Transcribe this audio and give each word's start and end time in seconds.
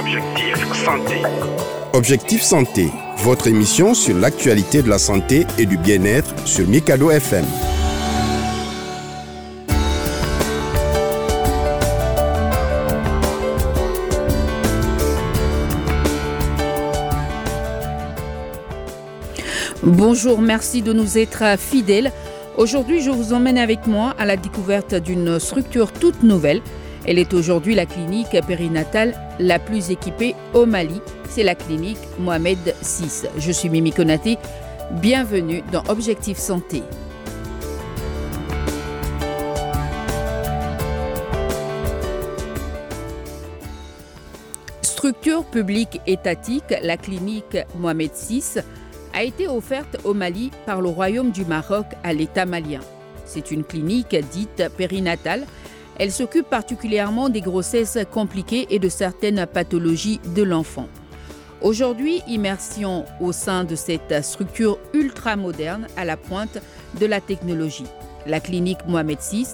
Objectif 0.00 0.72
Santé. 0.72 1.22
Objectif 1.92 2.40
Santé, 2.40 2.88
votre 3.18 3.48
émission 3.48 3.92
sur 3.92 4.16
l'actualité 4.16 4.80
de 4.80 4.88
la 4.88 4.98
santé 4.98 5.46
et 5.58 5.66
du 5.66 5.76
bien-être 5.76 6.34
sur 6.46 6.66
Mikado 6.66 7.10
FM. 7.10 7.44
Bonjour, 19.82 20.40
merci 20.40 20.80
de 20.80 20.94
nous 20.94 21.18
être 21.18 21.58
fidèles. 21.58 22.10
Aujourd'hui, 22.56 23.02
je 23.02 23.10
vous 23.10 23.34
emmène 23.34 23.58
avec 23.58 23.86
moi 23.86 24.14
à 24.18 24.24
la 24.24 24.38
découverte 24.38 24.94
d'une 24.94 25.38
structure 25.38 25.92
toute 25.92 26.22
nouvelle. 26.22 26.62
Elle 27.06 27.18
est 27.18 27.32
aujourd'hui 27.32 27.74
la 27.74 27.86
clinique 27.86 28.36
périnatale 28.46 29.14
la 29.38 29.58
plus 29.58 29.90
équipée 29.90 30.34
au 30.52 30.66
Mali. 30.66 31.00
C'est 31.28 31.42
la 31.42 31.54
clinique 31.54 31.98
Mohamed 32.18 32.58
VI. 32.82 33.28
Je 33.38 33.52
suis 33.52 33.70
Mimi 33.70 33.92
Konaté. 33.92 34.36
Bienvenue 35.00 35.62
dans 35.72 35.82
Objectif 35.88 36.36
Santé. 36.36 36.82
Structure 44.82 45.44
publique 45.46 46.00
étatique, 46.06 46.74
la 46.82 46.98
clinique 46.98 47.56
Mohamed 47.78 48.10
VI 48.28 48.60
a 49.14 49.22
été 49.22 49.48
offerte 49.48 49.96
au 50.04 50.12
Mali 50.12 50.50
par 50.66 50.82
le 50.82 50.88
Royaume 50.90 51.30
du 51.30 51.46
Maroc 51.46 51.86
à 52.04 52.12
l'État 52.12 52.44
malien. 52.44 52.80
C'est 53.24 53.50
une 53.50 53.64
clinique 53.64 54.14
dite 54.32 54.64
périnatale. 54.76 55.46
Elle 56.00 56.12
s'occupe 56.12 56.48
particulièrement 56.48 57.28
des 57.28 57.42
grossesses 57.42 57.98
compliquées 58.10 58.66
et 58.70 58.78
de 58.78 58.88
certaines 58.88 59.46
pathologies 59.46 60.18
de 60.34 60.42
l'enfant. 60.42 60.88
Aujourd'hui, 61.60 62.22
immersion 62.26 63.04
au 63.20 63.32
sein 63.32 63.64
de 63.64 63.74
cette 63.74 64.24
structure 64.24 64.78
ultra 64.94 65.36
moderne 65.36 65.88
à 65.98 66.06
la 66.06 66.16
pointe 66.16 66.56
de 66.98 67.04
la 67.04 67.20
technologie. 67.20 67.84
La 68.26 68.40
clinique 68.40 68.78
Mohamed 68.88 69.18
VI, 69.30 69.48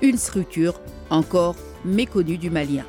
une 0.00 0.18
structure 0.18 0.80
encore 1.08 1.54
méconnue 1.84 2.36
du 2.36 2.50
Malien. 2.50 2.84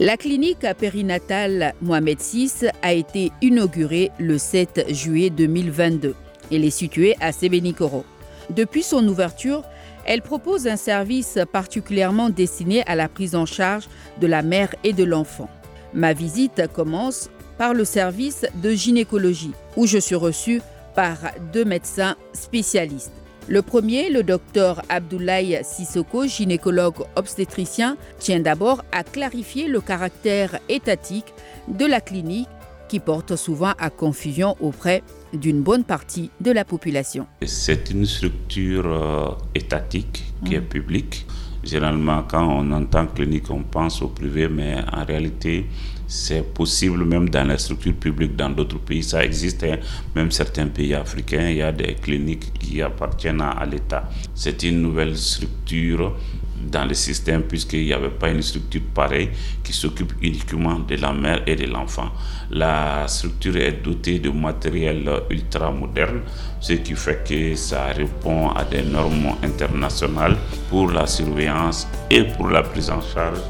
La 0.00 0.16
clinique 0.16 0.64
périnatale 0.78 1.74
Mohamed 1.82 2.20
VI 2.20 2.52
a 2.82 2.92
été 2.92 3.32
inaugurée 3.42 4.12
le 4.20 4.38
7 4.38 4.94
juillet 4.94 5.28
2022. 5.28 6.14
Elle 6.52 6.64
est 6.64 6.70
située 6.70 7.16
à 7.20 7.32
Sébenikoro. 7.32 8.04
Depuis 8.50 8.84
son 8.84 9.04
ouverture, 9.08 9.64
elle 10.06 10.22
propose 10.22 10.68
un 10.68 10.76
service 10.76 11.36
particulièrement 11.52 12.30
destiné 12.30 12.84
à 12.86 12.94
la 12.94 13.08
prise 13.08 13.34
en 13.34 13.44
charge 13.44 13.88
de 14.20 14.28
la 14.28 14.42
mère 14.42 14.72
et 14.84 14.92
de 14.92 15.02
l'enfant. 15.02 15.50
Ma 15.92 16.12
visite 16.12 16.62
commence 16.72 17.28
par 17.58 17.74
le 17.74 17.84
service 17.84 18.46
de 18.62 18.70
gynécologie, 18.70 19.52
où 19.76 19.88
je 19.88 19.98
suis 19.98 20.14
reçue 20.14 20.62
par 20.94 21.16
deux 21.52 21.64
médecins 21.64 22.14
spécialistes. 22.34 23.10
Le 23.50 23.62
premier, 23.62 24.10
le 24.10 24.22
docteur 24.22 24.82
Abdoulaye 24.90 25.60
Sissoko, 25.62 26.26
gynécologue 26.26 27.06
obstétricien, 27.16 27.96
tient 28.18 28.40
d'abord 28.40 28.84
à 28.92 29.02
clarifier 29.02 29.68
le 29.68 29.80
caractère 29.80 30.58
étatique 30.68 31.32
de 31.66 31.86
la 31.86 32.02
clinique 32.02 32.48
qui 32.90 33.00
porte 33.00 33.36
souvent 33.36 33.72
à 33.78 33.88
confusion 33.88 34.54
auprès 34.60 35.02
d'une 35.32 35.62
bonne 35.62 35.84
partie 35.84 36.30
de 36.42 36.50
la 36.50 36.66
population. 36.66 37.26
C'est 37.46 37.88
une 37.88 38.04
structure 38.04 38.86
euh, 38.86 39.30
étatique 39.54 40.24
qui 40.44 40.54
est 40.54 40.60
publique. 40.60 41.24
Généralement, 41.64 42.24
quand 42.28 42.46
on 42.46 42.70
entend 42.70 43.06
clinique, 43.06 43.50
on 43.50 43.62
pense 43.62 44.02
au 44.02 44.08
privé, 44.08 44.48
mais 44.48 44.76
en 44.92 45.06
réalité, 45.06 45.66
c'est 46.08 46.42
possible 46.54 47.04
même 47.04 47.28
dans 47.28 47.46
les 47.46 47.58
structures 47.58 47.94
publiques 47.94 48.34
dans 48.34 48.48
d'autres 48.48 48.78
pays. 48.78 49.02
Ça 49.02 49.22
existe, 49.22 49.62
hein. 49.62 49.76
même 50.16 50.30
certains 50.30 50.66
pays 50.66 50.94
africains, 50.94 51.50
il 51.50 51.58
y 51.58 51.62
a 51.62 51.70
des 51.70 51.94
cliniques 51.94 52.50
qui 52.58 52.80
appartiennent 52.80 53.42
à, 53.42 53.64
l'État. 53.66 54.08
C'est 54.34 54.62
une 54.62 54.80
nouvelle 54.80 55.16
structure 55.16 56.16
dans 56.60 56.86
le 56.86 56.94
système 56.94 57.42
puisqu'il 57.42 57.84
n'y 57.84 57.92
avait 57.92 58.08
pas 58.08 58.30
une 58.30 58.42
structure 58.42 58.80
pareille 58.94 59.28
qui 59.62 59.72
s'occupe 59.72 60.12
uniquement 60.22 60.78
de 60.78 60.96
la 60.96 61.12
mère 61.12 61.42
et 61.46 61.54
de 61.56 61.66
l'enfant. 61.66 62.10
La 62.50 63.06
structure 63.06 63.56
est 63.58 63.82
dotée 63.84 64.18
de 64.18 64.30
matériel 64.30 65.08
ultra 65.28 65.70
moderne, 65.70 66.22
ce 66.60 66.72
qui 66.72 66.94
fait 66.94 67.22
que 67.28 67.54
ça 67.54 67.86
répond 67.88 68.48
à 68.48 68.64
des 68.64 68.82
normes 68.82 69.36
internationales 69.42 70.36
pour 70.70 70.90
la 70.90 71.06
surveillance 71.06 71.86
et 72.10 72.24
pour 72.24 72.48
la 72.48 72.62
prise 72.62 72.88
en 72.90 73.02
charge 73.02 73.40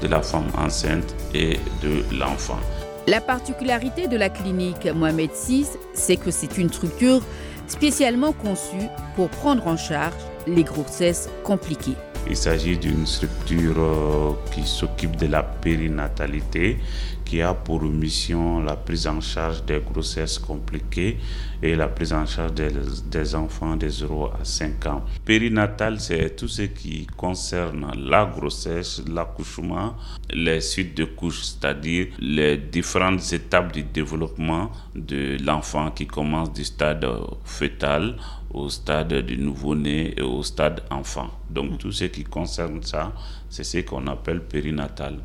de 0.00 0.08
la 0.08 0.22
femme 0.22 0.48
enceinte 0.56 1.14
et 1.34 1.58
de 1.82 2.04
l'enfant. 2.18 2.58
La 3.06 3.20
particularité 3.20 4.08
de 4.08 4.16
la 4.16 4.28
clinique 4.28 4.86
Mohamed 4.86 5.30
VI, 5.46 5.66
c'est 5.94 6.16
que 6.16 6.30
c'est 6.30 6.58
une 6.58 6.72
structure 6.72 7.22
spécialement 7.68 8.32
conçue 8.32 8.88
pour 9.14 9.28
prendre 9.28 9.66
en 9.66 9.76
charge 9.76 10.14
les 10.46 10.64
grossesses 10.64 11.28
compliquées. 11.42 11.96
Il 12.28 12.36
s'agit 12.36 12.76
d'une 12.76 13.06
structure 13.06 13.78
euh, 13.78 14.32
qui 14.52 14.62
s'occupe 14.66 15.14
de 15.16 15.26
la 15.26 15.44
périnatalité, 15.44 16.78
qui 17.24 17.40
a 17.40 17.54
pour 17.54 17.82
mission 17.82 18.60
la 18.60 18.74
prise 18.76 19.06
en 19.06 19.20
charge 19.20 19.64
des 19.64 19.80
grossesses 19.80 20.38
compliquées 20.38 21.18
et 21.62 21.74
la 21.76 21.86
prise 21.88 22.12
en 22.12 22.26
charge 22.26 22.52
des, 22.54 23.34
enfants 23.34 23.76
de 23.76 23.88
0 23.88 24.26
à 24.26 24.44
5 24.44 24.86
ans. 24.86 25.04
Périnatal, 25.24 26.00
c'est 26.00 26.34
tout 26.36 26.48
ce 26.48 26.62
qui 26.62 27.06
concerne 27.16 27.92
la 27.96 28.24
grossesse, 28.26 29.02
l'accouchement, 29.08 29.94
les 30.32 30.60
suites 30.60 30.96
de 30.96 31.04
couches, 31.04 31.42
c'est-à-dire 31.42 32.08
les 32.18 32.56
différentes 32.56 33.32
étapes 33.32 33.72
du 33.72 33.82
développement 33.84 34.70
de 34.94 35.36
l'enfant 35.44 35.90
qui 35.92 36.06
commence 36.06 36.52
du 36.52 36.64
stade 36.64 37.06
fœtal 37.44 38.16
au 38.52 38.68
stade 38.68 39.14
du 39.14 39.36
nouveau-né 39.38 40.14
et 40.16 40.22
au 40.22 40.42
stade 40.42 40.82
enfant. 40.90 41.30
Donc 41.50 41.78
tout 41.78 41.92
ce 41.92 42.04
qui 42.04 42.24
concerne 42.24 42.82
ça, 42.82 43.12
c'est 43.48 43.64
ce 43.64 43.78
qu'on 43.78 44.06
appelle 44.06 44.42
périnatal. 44.42 45.18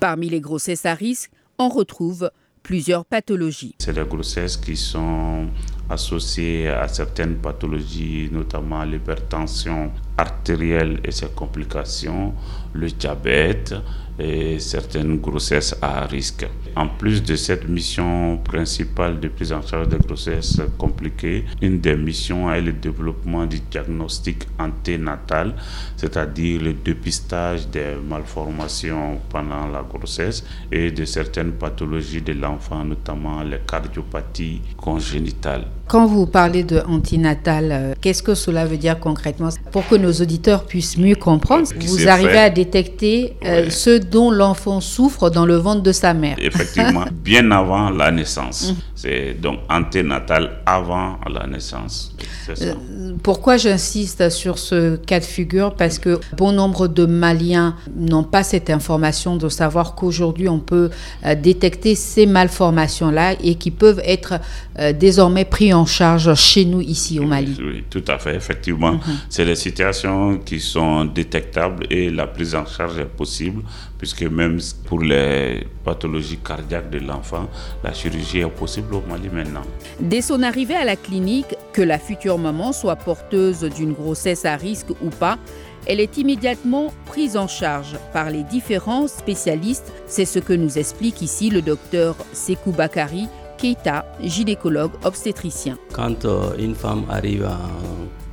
Parmi 0.00 0.28
les 0.28 0.40
grossesses 0.40 0.86
à 0.86 0.94
risque, 0.94 1.30
on 1.58 1.68
retrouve 1.68 2.30
plusieurs 2.62 3.04
pathologies. 3.04 3.74
C'est 3.78 3.92
les 3.96 4.04
grossesses 4.04 4.56
qui 4.56 4.76
sont 4.76 5.46
associées 5.88 6.68
à 6.68 6.88
certaines 6.88 7.36
pathologies, 7.36 8.28
notamment 8.32 8.82
l'hypertension 8.84 9.92
artérielle 10.16 10.98
et 11.04 11.12
ses 11.12 11.28
complications, 11.28 12.34
le 12.74 12.88
diabète, 12.90 13.74
et 14.18 14.58
certaines 14.60 15.18
grossesses 15.18 15.74
à 15.82 16.06
risque. 16.06 16.46
En 16.76 16.88
plus 16.88 17.22
de 17.22 17.36
cette 17.36 17.68
mission 17.68 18.38
principale 18.38 19.20
de 19.20 19.28
prise 19.28 19.52
en 19.52 19.62
charge 19.62 19.88
des 19.88 19.98
grossesses 19.98 20.60
compliquées, 20.78 21.44
une 21.62 21.80
des 21.80 21.96
missions 21.96 22.52
est 22.52 22.60
le 22.60 22.72
développement 22.72 23.46
du 23.46 23.60
diagnostic 23.70 24.46
anténatal, 24.58 25.54
c'est-à-dire 25.96 26.62
le 26.62 26.72
dépistage 26.72 27.68
des 27.68 27.94
malformations 28.08 29.20
pendant 29.28 29.66
la 29.68 29.82
grossesse 29.82 30.44
et 30.70 30.90
de 30.90 31.04
certaines 31.04 31.52
pathologies 31.52 32.22
de 32.22 32.32
l'enfant, 32.32 32.84
notamment 32.84 33.42
les 33.42 33.58
cardiopathies 33.66 34.60
congénitales. 34.76 35.66
Quand 35.86 36.06
vous 36.06 36.26
parlez 36.26 36.64
de 36.64 36.80
antinatal, 36.88 37.68
euh, 37.70 37.94
qu'est-ce 38.00 38.22
que 38.22 38.34
cela 38.34 38.64
veut 38.64 38.78
dire 38.78 38.98
concrètement? 38.98 39.50
Pour 39.70 39.86
que 39.86 39.96
nos 39.96 40.12
auditeurs 40.12 40.64
puissent 40.64 40.96
mieux 40.96 41.14
comprendre, 41.14 41.68
vous 41.78 42.08
arrivez 42.08 42.38
à 42.38 42.48
détecter 42.64 43.36
euh, 43.44 43.70
ce 43.70 43.98
dont 43.98 44.30
l'enfant 44.30 44.80
souffre 44.80 45.30
dans 45.30 45.46
le 45.46 45.56
ventre 45.56 45.82
de 45.82 45.92
sa 45.92 46.14
mère. 46.14 46.36
Effectivement, 46.38 47.04
bien 47.12 47.50
avant 47.50 47.90
la 47.90 48.10
naissance. 48.10 48.72
Mm. 48.72 48.76
C'est 48.94 49.34
donc 49.40 49.58
anténatal 49.68 50.60
avant 50.64 51.18
la 51.30 51.46
naissance. 51.46 52.14
Euh, 52.62 52.74
pourquoi 53.22 53.56
j'insiste 53.56 54.30
sur 54.30 54.58
ce 54.58 54.96
cas 54.96 55.20
de 55.20 55.24
figure? 55.24 55.74
Parce 55.74 55.98
que 55.98 56.18
bon 56.36 56.52
nombre 56.52 56.88
de 56.88 57.04
Maliens 57.04 57.76
n'ont 57.94 58.24
pas 58.24 58.42
cette 58.42 58.70
information 58.70 59.36
de 59.36 59.48
savoir 59.48 59.94
qu'aujourd'hui 59.94 60.48
on 60.48 60.58
peut 60.58 60.90
détecter 61.36 61.94
ces 61.94 62.26
malformations-là 62.26 63.34
et 63.42 63.56
qui 63.56 63.70
peuvent 63.70 64.00
être 64.04 64.34
désormais 64.98 65.44
pris 65.44 65.74
en 65.74 65.84
charge 65.86 66.34
chez 66.34 66.64
nous 66.64 66.80
ici 66.80 67.18
au 67.18 67.24
Mali. 67.24 67.56
Oui, 67.60 67.84
tout 67.90 68.04
à 68.08 68.18
fait, 68.18 68.34
effectivement. 68.34 68.92
Mhm. 68.92 69.00
C'est 69.28 69.44
des 69.44 69.54
situations 69.54 70.38
qui 70.38 70.60
sont 70.60 71.04
détectables 71.04 71.86
et 71.90 72.10
la 72.10 72.26
prise 72.26 72.53
en 72.56 72.66
charge 72.66 72.98
est 72.98 73.04
possible 73.04 73.62
puisque 73.98 74.22
même 74.22 74.58
pour 74.86 75.00
les 75.00 75.66
pathologies 75.84 76.38
cardiaques 76.38 76.90
de 76.90 76.98
l'enfant, 76.98 77.48
la 77.82 77.92
chirurgie 77.92 78.40
est 78.40 78.48
possible 78.48 78.94
au 78.94 79.02
Mali 79.08 79.28
maintenant. 79.32 79.62
Dès 80.00 80.22
son 80.22 80.42
arrivée 80.42 80.74
à 80.76 80.84
la 80.84 80.96
clinique, 80.96 81.54
que 81.72 81.82
la 81.82 81.98
future 81.98 82.38
maman 82.38 82.72
soit 82.72 82.96
porteuse 82.96 83.62
d'une 83.62 83.92
grossesse 83.92 84.44
à 84.44 84.56
risque 84.56 84.90
ou 85.02 85.10
pas, 85.10 85.38
elle 85.86 86.00
est 86.00 86.16
immédiatement 86.16 86.92
prise 87.06 87.36
en 87.36 87.48
charge 87.48 87.96
par 88.12 88.30
les 88.30 88.42
différents 88.42 89.06
spécialistes. 89.06 89.92
C'est 90.06 90.24
ce 90.24 90.38
que 90.38 90.52
nous 90.52 90.78
explique 90.78 91.20
ici 91.20 91.50
le 91.50 91.60
docteur 91.60 92.16
Sekou 92.32 92.72
Bakari, 92.72 93.28
Keita, 93.58 94.06
gynécologue 94.22 94.92
obstétricien. 95.04 95.76
Quand 95.92 96.24
euh, 96.24 96.56
une 96.58 96.74
femme 96.74 97.04
arrive 97.10 97.48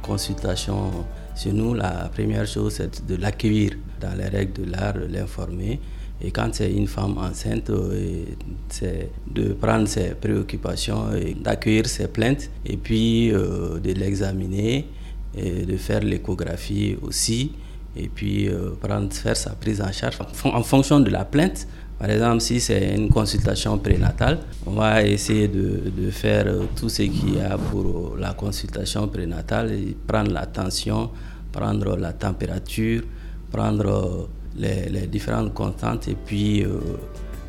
consultation 0.02 0.92
chez 1.36 1.52
nous, 1.52 1.74
la 1.74 2.10
première 2.14 2.46
chose, 2.46 2.74
c'est 2.76 3.06
de 3.06 3.16
l'accueillir 3.16 3.72
dans 4.02 4.18
les 4.18 4.28
règles 4.28 4.66
de 4.66 4.72
l'art, 4.72 4.96
l'informer. 5.10 5.80
Et 6.24 6.32
quand 6.32 6.50
c'est 6.54 6.72
une 6.72 6.88
femme 6.88 7.18
enceinte, 7.18 7.70
euh, 7.70 8.26
c'est 8.70 9.10
de 9.28 9.54
prendre 9.54 9.88
ses 9.88 10.10
préoccupations 10.12 11.06
d'accueillir 11.44 11.88
ses 11.88 12.08
plaintes 12.08 12.50
et 12.66 12.78
puis 12.78 13.32
euh, 13.32 13.80
de 13.80 13.92
l'examiner 13.94 14.88
et 15.36 15.66
de 15.66 15.78
faire 15.78 16.02
l'échographie 16.02 16.96
aussi 17.02 17.54
et 17.96 18.08
puis 18.08 18.48
euh, 18.48 18.72
prendre, 18.80 19.12
faire 19.12 19.36
sa 19.36 19.52
prise 19.52 19.82
en 19.82 19.92
charge 19.92 20.20
en 20.44 20.64
fonction 20.64 21.00
de 21.00 21.10
la 21.10 21.26
plainte. 21.26 21.68
Par 21.98 22.10
exemple, 22.10 22.42
si 22.42 22.60
c'est 22.60 22.96
une 22.96 23.10
consultation 23.10 23.78
prénatale, 23.78 24.40
on 24.66 24.72
va 24.72 25.04
essayer 25.04 25.48
de, 25.48 25.92
de 25.96 26.10
faire 26.12 26.48
tout 26.76 26.90
ce 26.90 27.04
qu'il 27.04 27.36
y 27.36 27.42
a 27.42 27.58
pour 27.58 28.16
la 28.18 28.34
consultation 28.34 29.08
prénatale, 29.08 29.72
prendre 30.08 30.32
la 30.32 30.46
tension, 30.48 31.12
prendre 31.52 31.96
la 31.98 32.14
température, 32.14 33.04
prendre 33.52 34.28
les, 34.58 35.08
différentes 35.08 35.54
constantes 35.54 36.08
et 36.08 36.16
puis 36.16 36.64
euh, 36.64 36.80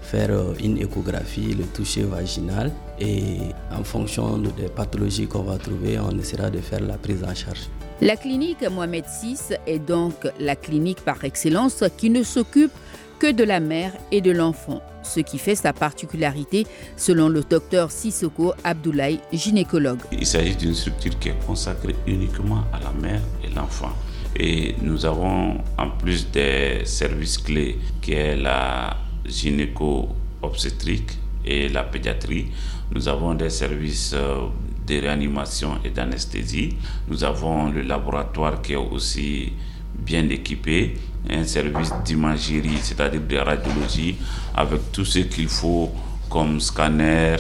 faire 0.01 0.31
euh, 0.31 0.55
une 0.63 0.79
échographie, 0.79 1.55
le 1.55 1.65
toucher 1.65 2.03
vaginal 2.03 2.71
et 3.01 3.39
en 3.71 3.85
fonction 3.85 4.39
des 4.39 4.69
pathologies 4.75 5.27
qu'on 5.27 5.43
va 5.43 5.59
trouver, 5.59 5.99
on 5.99 6.17
essaiera 6.19 6.51
de 6.51 6.59
faire 6.59 6.81
la 6.81 6.97
prise 6.99 7.23
en 7.25 7.35
charge. 7.35 7.69
La 8.01 8.17
clinique 8.17 8.69
Mohamed 8.69 9.05
VI 9.23 9.39
est 9.67 9.79
donc 9.79 10.15
la 10.41 10.57
clinique 10.57 11.01
par 11.03 11.23
excellence 11.25 11.85
qui 11.97 12.11
ne 12.11 12.23
s'occupe 12.23 12.73
que 13.21 13.31
de 13.31 13.45
la 13.45 13.61
mère 13.61 13.93
et 14.11 14.21
de 14.21 14.33
l'enfant, 14.33 14.83
ce 15.05 15.21
qui 15.21 15.39
fait 15.39 15.55
sa 15.55 15.73
particularité 15.73 16.67
selon 16.97 17.29
le 17.29 17.43
docteur 17.43 17.93
Sissoko 17.93 18.55
Abdoulaye, 18.65 19.21
gynécologue. 19.33 20.01
Il 20.11 20.27
s'agit 20.27 20.57
d'une 20.57 20.75
structure 20.75 21.17
qui 21.21 21.29
est 21.29 21.47
consacrée 21.47 21.95
uniquement 22.09 22.65
à 22.73 22.81
la 22.81 22.91
mère 23.01 23.21
et 23.45 23.55
l'enfant. 23.55 23.93
Et 24.37 24.75
nous 24.81 25.05
avons, 25.05 25.59
en 25.77 25.91
plus 25.91 26.31
des 26.31 26.85
services 26.85 27.39
clés, 27.39 27.79
qui 28.01 28.13
est 28.13 28.37
la 28.37 28.97
gynéco-obstétrique 29.27 31.19
et 31.45 31.69
la 31.69 31.83
pédiatrie, 31.83 32.47
nous 32.95 33.09
avons 33.09 33.35
des 33.35 33.51
services 33.51 34.13
euh, 34.15 34.49
de 34.87 35.01
réanimation 35.01 35.79
et 35.85 35.91
d'anesthésie. 35.91 36.71
Nous 37.09 37.25
avons 37.25 37.71
le 37.71 37.83
laboratoire 37.83 38.61
qui 38.63 38.73
est 38.73 38.77
aussi 38.77 39.53
bien 39.95 40.29
équipé, 40.29 40.95
un 41.31 41.45
service 41.45 41.93
d'imagerie, 42.05 42.79
c'est-à-dire 42.81 43.21
de 43.21 43.37
radiologie, 43.37 44.17
avec 44.55 44.93
tout 44.93 45.05
ce 45.05 45.21
qu'il 45.21 45.49
faut 45.49 45.91
comme 46.29 46.59
scanner 46.61 47.37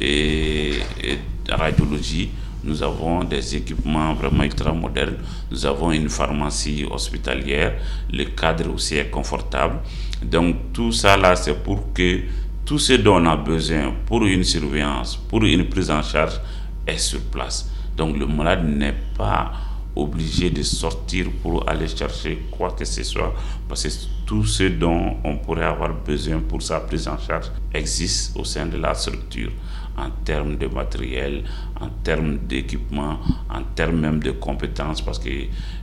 et, 0.00 0.74
et 1.02 1.18
radiologie 1.50 2.30
nous 2.66 2.82
avons 2.82 3.22
des 3.24 3.56
équipements 3.56 4.12
vraiment 4.14 4.42
ultra 4.42 4.72
modernes. 4.72 5.16
Nous 5.50 5.64
avons 5.64 5.92
une 5.92 6.08
pharmacie 6.08 6.84
hospitalière. 6.90 7.74
Le 8.12 8.24
cadre 8.24 8.72
aussi 8.74 8.96
est 8.96 9.08
confortable. 9.10 9.78
Donc 10.22 10.56
tout 10.72 10.92
ça 10.92 11.16
là, 11.16 11.36
c'est 11.36 11.54
pour 11.62 11.92
que 11.92 12.20
tout 12.64 12.78
ce 12.78 12.94
dont 12.94 13.22
on 13.22 13.26
a 13.26 13.36
besoin 13.36 13.94
pour 14.06 14.24
une 14.26 14.42
surveillance, 14.42 15.16
pour 15.16 15.44
une 15.44 15.68
prise 15.68 15.90
en 15.90 16.02
charge, 16.02 16.40
est 16.86 16.98
sur 16.98 17.20
place. 17.20 17.70
Donc 17.96 18.16
le 18.18 18.26
malade 18.26 18.64
n'est 18.66 18.94
pas 19.16 19.52
obligé 19.94 20.50
de 20.50 20.62
sortir 20.62 21.26
pour 21.42 21.68
aller 21.68 21.88
chercher 21.88 22.42
quoi 22.50 22.72
que 22.72 22.84
ce 22.84 23.02
soit, 23.02 23.34
parce 23.66 23.84
que 23.84 23.88
tout 24.26 24.44
ce 24.44 24.64
dont 24.64 25.16
on 25.24 25.38
pourrait 25.38 25.64
avoir 25.64 25.94
besoin 25.94 26.40
pour 26.40 26.60
sa 26.60 26.80
prise 26.80 27.08
en 27.08 27.16
charge 27.18 27.46
existe 27.72 28.36
au 28.36 28.44
sein 28.44 28.66
de 28.66 28.76
la 28.76 28.92
structure 28.94 29.50
en 29.96 30.10
termes 30.24 30.56
de 30.56 30.66
matériel, 30.66 31.44
en 31.80 31.88
termes 32.02 32.38
d'équipement, 32.38 33.18
en 33.50 33.62
termes 33.74 34.00
même 34.00 34.20
de 34.20 34.30
compétences, 34.32 35.00
parce 35.00 35.18
que 35.18 35.30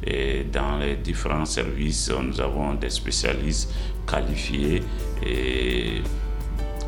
eh, 0.06 0.44
dans 0.51 0.77
les 0.77 0.95
différents 0.98 1.45
services, 1.45 2.12
nous 2.12 2.39
avons 2.39 2.74
des 2.75 2.89
spécialistes 2.89 3.74
qualifiés 4.07 4.83
et, 5.25 6.01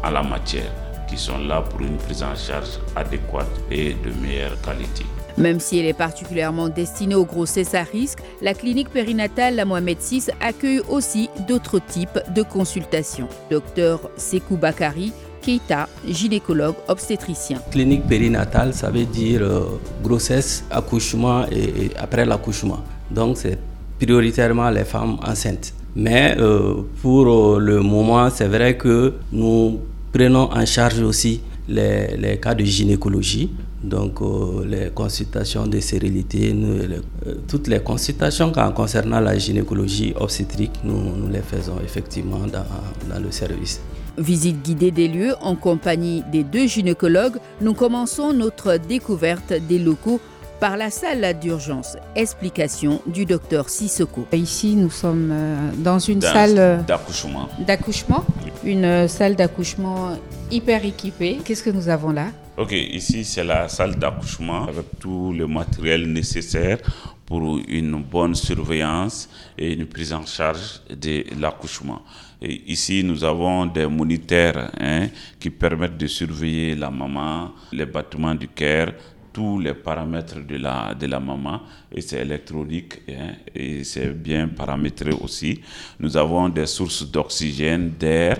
à 0.03 0.11
la 0.11 0.23
matière 0.23 0.71
qui 1.07 1.17
sont 1.17 1.39
là 1.39 1.61
pour 1.61 1.81
une 1.81 1.97
prise 1.97 2.23
en 2.23 2.35
charge 2.35 2.79
adéquate 2.95 3.49
et 3.69 3.93
de 3.93 4.11
meilleure 4.21 4.59
qualité. 4.61 5.05
Même 5.37 5.59
si 5.59 5.77
elle 5.79 5.85
est 5.85 5.93
particulièrement 5.93 6.69
destinée 6.69 7.15
aux 7.15 7.25
grossesses 7.25 7.75
à 7.75 7.83
risque, 7.83 8.19
la 8.41 8.53
clinique 8.53 8.89
périnatale 8.89 9.55
La 9.55 9.65
Mohamed 9.65 9.97
VI 9.99 10.27
accueille 10.39 10.81
aussi 10.87 11.29
d'autres 11.47 11.79
types 11.79 12.19
de 12.33 12.41
consultations. 12.41 13.27
Docteur 13.51 14.09
Sekou 14.15 14.55
Bakari, 14.55 15.11
Keita, 15.45 15.87
gynécologue 16.07 16.75
obstétricien. 16.87 17.59
Clinique 17.71 18.07
périnatale, 18.07 18.73
ça 18.73 18.89
veut 18.89 19.05
dire 19.05 19.41
euh, 19.43 19.79
grossesse, 20.03 20.63
accouchement 20.71 21.45
et, 21.51 21.91
après 21.97 22.25
l'accouchement. 22.25 22.79
Donc 23.11 23.37
c'est 23.37 23.57
prioritairement 23.99 24.69
les 24.71 24.83
femmes 24.85 25.17
enceintes. 25.23 25.73
Mais 25.95 26.35
euh, 26.39 26.81
pour 27.01 27.27
euh, 27.27 27.59
le 27.59 27.81
moment, 27.81 28.29
c'est 28.29 28.47
vrai 28.47 28.75
que 28.75 29.13
nous 29.31 29.79
prenons 30.11 30.49
en 30.51 30.65
charge 30.65 30.99
aussi 31.01 31.41
les, 31.67 32.17
les 32.17 32.37
cas 32.39 32.55
de 32.55 32.63
gynécologie 32.63 33.51
donc, 33.85 34.19
les 34.65 34.89
consultations 34.95 35.67
de 35.67 35.79
stérilité, 35.79 36.51
euh, 36.55 37.35
toutes 37.47 37.67
les 37.67 37.79
consultations 37.81 38.51
concernant 38.75 39.19
la 39.19 39.37
gynécologie 39.37 40.11
obstétrique, 40.19 40.71
nous, 40.83 41.29
les 41.31 41.41
faisons 41.41 41.75
effectivement 41.83 42.39
dans, 42.51 43.19
le 43.19 43.31
service. 43.31 43.79
Visite 44.17 44.61
guidée 44.63 44.91
des 44.91 45.09
lieux 45.09 45.35
en 45.41 45.55
compagnie 45.55 46.23
des 46.31 46.43
deux 46.43 46.67
gynécologues, 46.67 47.37
nous 47.59 47.73
commençons 47.73 48.31
notre 48.31 48.77
découverte 48.77 49.51
des 49.67 49.77
locaux 49.77 50.21
par 50.61 50.77
la 50.77 50.89
salle 50.89 51.37
d'urgence. 51.39 51.97
Explication 52.15 53.01
du 53.07 53.25
docteur 53.25 53.67
Sissoko. 53.67 54.25
Ici, 54.31 54.75
nous 54.75 54.89
sommes 54.89 55.31
euh, 55.33 55.71
dans 55.77 55.99
une 55.99 56.21
salle 56.21 56.85
d'accouchement. 56.87 57.49
D'accouchement, 57.67 58.23
une 58.63 59.07
salle 59.09 59.35
d'accouchement 59.35 60.17
hyper 60.49 60.85
équipée. 60.85 61.39
Qu'est-ce 61.43 61.63
que 61.63 61.69
nous 61.71 61.89
avons 61.89 62.11
là? 62.11 62.27
Ok, 62.57 62.71
ici 62.71 63.25
c'est 63.25 63.43
la 63.43 63.67
salle 63.67 63.95
d'accouchement 63.95 64.63
avec 64.65 64.85
tout 64.97 65.33
le 65.37 65.45
matériel 65.45 66.09
nécessaire 66.09 66.77
pour 67.25 67.59
une 67.67 68.01
bonne 68.01 68.33
surveillance 68.33 69.27
et 69.57 69.73
une 69.73 69.85
prise 69.87 70.13
en 70.13 70.25
charge 70.25 70.79
de 70.89 71.25
l'accouchement. 71.37 72.01
Ici, 72.41 73.03
nous 73.03 73.23
avons 73.23 73.65
des 73.65 73.87
moniteurs 73.87 74.71
hein, 74.79 75.07
qui 75.39 75.49
permettent 75.49 75.97
de 75.97 76.07
surveiller 76.07 76.75
la 76.75 76.89
maman, 76.89 77.51
les 77.71 77.85
battements 77.85 78.35
du 78.35 78.47
cœur, 78.47 78.93
tous 79.33 79.59
les 79.59 79.73
paramètres 79.73 80.39
de 80.39 80.55
la, 80.55 81.19
maman 81.19 81.61
et 81.91 81.99
c'est 81.99 82.21
électronique 82.21 83.01
hein, 83.09 83.33
et 83.53 83.83
c'est 83.83 84.09
bien 84.11 84.47
paramétré 84.47 85.11
aussi. 85.11 85.59
Nous 85.99 86.15
avons 86.15 86.47
des 86.47 86.65
sources 86.67 87.09
d'oxygène, 87.09 87.91
d'air 87.99 88.37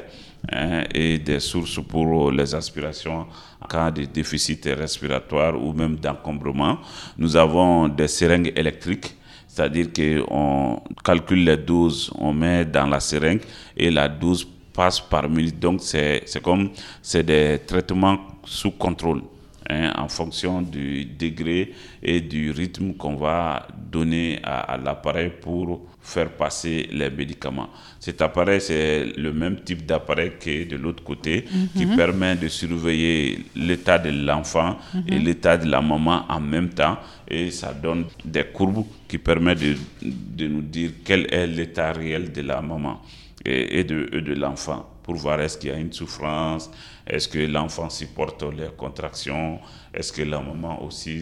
Hein, 0.52 0.84
et 0.94 1.18
des 1.18 1.40
sources 1.40 1.80
pour 1.88 2.32
les 2.32 2.54
aspirations 2.54 3.26
en 3.60 3.68
cas 3.68 3.90
de 3.90 4.06
déficit 4.06 4.66
respiratoire 4.66 5.60
ou 5.60 5.74
même 5.74 5.96
d'encombrement. 5.96 6.78
Nous 7.18 7.36
avons 7.36 7.88
des 7.88 8.08
seringues 8.08 8.54
électriques, 8.56 9.16
c'est-à-dire 9.56 9.88
qu'on 9.94 10.82
calcule 11.02 11.46
les 11.46 11.56
doses, 11.56 12.12
on 12.20 12.34
met 12.34 12.66
dans 12.66 12.88
la 12.88 13.00
seringue 13.00 13.40
et 13.78 13.90
la 13.90 14.10
dose 14.10 14.46
passe 14.74 15.00
par 15.00 15.30
minute. 15.30 15.58
Donc 15.60 15.80
c'est 15.82 16.26
comme 16.44 16.72
c'est 17.02 17.24
des 17.24 17.62
traitements 17.66 18.20
sous 18.44 18.72
contrôle. 18.72 19.22
Hein, 19.70 19.94
en 19.96 20.10
fonction 20.10 20.62
du 20.62 21.06
degré 21.06 21.74
et 22.04 22.20
du 22.20 22.52
rythme 22.52 22.94
qu'on 22.94 23.16
va 23.16 23.66
donner 23.92 24.40
à, 24.44 24.78
l'appareil 24.78 25.32
pour 25.42 25.88
faire 26.06 26.30
passer 26.30 26.88
les 26.92 27.10
médicaments. 27.10 27.70
Cet 28.00 28.22
appareil, 28.22 28.62
c'est 28.62 29.06
le 29.18 29.34
même 29.34 29.62
type 29.62 29.86
d'appareil 29.86 30.34
que 30.40 30.64
de 30.66 30.76
l'autre 30.78 31.04
côté, 31.04 31.46
qui 31.76 31.86
mhm. 31.86 31.96
permet 31.96 32.36
de 32.36 32.48
surveiller 32.48 33.40
l'état 33.56 33.98
de 33.98 34.12
l'enfant 34.12 34.78
et 35.08 35.16
mhm. 35.18 35.24
l'état 35.26 35.58
de 35.58 35.68
la 35.68 35.82
maman 35.82 36.26
en 36.30 36.40
même 36.40 36.70
temps. 36.70 36.98
Et 37.28 37.50
ça 37.50 37.74
donne 37.74 38.06
des 38.24 38.44
courbes 38.46 38.86
qui 39.08 39.18
permettent 39.18 39.60
de, 39.60 39.76
de 40.04 40.48
nous 40.48 40.62
dire 40.62 40.92
quel 41.04 41.26
est 41.34 41.48
l'état 41.48 41.92
réel 41.92 42.32
de 42.32 42.42
la 42.42 42.62
maman 42.62 43.02
et, 43.44 43.84
de, 43.84 44.08
et 44.14 44.22
de 44.22 44.34
l'enfant 44.36 44.90
pour 45.04 45.16
voir 45.16 45.40
est-ce 45.40 45.58
qu'il 45.58 45.70
y 45.70 45.74
a 45.74 45.78
une 45.78 45.94
souffrance, 45.94 46.72
est-ce 47.06 47.28
que 47.28 47.38
l'enfant 47.38 47.90
supporte 47.92 48.42
les 48.44 48.70
contractions, 48.76 49.60
est-ce 49.94 50.12
que 50.12 50.24
la 50.24 50.40
maman 50.40 50.84
aussi 50.84 51.22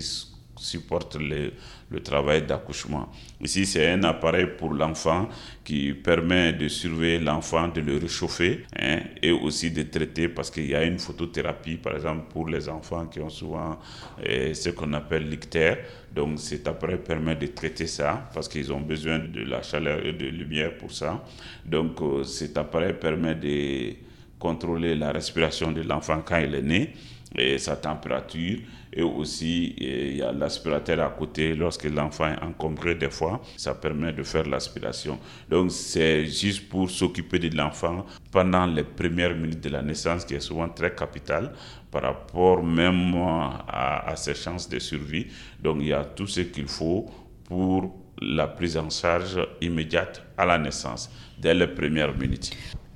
supporte 0.57 1.15
le, 1.17 1.51
le 1.93 2.01
travail 2.01 2.41
d'accouchement. 2.45 3.09
Ici, 3.43 3.65
c'est 3.65 3.89
un 3.89 4.03
appareil 4.03 4.47
pour 4.57 4.73
l'enfant 4.73 5.27
qui 5.65 5.93
permet 5.93 6.53
de 6.53 6.69
surveiller 6.69 7.19
l'enfant, 7.19 7.67
de 7.67 7.81
le 7.81 7.97
réchauffer 7.97 8.63
hein, 8.79 8.99
et 9.21 9.31
aussi 9.31 9.69
de 9.71 9.83
traiter 9.83 10.29
parce 10.29 10.49
qu'il 10.49 10.67
y 10.67 10.75
a 10.75 10.83
une 10.85 10.97
photothérapie, 10.97 11.75
par 11.75 11.95
exemple, 11.95 12.31
pour 12.31 12.47
les 12.47 12.69
enfants 12.69 13.05
qui 13.07 13.19
ont 13.19 13.29
souvent 13.29 13.77
eh, 14.23 14.53
ce 14.53 14.69
qu'on 14.69 14.93
appelle 14.93 15.29
l'ictère. 15.29 15.77
Donc 16.15 16.39
cet 16.39 16.69
appareil 16.69 16.99
permet 17.05 17.35
de 17.35 17.47
traiter 17.47 17.87
ça 17.87 18.29
parce 18.33 18.47
qu'ils 18.47 18.71
ont 18.71 18.79
besoin 18.81 19.19
de 19.19 19.41
la 19.41 19.61
chaleur 19.61 20.05
et 20.05 20.13
de 20.13 20.25
lumière 20.27 20.77
pour 20.77 20.91
ça. 20.93 21.21
Donc 21.65 22.01
euh, 22.01 22.23
cet 22.23 22.57
appareil 22.57 22.93
permet 22.93 23.35
de 23.35 23.93
contrôler 24.39 24.95
la 24.95 25.11
respiration 25.11 25.71
de 25.73 25.81
l'enfant 25.81 26.21
quand 26.25 26.37
il 26.37 26.55
est 26.55 26.61
né 26.61 26.93
et 27.35 27.57
sa 27.57 27.75
température. 27.75 28.59
Et 28.95 29.01
aussi 29.01 29.73
il 29.77 30.17
y 30.17 30.21
a 30.21 30.31
l'aspirateur 30.31 30.99
à 31.01 31.09
côté. 31.09 31.55
Lorsque 31.55 31.85
l'enfant 31.85 32.27
est 32.27 32.43
encombré 32.43 32.95
des 32.95 33.09
fois 33.09 33.41
ça 33.57 33.73
permet 33.75 34.13
de 34.13 34.23
faire 34.23 34.47
l'aspiration. 34.47 35.19
Donc 35.49 35.71
c'est 35.71 36.25
juste 36.25 36.69
pour 36.69 36.89
s'occuper 36.89 37.39
de 37.39 37.55
l'enfant 37.55 38.05
pendant 38.31 38.65
les 38.65 38.83
premières 38.83 39.35
minutes 39.35 39.61
de 39.61 39.69
la 39.69 39.81
naissance 39.81 40.25
qui 40.25 40.35
est 40.35 40.39
souvent 40.39 40.69
très 40.69 40.93
capital 40.93 41.51
par 41.89 42.03
rapport 42.03 42.63
même 42.63 43.15
à, 43.15 44.09
à 44.09 44.15
ses 44.15 44.35
chances 44.35 44.69
de 44.69 44.79
survie. 44.79 45.27
Donc 45.61 45.77
il 45.81 45.87
y 45.87 45.93
a 45.93 46.05
tout 46.05 46.27
ce 46.27 46.41
qu'il 46.41 46.67
faut 46.67 47.09
pour 47.45 48.03
la 48.21 48.47
prise 48.47 48.77
en 48.77 48.89
charge 48.89 49.39
immédiate 49.61 50.23
à 50.37 50.45
la 50.45 50.57
naissance 50.57 51.09
dès 51.37 51.53
les 51.53 51.67
premières 51.67 52.15
minutes. 52.17 52.51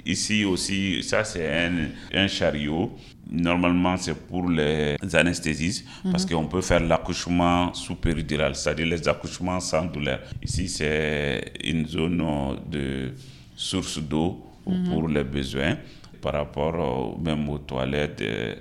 Ici 0.06 0.46
aussi, 0.46 1.04
ça 1.04 1.24
c'est 1.24 1.48
un, 1.66 1.90
un, 2.14 2.28
chariot. 2.28 2.96
Normalement, 3.30 3.98
c'est 3.98 4.16
pour 4.16 4.50
les 4.50 4.96
anesthésistes 5.14 5.86
parce 6.12 6.26
mhm. 6.26 6.32
qu'on 6.32 6.48
peut 6.48 6.62
faire 6.62 6.80
l'accouchement 6.80 7.74
sous 7.74 7.96
péridural, 7.96 8.56
c'est-à-dire 8.56 8.86
les 8.88 9.08
accouchements 9.08 9.60
sans 9.60 9.86
douleur. 9.86 10.20
Ici, 10.42 10.70
c'est 10.70 11.54
une 11.64 11.86
zone 11.88 12.24
de 12.70 13.14
source 13.56 14.00
d'eau 14.00 14.44
mhm. 14.66 14.90
pour 14.90 15.08
les 15.10 15.24
besoins 15.24 15.78
par 16.22 16.34
rapport 16.34 17.20
même 17.20 17.48
aux 17.50 17.58
toilettes 17.60 18.22
euh, 18.22 18.56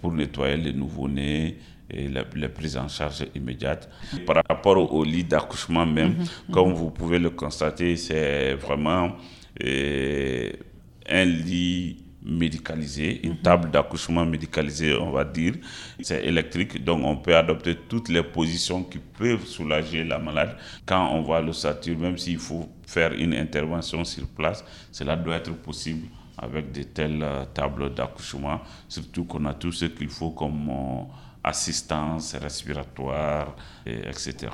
pour 0.00 0.12
nettoyer 0.12 0.56
les 0.56 0.72
nouveau-nés 0.72 1.58
et 1.90 2.08
la, 2.08 2.24
prise 2.48 2.76
en 2.76 2.88
charge 2.88 3.24
immédiate. 3.34 3.88
Par 4.26 4.42
rapport 4.48 4.92
au, 4.92 5.04
lit 5.04 5.24
d'accouchement 5.24 5.86
même, 5.86 6.16
mhm. 6.18 6.26
comme 6.52 6.72
vous 6.72 6.90
pouvez 6.90 7.18
le 7.18 7.30
constater, 7.30 7.96
c'est 7.96 8.54
vraiment 8.54 9.12
un 11.08 11.24
lit 11.24 11.96
médicalisé, 12.28 13.26
une 13.26 13.38
table 13.38 13.70
d'accouchement 13.70 14.24
médicalisée, 14.24 14.94
on 14.94 15.10
va 15.10 15.24
dire. 15.24 15.54
C'est 16.00 16.24
électrique, 16.24 16.84
donc 16.84 17.02
on 17.04 17.16
peut 17.16 17.34
adopter 17.36 17.74
toutes 17.88 18.08
les 18.10 18.22
positions 18.22 18.84
qui 18.84 18.98
peuvent 18.98 19.46
soulager 19.46 20.04
la 20.04 20.18
malade. 20.18 20.56
Quand 20.86 21.10
on 21.12 21.22
voit 21.22 21.40
l'ossature, 21.40 21.98
même 21.98 22.18
s'il 22.18 22.38
faut 22.38 22.68
faire 22.86 23.12
une 23.12 23.34
intervention 23.34 24.04
sur 24.04 24.26
place, 24.28 24.64
cela 24.92 25.16
doit 25.16 25.36
être 25.36 25.54
possible 25.54 26.06
avec 26.36 26.70
de 26.70 26.82
telles 26.84 27.22
euh, 27.22 27.44
tables 27.52 27.92
d'accouchement, 27.94 28.60
surtout 28.88 29.24
qu'on 29.24 29.44
a 29.46 29.54
tout 29.54 29.72
ce 29.72 29.86
qu'il 29.86 30.08
faut 30.08 30.30
comme... 30.30 30.68
Euh, 30.70 31.02
assistance 31.48 32.34
respiratoire, 32.34 33.56
etc. 33.86 34.48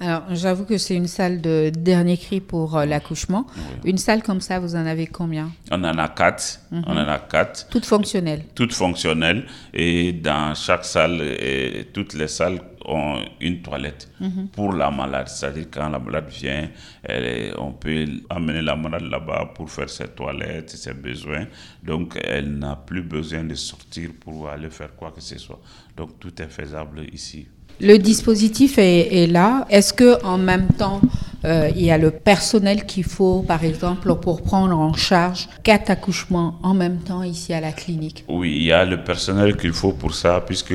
Alors, 0.00 0.22
j'avoue 0.30 0.64
que 0.64 0.78
c'est 0.78 0.94
une 0.94 1.06
salle 1.06 1.40
de 1.40 1.70
dernier 1.70 2.16
cri 2.16 2.40
pour 2.40 2.76
euh, 2.76 2.84
l'accouchement. 2.84 3.46
Une 3.84 3.98
salle 3.98 4.22
comme 4.22 4.40
ça, 4.40 4.58
vous 4.58 4.76
en 4.76 4.86
avez 4.86 5.06
combien? 5.06 5.50
On 5.70 5.82
en 5.84 5.98
a 5.98 6.08
quatre. 6.08 6.60
On 6.72 6.82
en 6.82 7.08
a 7.08 7.18
quatre. 7.18 7.68
Toutes 7.68 7.86
fonctionnelles 7.86 8.44
Toutes 8.54 8.74
fonctionnelles. 8.74 9.46
Et 9.72 10.12
dans 10.12 10.54
chaque 10.54 10.84
salle, 10.84 11.20
et 11.22 11.88
toutes 11.92 12.14
les 12.14 12.28
salles 12.28 12.60
ont 12.86 13.18
une 13.40 13.62
toilette 13.62 14.10
mhm. 14.20 14.48
pour 14.48 14.72
la 14.72 14.90
malade. 14.90 15.28
C'est-à-dire 15.28 15.66
quand 15.70 15.88
la 15.88 15.98
malade 15.98 16.28
vient, 16.28 16.68
elle 17.02 17.54
on 17.58 17.72
peut 17.72 18.06
amener 18.30 18.62
la 18.62 18.76
malade 18.76 19.02
là-bas 19.10 19.52
pour 19.54 19.70
faire 19.70 19.88
ses 19.90 20.08
toilettes, 20.08 20.70
ses 20.70 20.94
besoins. 20.94 21.46
Donc 21.82 22.18
elle 22.22 22.58
n'a 22.58 22.76
plus 22.76 23.02
besoin 23.02 23.44
de 23.44 23.54
sortir 23.54 24.10
pour 24.20 24.48
aller 24.48 24.70
faire 24.70 24.94
quoi 24.96 25.10
que 25.10 25.20
ce 25.20 25.38
soit. 25.38 25.60
Donc 25.96 26.18
tout 26.18 26.40
est 26.42 26.48
faisable 26.48 27.02
ici. 27.12 27.46
Le 27.80 27.96
dispositif 27.98 28.78
est, 28.78 29.26
là. 29.26 29.66
Est-ce 29.68 29.92
que 29.92 30.24
en 30.24 30.38
même 30.38 30.68
temps, 30.68 31.00
euh, 31.44 31.70
il 31.74 31.84
y 31.84 31.90
a 31.90 31.98
le 31.98 32.12
personnel 32.12 32.86
qu'il 32.86 33.04
faut, 33.04 33.42
par 33.42 33.64
exemple, 33.64 34.14
pour 34.14 34.42
prendre 34.42 34.78
en 34.78 34.94
charge 34.94 35.48
quatre 35.64 35.90
accouchements 35.90 36.58
en 36.62 36.72
même 36.72 36.98
temps 36.98 37.22
ici 37.22 37.52
à 37.52 37.60
la 37.60 37.72
clinique? 37.72 38.24
Oui, 38.28 38.54
il 38.56 38.62
y 38.62 38.72
a 38.72 38.84
le 38.84 39.02
personnel 39.02 39.56
qu'il 39.56 39.72
faut 39.72 39.92
pour 39.92 40.14
ça, 40.14 40.40
puisque 40.46 40.74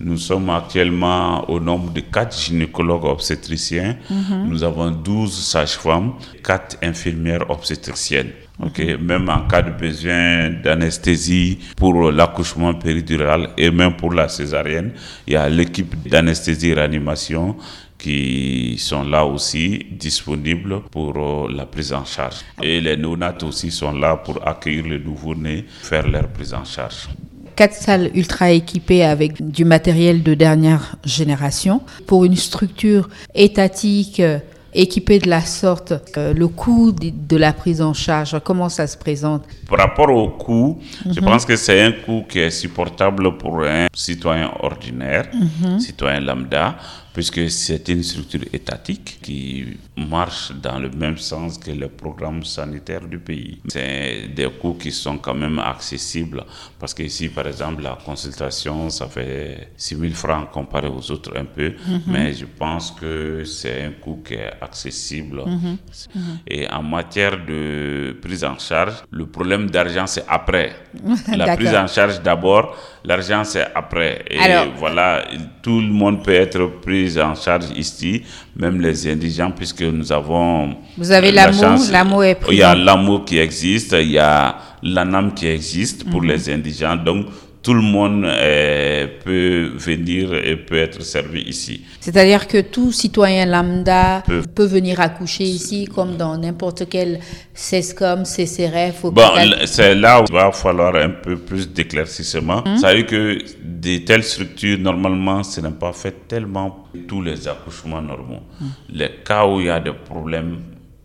nous 0.00 0.16
sommes 0.16 0.50
actuellement 0.50 1.48
au 1.48 1.60
nombre 1.60 1.92
de 1.92 2.00
4 2.00 2.36
gynécologues 2.38 3.04
obstétriciens. 3.04 3.96
Mhm. 4.10 4.48
Nous 4.48 4.64
avons 4.64 4.90
12 4.90 5.32
sages-femmes, 5.32 6.12
4 6.42 6.78
infirmières 6.82 7.48
obstétriciennes. 7.50 8.30
Okay. 8.62 8.96
Mhm. 8.96 9.04
Même 9.04 9.28
en 9.28 9.48
cas 9.48 9.62
de 9.62 9.70
besoin 9.70 10.50
d'anesthésie 10.50 11.58
pour 11.76 12.12
l'accouchement 12.12 12.74
péridural 12.74 13.50
et 13.58 13.70
même 13.70 13.96
pour 13.96 14.12
la 14.12 14.28
césarienne, 14.28 14.92
il 15.26 15.32
y 15.32 15.36
a 15.36 15.48
l'équipe 15.48 16.08
d'anesthésie 16.08 16.72
réanimation 16.72 17.56
qui 17.98 18.76
sont 18.78 19.02
là 19.02 19.24
aussi 19.24 19.86
disponibles 19.90 20.82
pour 20.90 21.16
euh, 21.16 21.52
la 21.52 21.64
prise 21.66 21.92
en 21.92 22.04
charge. 22.04 22.36
Et 22.62 22.80
les 22.80 22.96
néonates 22.96 23.42
aussi 23.42 23.70
sont 23.70 23.92
là 23.92 24.16
pour 24.16 24.46
accueillir 24.46 24.84
les 24.86 24.98
nouveau-nés, 24.98 25.64
faire 25.82 26.06
leur 26.06 26.28
prise 26.28 26.52
en 26.52 26.64
charge 26.64 27.08
quatre 27.56 27.74
salles 27.74 28.10
ultra 28.14 28.50
équipées 28.50 29.04
avec 29.04 29.50
du 29.50 29.64
matériel 29.64 30.22
de 30.22 30.34
dernière 30.34 30.96
génération. 31.04 31.80
Pour 32.06 32.24
une 32.24 32.36
structure 32.36 33.08
étatique 33.34 34.20
euh, 34.20 34.38
équipée 34.74 35.18
de 35.18 35.28
la 35.30 35.40
sorte, 35.40 35.94
euh, 36.16 36.34
le 36.34 36.48
coût 36.48 36.92
de, 36.92 37.36
la 37.36 37.52
prise 37.52 37.80
en 37.80 37.94
charge, 37.94 38.36
comment 38.44 38.68
ça 38.68 38.86
se 38.86 38.96
présente? 38.96 39.44
Par 39.68 39.78
rapport 39.78 40.10
au 40.10 40.28
coût, 40.30 40.78
je 41.04 41.20
mhm. 41.20 41.26
pense 41.26 41.44
que 41.44 41.56
c'est 41.56 41.80
un 41.80 41.92
coût 41.92 42.24
qui 42.28 42.40
est 42.40 42.50
supportable 42.50 43.36
pour 43.38 43.62
un 43.62 43.86
citoyen 43.94 44.50
ordinaire, 44.60 45.28
mhm. 45.32 45.78
citoyen 45.78 46.20
lambda, 46.20 46.76
puisque 47.14 47.48
c'est 47.48 47.88
une 47.88 48.02
structure 48.02 48.42
étatique 48.52 49.18
qui 49.22 49.78
marche 49.96 50.50
dans 50.60 50.80
le 50.80 50.90
même 50.90 51.16
sens 51.16 51.56
que 51.58 51.70
le 51.70 51.88
programme 51.88 52.42
sanitaire 52.42 53.06
du 53.06 53.18
pays. 53.18 53.60
C'est 53.68 54.28
des 54.34 54.50
coûts 54.60 54.74
qui 54.74 54.90
sont 54.90 55.18
quand 55.18 55.34
même 55.34 55.60
accessibles, 55.60 56.42
parce 56.78 56.92
que 56.92 57.04
ici, 57.04 57.28
par 57.28 57.46
exemple, 57.46 57.82
la 57.82 57.96
consultation, 58.04 58.90
ça 58.90 59.06
fait 59.06 59.68
6 59.76 59.96
000 59.96 60.12
francs 60.12 60.50
comparé 60.50 60.88
aux 60.88 61.08
autres 61.12 61.38
un 61.38 61.44
peu, 61.44 61.68
mhm. 61.86 62.02
mais 62.08 62.32
je 62.34 62.46
pense 62.46 62.90
que 62.90 63.44
c'est 63.44 63.82
un 63.84 63.92
coût 63.92 64.20
qui 64.26 64.34
est 64.34 64.52
accessible. 64.60 65.42
Mhm. 65.46 65.76
Mhm. 66.16 66.38
Et 66.48 66.68
en 66.68 66.82
matière 66.82 67.36
de 67.46 68.16
prise 68.20 68.42
en 68.44 68.58
charge, 68.58 69.04
le 69.12 69.26
problème 69.26 69.70
d'argent, 69.70 70.08
c'est 70.08 70.24
après. 70.28 70.72
la 71.36 71.56
prise 71.56 71.74
en 71.76 71.86
charge 71.86 72.20
d'abord, 72.22 72.76
l'argent, 73.04 73.44
c'est 73.44 73.66
après. 73.72 74.24
Et 74.28 74.38
voilà, 74.76 75.24
tout 75.62 75.80
le 75.80 75.92
monde 75.92 76.24
peut 76.24 76.32
être 76.34 76.80
pris 76.80 77.03
en 77.18 77.34
charge 77.34 77.66
ici, 77.76 78.22
même 78.56 78.80
les 78.80 79.06
indigents, 79.08 79.50
puisque 79.50 79.82
nous 79.82 80.10
avons. 80.12 80.76
Vous 80.96 81.10
avez 81.10 81.32
l'amour, 81.32 81.78
l'amour 81.90 82.24
est 82.24 82.38
Il 82.50 82.56
y 82.58 82.62
a 82.62 82.74
l'amour 82.74 83.24
qui 83.24 83.38
existe, 83.38 83.92
il 83.98 84.12
y 84.12 84.18
a 84.18 84.56
l'anam 84.82 85.32
qui 85.34 85.46
existe 85.46 86.04
pour 86.10 86.22
mhm. 86.22 86.28
les 86.28 86.50
indigents. 86.50 86.96
Donc, 86.96 87.26
tout 87.64 87.72
le 87.72 87.80
monde 87.80 88.26
euh, 88.26 89.06
peut 89.24 89.72
venir 89.74 90.34
et 90.34 90.54
peut 90.54 90.76
être 90.76 91.02
servi 91.02 91.40
ici. 91.40 91.80
C'est-à-dire 91.98 92.46
que 92.46 92.60
tout 92.60 92.92
citoyen 92.92 93.46
lambda 93.46 94.22
peut, 94.54 94.66
venir 94.66 95.00
accoucher 95.00 95.44
ici 95.44 95.86
comme 95.86 96.16
dans 96.16 96.36
n'importe 96.36 96.86
quel 96.90 97.20
CESCOM, 97.54 98.24
CCRF. 98.24 99.06
Bon, 99.06 99.22
c'est 99.64 99.94
là 99.94 100.20
où 100.20 100.24
il 100.28 100.34
va 100.34 100.52
falloir 100.52 100.94
un 100.96 101.08
peu 101.08 101.36
plus 101.36 101.66
d'éclaircissement. 101.72 102.62
Ça 102.76 102.76
Ça 102.76 102.94
veut 102.94 103.02
dire 103.02 103.06
que 103.06 103.38
de 103.64 103.96
telles 104.04 104.24
structures, 104.24 104.78
normalement, 104.78 105.42
ce 105.42 105.62
n'est 105.62 105.70
pas 105.70 105.94
fait 105.94 106.28
tellement 106.28 106.84
tous 107.08 107.22
les 107.22 107.48
accouchements 107.48 108.02
normaux. 108.02 108.42
Hum. 108.60 108.68
Les 108.90 109.10
cas 109.24 109.46
où 109.46 109.60
il 109.60 109.66
y 109.66 109.70
a 109.70 109.80
des 109.80 109.92
problèmes, 109.92 110.58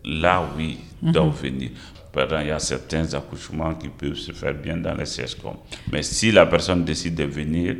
là, 0.03 0.43
oui, 0.57 0.77
doivent 1.01 1.41
venir 1.41 1.69
il 2.15 2.47
y 2.47 2.51
a 2.51 2.59
certains 2.59 3.13
accouchements 3.13 3.75
qui 3.75 3.89
peuvent 3.89 4.15
se 4.15 4.31
faire 4.31 4.53
bien 4.53 4.77
dans 4.77 4.93
les 4.95 5.03
CSCOM. 5.03 5.55
Mais 5.91 6.03
si 6.03 6.31
la 6.31 6.45
personne 6.45 6.83
décide 6.83 7.15
de 7.15 7.25
venir, 7.25 7.75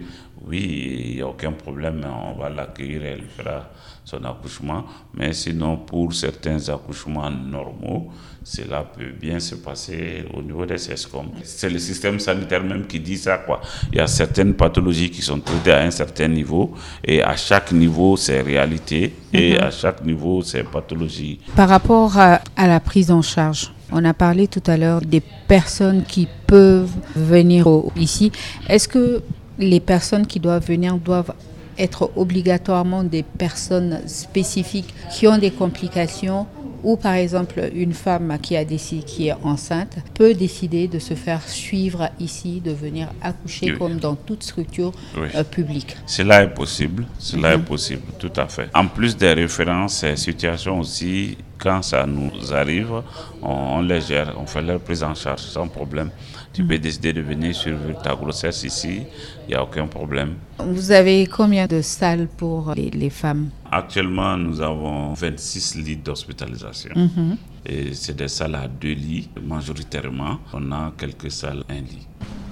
oui, 0.45 1.05
il 1.09 1.15
n'y 1.15 1.21
a 1.21 1.27
aucun 1.27 1.51
problème, 1.51 2.05
on 2.05 2.39
va 2.39 2.49
l'accueillir, 2.49 3.03
elle 3.03 3.23
fera 3.23 3.69
son 4.05 4.23
accouchement. 4.23 4.85
Mais 5.13 5.33
sinon, 5.33 5.77
pour 5.77 6.13
certains 6.13 6.69
accouchements 6.69 7.29
normaux, 7.29 8.09
cela 8.43 8.83
peut 8.83 9.11
bien 9.19 9.39
se 9.39 9.55
passer 9.55 10.25
au 10.33 10.41
niveau 10.41 10.65
des 10.65 10.75
CSCOM. 10.75 11.29
C'est 11.43 11.69
le 11.69 11.77
système 11.77 12.19
sanitaire 12.19 12.63
même 12.63 12.87
qui 12.87 12.99
dit 12.99 13.17
ça. 13.17 13.37
Quoi. 13.39 13.61
Il 13.91 13.97
y 13.97 14.01
a 14.01 14.07
certaines 14.07 14.53
pathologies 14.53 15.11
qui 15.11 15.21
sont 15.21 15.39
traitées 15.39 15.73
à 15.73 15.81
un 15.81 15.91
certain 15.91 16.27
niveau 16.29 16.73
et 17.03 17.21
à 17.21 17.35
chaque 17.35 17.71
niveau, 17.71 18.15
c'est 18.15 18.41
réalité 18.41 19.13
et 19.33 19.53
mhm. 19.53 19.63
à 19.63 19.71
chaque 19.71 20.03
niveau, 20.03 20.41
c'est 20.41 20.63
pathologie. 20.63 21.39
Par 21.55 21.69
rapport 21.69 22.17
à 22.17 22.39
la 22.57 22.79
prise 22.79 23.11
en 23.11 23.21
charge, 23.21 23.71
on 23.91 24.05
a 24.05 24.13
parlé 24.13 24.47
tout 24.47 24.63
à 24.67 24.77
l'heure 24.77 25.01
des 25.01 25.21
personnes 25.47 26.03
qui 26.03 26.27
peuvent 26.47 26.91
venir 27.15 27.67
ici. 27.95 28.31
Est-ce 28.67 28.87
que 28.87 29.21
les 29.57 29.79
personnes 29.79 30.25
qui 30.25 30.39
doivent 30.39 30.65
venir 30.65 30.97
doivent 30.97 31.33
être 31.77 32.11
obligatoirement 32.15 33.03
des 33.03 33.23
personnes 33.23 34.01
spécifiques 34.05 34.93
qui 35.11 35.27
ont 35.27 35.37
des 35.37 35.51
complications 35.51 36.45
ou 36.83 36.95
par 36.97 37.13
exemple 37.13 37.69
une 37.73 37.93
femme 37.93 38.37
qui 38.41 38.55
a 38.55 38.65
décidé 38.65 39.03
qui 39.03 39.27
est 39.27 39.35
enceinte 39.43 39.97
peut 40.13 40.33
décider 40.33 40.87
de 40.87 40.99
se 40.99 41.13
faire 41.13 41.41
suivre 41.47 42.09
ici, 42.19 42.61
de 42.61 42.71
venir 42.71 43.07
accoucher 43.21 43.73
comme 43.77 43.97
dans 43.97 44.15
toute 44.15 44.43
structure 44.43 44.91
euh, 45.17 45.43
publique. 45.43 45.95
Cela 46.05 46.43
est 46.43 46.53
possible, 46.53 47.05
cela 47.17 47.53
est 47.53 47.57
mhm. 47.57 47.63
possible, 47.63 48.01
tout 48.17 48.31
à 48.35 48.47
fait. 48.47 48.69
En 48.73 48.87
plus 48.87 49.15
des 49.17 49.33
références, 49.33 49.99
ces 49.99 50.15
situations 50.15 50.79
aussi 50.79 51.37
quand 51.57 51.81
ça 51.81 52.05
nous 52.05 52.31
arrive, 52.53 53.01
on, 53.41 53.81
les 53.81 54.01
gère, 54.01 54.33
on 54.39 54.45
fait 54.45 54.61
leur 54.61 54.79
prise 54.79 55.03
en 55.03 55.13
charge 55.13 55.41
sans 55.41 55.67
problème. 55.67 56.09
Tu 56.53 56.63
peux 56.63 56.77
décider 56.77 57.13
de 57.13 57.21
venir 57.21 57.53
survivre 57.53 58.01
ta 58.01 58.15
grossesse 58.15 58.63
ici, 58.63 59.03
il 59.49 59.53
n'y 59.53 59.55
a 59.57 59.63
aucun 59.63 59.87
problème. 59.87 60.35
Vous 60.59 60.91
avez 60.91 61.25
combien 61.25 61.65
de 61.65 61.81
salles 61.81 62.27
pour 62.37 62.71
les, 62.75 63.09
femmes? 63.09 63.49
Actuellement, 63.71 64.37
nous 64.37 64.61
avons 64.61 65.13
26 65.13 65.75
lits 65.77 65.97
d'hospitalisation. 65.97 66.91
Mhm. 66.95 67.37
Et 67.65 67.93
c'est 67.93 68.15
des 68.15 68.27
salles 68.27 68.53
à 68.53 68.67
deux 68.67 68.93
lits, 68.93 69.27
majoritairement. 69.43 70.37
On 70.53 70.71
a 70.71 70.93
quelques 70.95 71.31
salles 71.31 71.63
un 71.67 71.81
lit. 71.81 72.05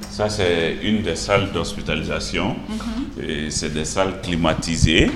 Ça, 0.10 0.28
c'est 0.28 0.78
une 0.82 1.04
des 1.04 1.16
salles 1.16 1.52
d'hospitalisation. 1.54 2.56
Mhm. 2.68 3.50
C'est 3.52 3.72
des 3.72 3.86
salles 3.86 4.20
climatisées 4.24 5.12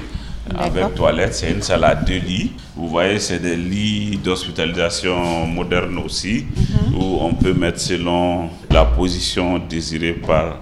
avec 0.56 0.94
toilettes. 0.94 1.34
C'est 1.34 1.50
une 1.52 1.64
salle 1.64 1.84
à 1.86 1.96
deux 1.96 2.20
lits. 2.20 2.52
Vous 2.76 2.90
voyez, 2.90 3.18
c'est 3.18 3.40
des 3.40 3.56
lits 3.56 4.20
d'hospitalisation 4.24 5.48
modernes 5.48 5.98
aussi, 5.98 6.46
mhm. 6.46 6.96
où 6.96 7.18
on 7.22 7.34
peut 7.34 7.54
mettre 7.54 7.80
selon 7.80 8.50
la 8.70 8.86
position 8.86 9.58
désirée 9.58 10.14
par 10.14 10.60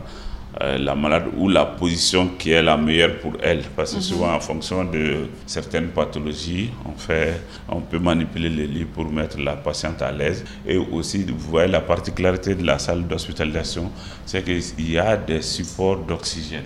la 0.59 0.93
malade 0.95 1.25
ou 1.37 1.47
la 1.47 1.65
position 1.65 2.31
qui 2.37 2.51
est 2.51 2.61
la 2.61 2.75
meilleure 2.75 3.17
pour 3.19 3.33
elle. 3.41 3.61
Parce 3.75 3.93
que 3.93 4.01
souvent, 4.01 4.33
en 4.33 4.39
fonction 4.39 4.83
de 4.83 5.27
certaines 5.45 5.87
pathologies, 5.89 6.71
on, 6.85 6.97
fait, 6.97 7.41
on 7.69 7.79
peut 7.81 7.99
manipuler 7.99 8.49
les 8.49 8.67
lits 8.67 8.85
pour 8.85 9.05
mettre 9.11 9.39
la 9.39 9.55
patiente 9.55 10.01
à 10.01 10.11
l'aise. 10.11 10.43
Et 10.65 10.77
aussi, 10.77 11.23
vous 11.23 11.49
voyez, 11.51 11.69
la 11.71 11.81
particularité 11.81 12.55
de 12.55 12.65
la 12.65 12.77
salle 12.77 13.07
d'hospitalisation, 13.07 13.91
c'est 14.25 14.43
qu'il 14.43 14.91
y 14.91 14.97
a 14.97 15.15
des 15.15 15.41
supports 15.41 15.97
d'oxygène 15.97 16.63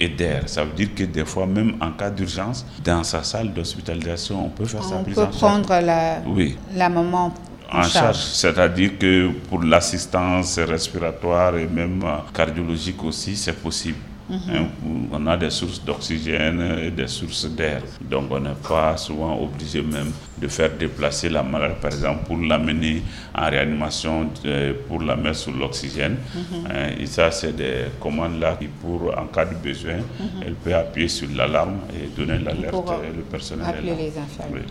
et 0.00 0.08
d'air. 0.08 0.42
Ça 0.46 0.64
veut 0.64 0.72
dire 0.72 0.94
que 0.94 1.04
des 1.04 1.24
fois, 1.24 1.46
même 1.46 1.76
en 1.80 1.92
cas 1.92 2.10
d'urgence, 2.10 2.66
dans 2.82 3.04
sa 3.04 3.22
salle 3.22 3.52
d'hospitalisation, 3.52 4.46
on 4.46 4.48
peut 4.48 4.64
faire 4.64 4.82
sa 4.82 4.96
prise 4.96 5.18
en 5.18 5.30
charge. 5.30 5.36
On 5.36 5.60
peut 5.60 5.66
prendre 5.66 5.86
la, 5.86 6.22
oui. 6.26 6.56
la 6.74 6.88
maman 6.88 7.32
en, 7.72 7.82
charge. 7.82 8.16
C'est-à-dire 8.16 8.98
que 8.98 9.30
pour 9.48 9.62
l'assistance 9.62 10.58
respiratoire 10.58 11.56
et 11.56 11.66
même 11.66 12.02
cardiologique 12.32 13.02
aussi, 13.04 13.36
c'est 13.36 13.60
possible. 13.60 13.98
Hein, 14.30 14.68
on 15.12 15.26
a 15.26 15.36
des 15.36 15.50
sources 15.50 15.84
d'oxygène 15.84 16.78
et 16.82 16.90
des 16.90 17.08
sources 17.08 17.46
d'air. 17.46 17.82
Donc 18.00 18.30
on 18.30 18.40
n'est 18.40 18.54
pas 18.66 18.96
souvent 18.96 19.38
obligé 19.38 19.82
même 19.82 20.12
de 20.38 20.48
faire 20.48 20.70
déplacer 20.70 21.28
la 21.28 21.42
malade, 21.42 21.74
par 21.80 21.92
exemple, 21.92 22.24
pour 22.24 22.38
l'amener 22.38 23.02
en 23.34 23.50
réanimation, 23.50 24.30
euh, 24.46 24.72
pour 24.88 25.02
la 25.02 25.14
mettre 25.16 25.36
sous 25.36 25.52
l'oxygène. 25.52 26.16
Hein, 26.36 26.92
et 26.98 27.06
ça, 27.06 27.30
c'est 27.30 27.54
des 27.54 27.84
commandes-là 28.00 28.56
qui, 28.58 28.68
pour, 28.68 29.12
en 29.16 29.26
cas 29.26 29.44
de 29.44 29.54
besoin, 29.56 29.98
elle 30.44 30.54
peut 30.54 30.74
appuyer 30.74 31.08
sur 31.08 31.28
l'alarme 31.34 31.80
et 31.94 32.08
donner 32.08 32.38
l'alerte 32.38 32.74
et 33.04 33.14
le 33.14 33.22
personnel. 33.22 33.66
Appeler 33.68 33.94
les 33.94 34.18
infirmiers. 34.18 34.62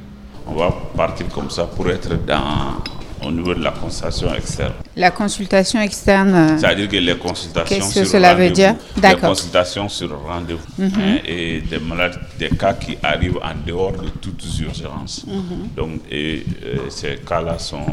On 0.47 0.53
va 0.53 0.71
partir 0.95 1.27
comme 1.29 1.49
ça 1.49 1.63
pour 1.63 1.89
être 1.89 2.25
dans 2.25 2.81
au 3.25 3.31
niveau 3.31 3.53
de 3.53 3.63
la 3.63 3.71
consultation 3.71 4.33
externe. 4.33 4.73
La 4.95 5.11
consultation 5.11 5.81
externe. 5.81 6.33
Euh, 6.33 6.57
C'est-à-dire 6.57 6.89
que 6.89 6.97
les 6.97 7.17
consultations 7.17 7.75
Qu'est-ce 7.77 7.99
que 8.01 8.05
cela 8.05 8.35
veut 8.35 8.49
dire? 8.49 8.75
D'accord. 8.97 9.21
Les 9.21 9.27
consultations 9.35 9.89
sur 9.89 10.09
rendez-vous 10.21 10.59
mhm. 10.77 10.91
hein, 10.97 11.17
et 11.25 11.61
des 11.61 11.79
malades, 11.79 12.19
des 12.37 12.49
cas 12.49 12.73
qui 12.73 12.97
arrivent 13.01 13.37
en 13.37 13.53
dehors 13.65 13.93
de 13.93 14.09
toutes 14.09 14.43
urgences. 14.59 15.25
Mhm. 15.27 15.67
Donc, 15.75 16.01
et, 16.11 16.43
euh, 16.65 16.77
ces 16.89 17.15
cas-là 17.17 17.57
sont 17.59 17.85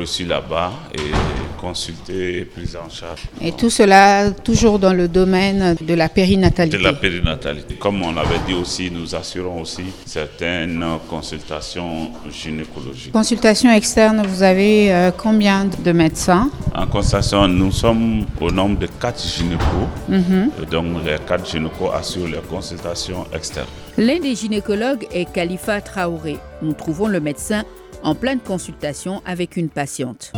reçus 0.00 0.24
là-bas 0.24 0.72
et 0.94 1.12
consultés 1.60 2.38
et 2.38 2.44
pris 2.44 2.68
en 2.76 2.88
charge. 2.88 3.22
Et 3.40 3.52
tout 3.52 3.70
cela 3.70 4.30
toujours 4.30 4.78
dans 4.78 4.92
le 4.92 5.08
domaine 5.08 5.76
de 5.80 5.94
la 5.94 6.08
périnatalité. 6.08 6.78
De 6.78 6.82
la 6.82 6.92
périnatalité. 6.92 7.74
Comme 7.74 8.02
on 8.02 8.12
l'avait 8.12 8.38
dit 8.46 8.54
aussi, 8.54 8.90
nous 8.90 9.14
assurons 9.14 9.60
aussi 9.60 9.84
certaines 10.06 10.84
consultations 11.08 12.10
gynécologiques. 12.30 13.12
Consultation 13.12 13.70
externe, 13.72 14.22
vous 14.26 14.42
avez 14.42 14.92
euh, 14.92 15.10
combien 15.16 15.66
de 15.84 15.92
médecins? 15.92 16.50
En 16.74 16.86
consultation, 16.86 17.48
nous 17.48 17.72
sommes 17.72 18.24
au 18.40 18.50
nombre 18.50 18.78
de 18.78 18.86
quatre 19.00 19.22
gynécos. 19.22 19.88
Mhm. 20.08 20.50
Donc 20.70 20.86
les 21.04 21.16
quatre 21.26 21.48
gynécos 21.50 21.90
assurent 21.92 22.28
les 22.28 22.40
consultations 22.48 23.26
externes. 23.34 23.66
L'un 23.96 24.20
des 24.20 24.34
gynécologues 24.36 25.06
est 25.12 25.30
Khalifa 25.32 25.80
Traoré. 25.80 26.36
Nous 26.62 26.72
trouvons 26.72 27.08
le 27.08 27.18
médecin 27.20 27.64
en 28.02 28.14
pleine 28.14 28.40
consultation 28.40 29.22
avec 29.24 29.56
une 29.56 29.68
patiente. 29.68 30.32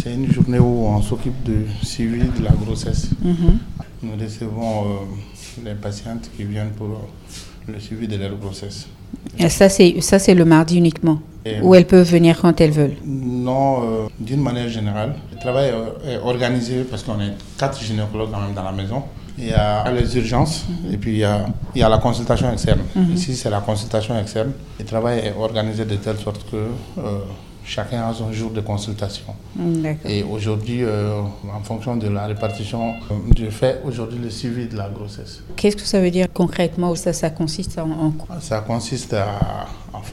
C'est 0.00 0.14
une 0.14 0.30
journée 0.32 0.58
où 0.58 0.86
on 0.86 1.02
s'occupe 1.02 1.42
de 1.44 1.64
suivi 1.82 2.20
de 2.38 2.44
la 2.44 2.50
grossesse. 2.52 3.10
Mhm. 3.22 3.58
Nous 4.02 4.12
recevons 4.20 4.84
euh, 4.84 5.64
les 5.64 5.74
patientes 5.74 6.30
qui 6.36 6.44
viennent 6.44 6.70
pour 6.70 7.08
le 7.66 7.80
suivi 7.80 8.06
de 8.06 8.16
leur 8.16 8.36
grossesse. 8.36 8.86
Et 9.38 9.48
ça, 9.48 9.68
c'est, 9.68 10.00
ça, 10.00 10.18
c'est 10.18 10.34
le 10.34 10.44
mardi 10.44 10.76
uniquement 10.78 11.20
Ou 11.62 11.74
elles 11.74 11.86
peuvent 11.86 12.08
venir 12.08 12.38
quand 12.40 12.60
elles 12.60 12.70
veulent? 12.70 12.96
Non, 13.04 13.82
euh, 13.82 14.06
d'une 14.20 14.42
manière 14.42 14.68
générale. 14.68 15.14
Le 15.32 15.38
travail 15.38 15.72
est 16.06 16.18
organisé 16.18 16.84
parce 16.84 17.02
qu'on 17.02 17.20
est 17.20 17.32
quatre 17.58 17.82
gynécologues 17.82 18.30
quand 18.30 18.40
même 18.40 18.54
dans 18.54 18.64
la 18.64 18.72
maison. 18.72 19.02
Il 19.38 19.48
y 19.48 19.52
a 19.52 19.90
les 19.92 20.16
urgences 20.16 20.66
et 20.92 20.96
puis 20.96 21.12
il 21.12 21.18
y 21.18 21.24
a, 21.24 21.46
il 21.74 21.80
y 21.80 21.84
a 21.84 21.88
la 21.88 21.98
consultation 21.98 22.50
externe. 22.52 22.80
Mhm. 22.94 23.12
Ici, 23.14 23.36
c'est 23.36 23.50
la 23.50 23.60
consultation 23.60 24.18
externe. 24.18 24.52
Le 24.78 24.84
travail 24.84 25.20
est 25.20 25.34
organisé 25.38 25.84
de 25.84 25.96
telle 25.96 26.18
sorte 26.18 26.50
que 26.50 26.56
euh, 26.56 27.18
chacun 27.64 28.08
a 28.08 28.14
son 28.14 28.32
jour 28.32 28.50
de 28.50 28.60
consultation. 28.60 29.34
Et 30.04 30.22
aujourd'hui, 30.24 30.82
euh, 30.82 31.20
en 31.54 31.60
fonction 31.62 31.96
de 31.96 32.08
la 32.08 32.26
répartition, 32.26 32.94
euh, 33.10 33.14
je 33.38 33.50
fais 33.50 33.80
aujourd'hui 33.84 34.18
le 34.18 34.30
suivi 34.30 34.66
de 34.66 34.76
la 34.76 34.88
grossesse. 34.88 35.42
Qu'est-ce 35.54 35.76
que 35.76 35.82
ça 35.82 36.00
veut 36.00 36.10
dire 36.10 36.26
concrètement 36.32 36.94
ça, 36.94 37.12
ça 37.12 37.30
consiste 37.30 37.78
en, 37.78 38.10
quoi? 38.10 38.40
Ça 38.40 38.60
consiste 38.60 39.14
à, 39.14 39.66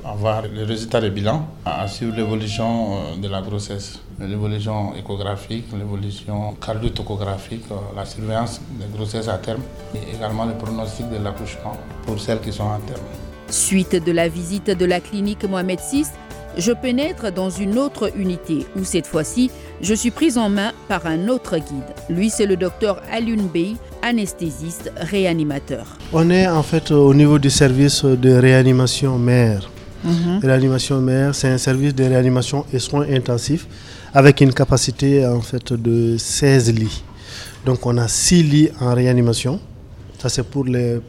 avoir 0.04 0.44
le 0.44 0.64
résultat 0.66 1.02
du 1.02 1.10
bilan, 1.10 1.48
à 1.66 1.88
suivre 1.88 2.16
l'évolution 2.16 3.18
de 3.18 3.28
la 3.28 3.42
grossesse, 3.42 4.00
l'évolution 4.20 4.94
échographique, 4.96 5.66
l'évolution 5.78 6.56
cardiotocographique, 6.66 7.66
la 7.96 8.06
surveillance 8.06 8.62
des 8.80 8.86
grossesses 8.98 9.28
à 9.28 9.38
terme 9.38 9.62
et 9.94 10.16
également 10.16 10.46
le 10.46 10.54
pronostic 10.54 11.10
de 11.10 11.18
l'accouchement 11.24 11.78
pour 12.06 12.20
celles 12.20 12.40
qui 12.40 12.52
sont 12.54 12.70
à 12.70 12.80
terme. 12.88 13.02
Suite 13.50 14.04
de 14.04 14.12
la 14.12 14.28
visite 14.28 14.72
de 14.72 14.86
la 14.86 15.00
clinique 15.00 15.44
Mohamed 15.48 15.80
VI, 15.92 16.06
je 16.58 16.72
pénètre 16.72 17.32
dans 17.34 17.50
une 17.50 17.78
autre 17.78 18.12
unité 18.18 18.66
où 18.78 18.84
cette 18.84 19.08
fois-ci, 19.08 19.52
je 19.82 19.94
suis 19.94 20.12
prise 20.12 20.38
en 20.38 20.50
main 20.50 20.72
par 20.88 21.06
un 21.06 21.28
autre 21.28 21.58
guide. 21.58 21.84
Lui, 22.10 22.30
c'est 22.30 22.46
le 22.46 22.56
docteur 22.56 23.02
Alun 23.12 23.44
Bey, 23.54 23.74
anesthésiste 24.02 24.92
réanimateur. 24.96 25.98
On 26.14 26.30
est 26.30 26.48
en 26.48 26.64
fait 26.64 26.92
au 26.92 27.14
niveau 27.14 27.40
du 27.40 27.50
service 27.50 28.06
de 28.06 28.32
réanimation 28.32 29.18
mère. 29.18 29.70
Mhm. 30.06 30.40
Réanimation 30.42 31.02
mère, 31.02 31.36
c'est 31.36 31.50
un 31.50 31.58
service 31.58 31.94
de 31.94 32.04
réanimation 32.06 32.66
et 32.72 32.80
soins 32.80 33.06
intensifs 33.10 33.68
avec 34.16 34.40
une 34.40 34.54
capacité 34.54 35.28
en 35.28 35.42
fait 35.42 35.74
de 35.74 36.16
16 36.18 36.74
lits. 36.74 37.04
Donc 37.66 37.86
on 37.86 37.98
a 37.98 38.08
6 38.08 38.44
lits 38.44 38.70
en 38.80 38.94
réanimation. 38.96 39.60
Ça 40.18 40.30
c'est 40.30 40.44
pour 40.44 40.64
les, 40.64 41.02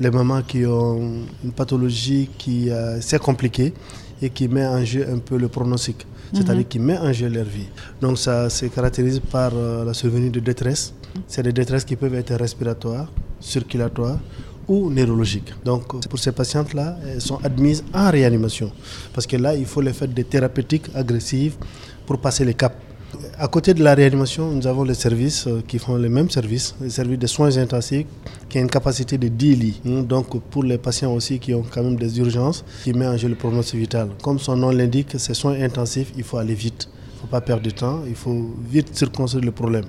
les 0.00 0.10
mamans 0.10 0.42
qui 0.42 0.66
ont 0.66 1.22
une 1.44 1.52
pathologie 1.52 2.28
qui 2.36 2.68
euh, 2.68 3.00
c'est 3.00 3.20
compliqué 3.20 3.72
et 4.20 4.30
qui 4.30 4.48
met 4.48 4.66
en 4.66 4.84
jeu 4.84 5.06
un 5.08 5.18
peu 5.18 5.38
le 5.38 5.46
pronostic, 5.46 6.04
c'est-à-dire 6.32 6.56
mhm. 6.56 6.64
qui 6.64 6.78
met 6.80 6.98
en 6.98 7.12
jeu 7.12 7.28
leur 7.28 7.44
vie. 7.44 7.68
Donc 8.00 8.18
ça 8.18 8.50
se 8.50 8.66
caractérise 8.66 9.20
par 9.20 9.52
euh, 9.54 9.84
la 9.84 9.94
survenue 9.94 10.30
de 10.30 10.40
détresse. 10.40 10.92
C'est 11.28 11.44
des 11.44 11.52
détresses 11.52 11.84
qui 11.84 11.94
peuvent 11.94 12.14
être 12.16 12.34
respiratoires, 12.34 13.12
circulatoires 13.38 14.18
ou 14.66 14.90
neurologiques. 14.90 15.54
Donc 15.64 16.04
pour 16.08 16.18
ces 16.18 16.32
patientes-là, 16.32 16.96
elles 17.06 17.20
sont 17.20 17.38
admises 17.44 17.84
en 17.94 18.10
réanimation 18.10 18.72
parce 19.12 19.26
que 19.28 19.36
là, 19.36 19.54
il 19.54 19.66
faut 19.66 19.80
les 19.80 19.92
faire 19.92 20.08
des 20.08 20.24
thérapeutiques 20.24 20.86
agressives 20.96 21.54
pour 22.10 22.18
passer 22.18 22.44
les 22.44 22.54
caps. 22.54 22.74
À 23.38 23.46
côté 23.46 23.72
de 23.72 23.84
la 23.84 23.94
réanimation, 23.94 24.50
nous 24.50 24.66
avons 24.66 24.82
les 24.82 24.94
services 24.94 25.46
euh, 25.46 25.62
qui 25.64 25.78
font 25.78 25.94
les 25.96 26.08
mêmes 26.08 26.28
services, 26.28 26.74
les 26.80 26.90
services 26.90 27.20
de 27.20 27.28
soins 27.28 27.56
intensifs 27.56 28.04
qui 28.48 28.58
a 28.58 28.60
une 28.60 28.68
capacité 28.68 29.16
de 29.16 29.28
10 29.28 29.54
lits. 29.54 29.80
Hein. 29.86 30.02
Donc 30.02 30.26
pour 30.50 30.64
les 30.64 30.76
patients 30.76 31.14
aussi 31.14 31.38
qui 31.38 31.54
ont 31.54 31.62
quand 31.62 31.84
même 31.84 31.94
des 31.94 32.18
urgences, 32.18 32.64
qui 32.82 32.92
met 32.94 33.06
en 33.06 33.16
jeu 33.16 33.28
le 33.28 33.36
pronostic 33.36 33.78
vital. 33.78 34.08
Comme 34.24 34.40
son 34.40 34.56
nom 34.56 34.70
l'indique, 34.70 35.20
ces 35.20 35.34
soins 35.34 35.62
intensifs, 35.62 36.12
il 36.16 36.24
faut 36.24 36.38
aller 36.38 36.54
vite. 36.54 36.88
Il 36.90 37.14
ne 37.14 37.20
faut 37.20 37.26
pas 37.28 37.40
perdre 37.40 37.62
de 37.62 37.70
temps, 37.70 38.00
il 38.08 38.16
faut 38.16 38.56
vite 38.68 38.88
circonscrire 38.96 39.44
le 39.44 39.52
problème. 39.52 39.84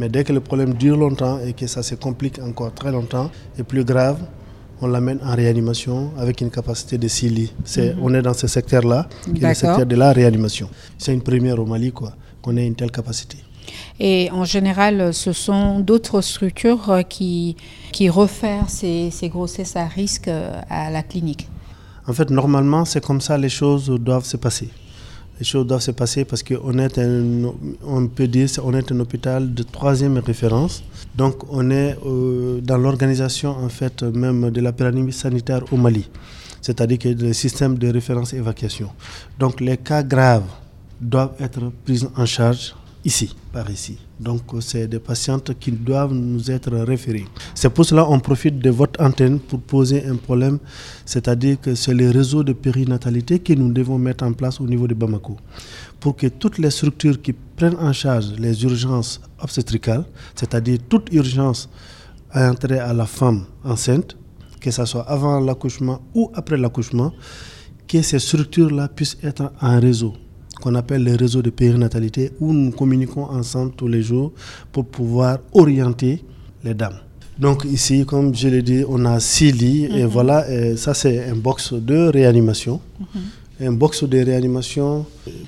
Mais 0.00 0.08
dès 0.08 0.24
que 0.24 0.32
le 0.32 0.40
problème 0.40 0.74
dure 0.74 0.96
longtemps 0.96 1.38
et 1.46 1.52
que 1.52 1.68
ça 1.68 1.84
se 1.84 1.94
complique 1.94 2.40
encore 2.40 2.74
très 2.74 2.90
longtemps 2.90 3.30
et 3.56 3.62
plus 3.62 3.84
grave, 3.84 4.18
on 4.82 4.88
l'amène 4.88 5.18
en 5.24 5.34
réanimation 5.34 6.10
avec 6.18 6.40
une 6.40 6.50
capacité 6.50 6.98
de 6.98 7.08
6 7.08 7.28
lits. 7.30 7.52
Mhm. 7.76 7.96
On 8.02 8.12
est 8.14 8.22
dans 8.22 8.34
ce 8.34 8.46
secteur-là, 8.46 9.08
qui 9.24 9.42
est 9.42 9.48
le 9.48 9.54
secteur 9.54 9.86
de 9.86 9.96
la 9.96 10.12
réanimation. 10.12 10.68
C'est 10.98 11.14
une 11.14 11.22
première 11.22 11.58
au 11.58 11.64
Mali, 11.64 11.92
quoi 11.92 12.12
qu'on 12.42 12.56
ait 12.56 12.66
une 12.66 12.74
telle 12.74 12.90
capacité. 12.90 13.38
Et 14.00 14.28
en 14.32 14.44
général, 14.44 15.14
ce 15.14 15.32
sont 15.32 15.78
d'autres 15.78 16.20
structures 16.20 16.90
euh, 16.90 17.02
qui, 17.02 17.56
qui 17.92 18.08
refaire 18.08 18.68
ces, 18.68 19.10
ces 19.12 19.28
grossesses 19.28 19.76
à 19.76 19.86
risque 19.86 20.26
euh, 20.28 20.60
à 20.68 20.90
la 20.90 21.02
clinique. 21.04 21.48
En 22.08 22.12
fait, 22.12 22.28
normalement, 22.30 22.84
c'est 22.84 23.04
comme 23.04 23.20
ça 23.20 23.38
les 23.38 23.48
choses 23.48 23.86
doivent 23.88 24.24
se 24.24 24.36
passer. 24.36 24.68
Les 25.42 25.48
choses 25.48 25.66
doivent 25.66 25.80
se 25.82 25.90
passer 25.90 26.24
parce 26.24 26.44
qu'on 26.44 26.78
est 26.78 27.00
on 27.84 28.06
peut 28.06 28.28
dire, 28.28 28.48
on 28.62 28.74
est 28.74 28.92
un 28.92 29.00
hôpital 29.00 29.52
de 29.52 29.64
troisième 29.64 30.16
référence. 30.18 30.84
Donc, 31.16 31.34
on 31.50 31.68
est 31.72 31.96
euh, 32.06 32.60
dans 32.60 32.78
l'organisation 32.78 33.50
en 33.50 33.68
fait 33.68 34.04
même 34.04 34.50
de 34.52 34.60
la 34.60 34.72
pyramide 34.72 35.12
sanitaire 35.12 35.64
au 35.72 35.76
Mali. 35.76 36.08
c'est-à-dire 36.60 36.98
que 36.98 37.08
le 37.08 37.32
système 37.32 37.76
de 37.76 37.88
référence 37.92 38.32
évacuation. 38.32 38.88
Donc 39.38 39.60
les 39.60 39.76
cas 39.76 40.04
graves 40.04 40.50
doivent 41.00 41.34
être 41.40 41.60
pris 41.84 42.06
en 42.16 42.24
charge 42.24 42.74
ici, 43.04 43.34
par 43.52 43.68
ici. 43.70 43.98
Donc, 44.20 44.42
c'est 44.60 44.86
des 44.86 44.98
patientes 44.98 45.58
qui 45.58 45.72
doivent 45.72 46.12
nous 46.14 46.50
être 46.50 46.72
référées. 46.76 47.26
C'est 47.54 47.70
pour 47.70 47.84
cela 47.84 48.04
qu'on 48.04 48.20
profite 48.20 48.58
de 48.58 48.70
votre 48.70 49.02
antenne 49.02 49.38
pour 49.40 49.60
poser 49.60 50.04
un 50.06 50.16
problème, 50.16 50.58
c'est-à-dire 51.04 51.60
que 51.60 51.74
c'est 51.74 51.94
le 51.94 52.10
réseau 52.10 52.44
de 52.44 52.52
périnatalité 52.52 53.38
que 53.40 53.52
nous 53.52 53.72
devons 53.72 53.98
mettre 53.98 54.24
en 54.24 54.32
place 54.32 54.60
au 54.60 54.66
niveau 54.66 54.86
de 54.86 54.94
Bamako, 54.94 55.36
pour 56.00 56.16
que 56.16 56.28
toutes 56.28 56.58
les 56.58 56.70
structures 56.70 57.20
qui 57.20 57.32
prennent 57.32 57.76
en 57.76 57.92
charge 57.92 58.32
les 58.38 58.62
urgences 58.64 59.20
obstétricales, 59.40 60.04
c'est-à-dire 60.34 60.78
toute 60.88 61.12
urgence 61.12 61.68
à 62.30 62.50
entrer 62.50 62.78
à 62.78 62.92
la 62.92 63.06
femme 63.06 63.44
enceinte, 63.64 64.16
que 64.60 64.70
ce 64.70 64.84
soit 64.84 65.02
avant 65.02 65.40
l'accouchement 65.40 66.00
ou 66.14 66.30
après 66.34 66.56
l'accouchement, 66.56 67.12
que 67.88 68.00
ces 68.00 68.20
structures-là 68.20 68.88
puissent 68.88 69.18
être 69.22 69.52
en 69.60 69.80
réseau 69.80 70.14
qu'on 70.62 70.74
appelle 70.76 71.02
le 71.04 71.16
réseau 71.16 71.42
de 71.42 71.50
périnatalité, 71.50 72.30
où 72.40 72.52
nous 72.52 72.70
communiquons 72.70 73.24
ensemble 73.24 73.72
tous 73.76 73.88
les 73.88 74.02
jours 74.02 74.32
pour 74.70 74.86
pouvoir 74.86 75.38
orienter 75.52 76.22
les 76.64 76.74
dames. 76.74 76.98
Donc 77.38 77.64
ici, 77.64 78.06
comme 78.06 78.34
je 78.34 78.48
l'ai 78.48 78.62
dit, 78.62 78.84
on 78.88 79.04
a 79.04 79.18
six 79.18 79.50
lits 79.52 79.86
et 79.86 80.04
mhm. 80.04 80.08
voilà, 80.08 80.46
ça 80.76 80.94
c'est 80.94 81.28
un 81.28 81.34
box 81.36 81.72
de 81.72 82.08
réanimation. 82.08 82.80
Mhm. 83.00 83.66
Un 83.68 83.72
box 83.72 84.04
de 84.04 84.18
réanimation 84.18 85.04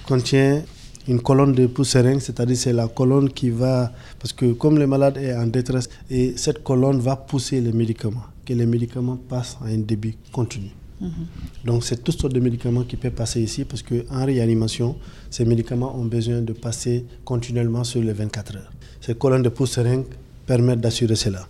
contient 0.07 0.62
une 1.07 1.20
colonne 1.20 1.53
de 1.53 1.66
poussering, 1.66 2.18
c'est-à-dire 2.20 2.57
c'est 2.57 2.72
la 2.72 2.88
colonne 2.88 3.29
qui 3.31 3.50
va, 3.50 3.92
parce 4.18 4.33
que 4.33 4.53
comme 4.53 4.79
le 4.79 4.87
malade 4.87 5.18
est 5.18 5.35
en 5.35 5.46
détresse, 5.46 5.88
et 6.11 6.33
cette 6.37 6.62
colonne 6.64 6.98
va 6.98 7.16
pousser 7.16 7.61
les 7.61 7.72
médicaments, 7.72 8.24
que 8.44 8.55
les 8.55 8.66
médicaments 8.66 9.18
passent 9.29 9.59
à 9.62 9.66
un 9.68 9.79
débit 9.79 10.16
continu. 10.33 10.70
Mhm. 11.00 11.11
Donc 11.64 11.85
c'est 11.85 12.02
toutes 12.02 12.18
sortes 12.20 12.33
de 12.35 12.40
médicaments 12.40 12.85
qui 12.85 12.96
peuvent 12.96 13.12
passer 13.12 13.40
ici 13.42 13.64
parce 13.64 13.83
qu'en 13.83 14.24
réanimation, 14.24 14.96
ces 15.30 15.44
médicaments 15.44 15.96
ont 15.96 16.04
besoin 16.04 16.40
de 16.40 16.52
passer 16.52 17.04
continuellement 17.24 17.85
sur 17.85 18.02
les 18.02 18.12
24 18.12 18.57
heures. 18.57 18.72
Ces 19.00 19.14
colonnes 19.14 19.42
de 19.42 19.48
pouce 19.48 19.78
permettent 20.46 20.80
d'assurer 20.80 21.16
cela. 21.16 21.46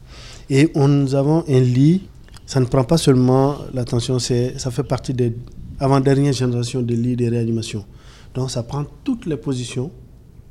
Et 0.49 0.71
nous 0.75 1.15
avons 1.15 1.45
un 1.49 1.61
lit, 1.61 2.03
ça 2.47 2.61
ne 2.61 2.67
prend 2.67 2.85
pas 2.85 2.99
seulement 2.99 3.59
l'attention, 3.73 4.19
ça 4.19 4.71
fait 4.71 4.83
partie 4.85 5.15
des 5.15 5.35
avant-dernières 5.79 6.33
générations 6.33 6.83
de 6.83 6.95
lits 6.95 7.17
de 7.17 7.29
réanimation. 7.29 7.85
Donc 8.35 8.51
ça 8.51 8.63
prend 8.63 8.85
toutes 9.05 9.27
les 9.27 9.37
positions, 9.37 9.91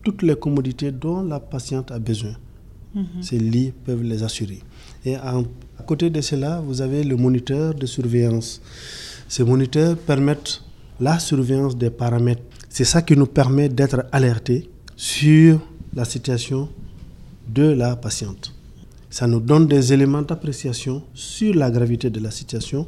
toutes 0.04 0.22
les 0.22 0.36
commodités 0.36 0.92
dont 0.92 1.22
la 1.24 1.40
patiente 1.40 1.92
a 1.92 2.00
besoin. 2.00 2.36
Mhm. 2.96 3.22
Ces 3.22 3.40
lits 3.40 3.72
peuvent 3.86 4.04
les 4.04 4.24
assurer. 4.24 4.60
Et 5.06 5.16
à 5.84 5.86
côté 5.86 6.10
de 6.10 6.22
cela, 6.22 6.62
vous 6.66 6.80
avez 6.82 7.04
le 7.04 7.18
moniteur 7.18 7.74
de 7.74 7.86
surveillance. 7.86 8.62
Ces 9.28 9.44
moniteurs 9.44 9.98
permettent 9.98 10.62
la 10.98 11.20
surveillance 11.20 11.76
des 11.78 11.90
paramètres. 11.90 12.42
C'est 12.70 12.86
ça 12.86 13.02
qui 13.02 13.18
nous 13.18 13.26
permet 13.26 13.68
d'être 13.68 14.06
alertés 14.14 14.70
sur 14.96 15.60
la 15.94 16.06
situation 16.06 16.70
de 17.50 17.64
la 17.64 17.98
patiente. 17.98 18.54
Ça 19.10 19.28
nous 19.28 19.42
donne 19.42 19.68
des 19.68 19.92
éléments 19.92 20.22
d'appréciation 20.22 21.04
sur 21.14 21.54
la 21.54 21.70
gravité 21.70 22.10
de 22.10 22.22
la 22.22 22.32
situation 22.32 22.88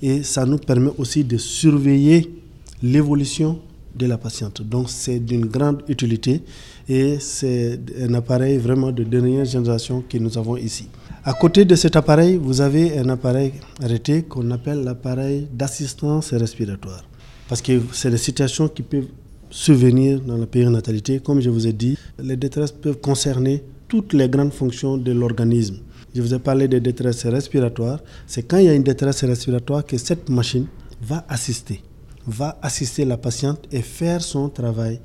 et 0.00 0.22
ça 0.22 0.46
nous 0.46 0.56
permet 0.56 0.92
aussi 0.96 1.24
de 1.24 1.36
surveiller 1.36 2.40
l'évolution 2.82 3.60
de 3.94 4.06
la 4.06 4.16
patiente. 4.16 4.62
Donc 4.62 4.88
c'est 4.88 5.18
d'une 5.20 5.44
grande 5.44 5.82
utilité 5.88 6.42
et 6.88 7.18
c'est 7.18 7.80
un 8.00 8.14
appareil 8.14 8.58
vraiment 8.58 8.92
de 8.92 9.04
dernière 9.04 9.44
génération 9.44 10.02
que 10.08 10.18
nous 10.18 10.36
avons 10.36 10.56
ici. 10.56 10.88
À 11.24 11.32
côté 11.32 11.64
de 11.64 11.74
cet 11.74 11.96
appareil, 11.96 12.36
vous 12.36 12.60
avez 12.60 12.98
un 12.98 13.08
appareil 13.08 13.52
arrêté 13.82 14.22
qu'on 14.22 14.50
appelle 14.50 14.84
l'appareil 14.84 15.48
d'assistance 15.52 16.34
respiratoire. 16.34 17.04
Parce 17.48 17.62
que 17.62 17.80
c'est 17.92 18.10
des 18.10 18.18
situations 18.18 18.68
qui 18.68 18.82
peuvent 18.82 19.08
survenir 19.50 20.20
dans 20.20 20.36
la 20.36 20.46
périnatalité. 20.46 21.20
Comme 21.20 21.40
je 21.40 21.48
vous 21.48 21.66
ai 21.66 21.72
dit, 21.72 21.96
les 22.18 22.36
détresses 22.36 22.72
peuvent 22.72 23.00
concerner 23.00 23.62
toutes 23.88 24.12
les 24.12 24.28
grandes 24.28 24.52
fonctions 24.52 24.98
de 24.98 25.12
l'organisme. 25.12 25.78
Je 26.14 26.20
vous 26.20 26.34
ai 26.34 26.38
parlé 26.38 26.68
des 26.68 26.80
détresses 26.80 27.24
respiratoires. 27.26 28.00
C'est 28.26 28.42
quand 28.42 28.58
il 28.58 28.64
y 28.64 28.68
a 28.68 28.74
une 28.74 28.82
détresse 28.82 29.24
respiratoire 29.24 29.84
que 29.86 29.96
cette 29.96 30.28
machine 30.28 30.66
va 31.00 31.24
assister, 31.28 31.82
va 32.26 32.58
assister 32.62 33.04
la 33.04 33.16
patiente 33.16 33.66
et 33.72 33.82
faire 33.82 34.22
son 34.22 34.48
travail 34.48 35.00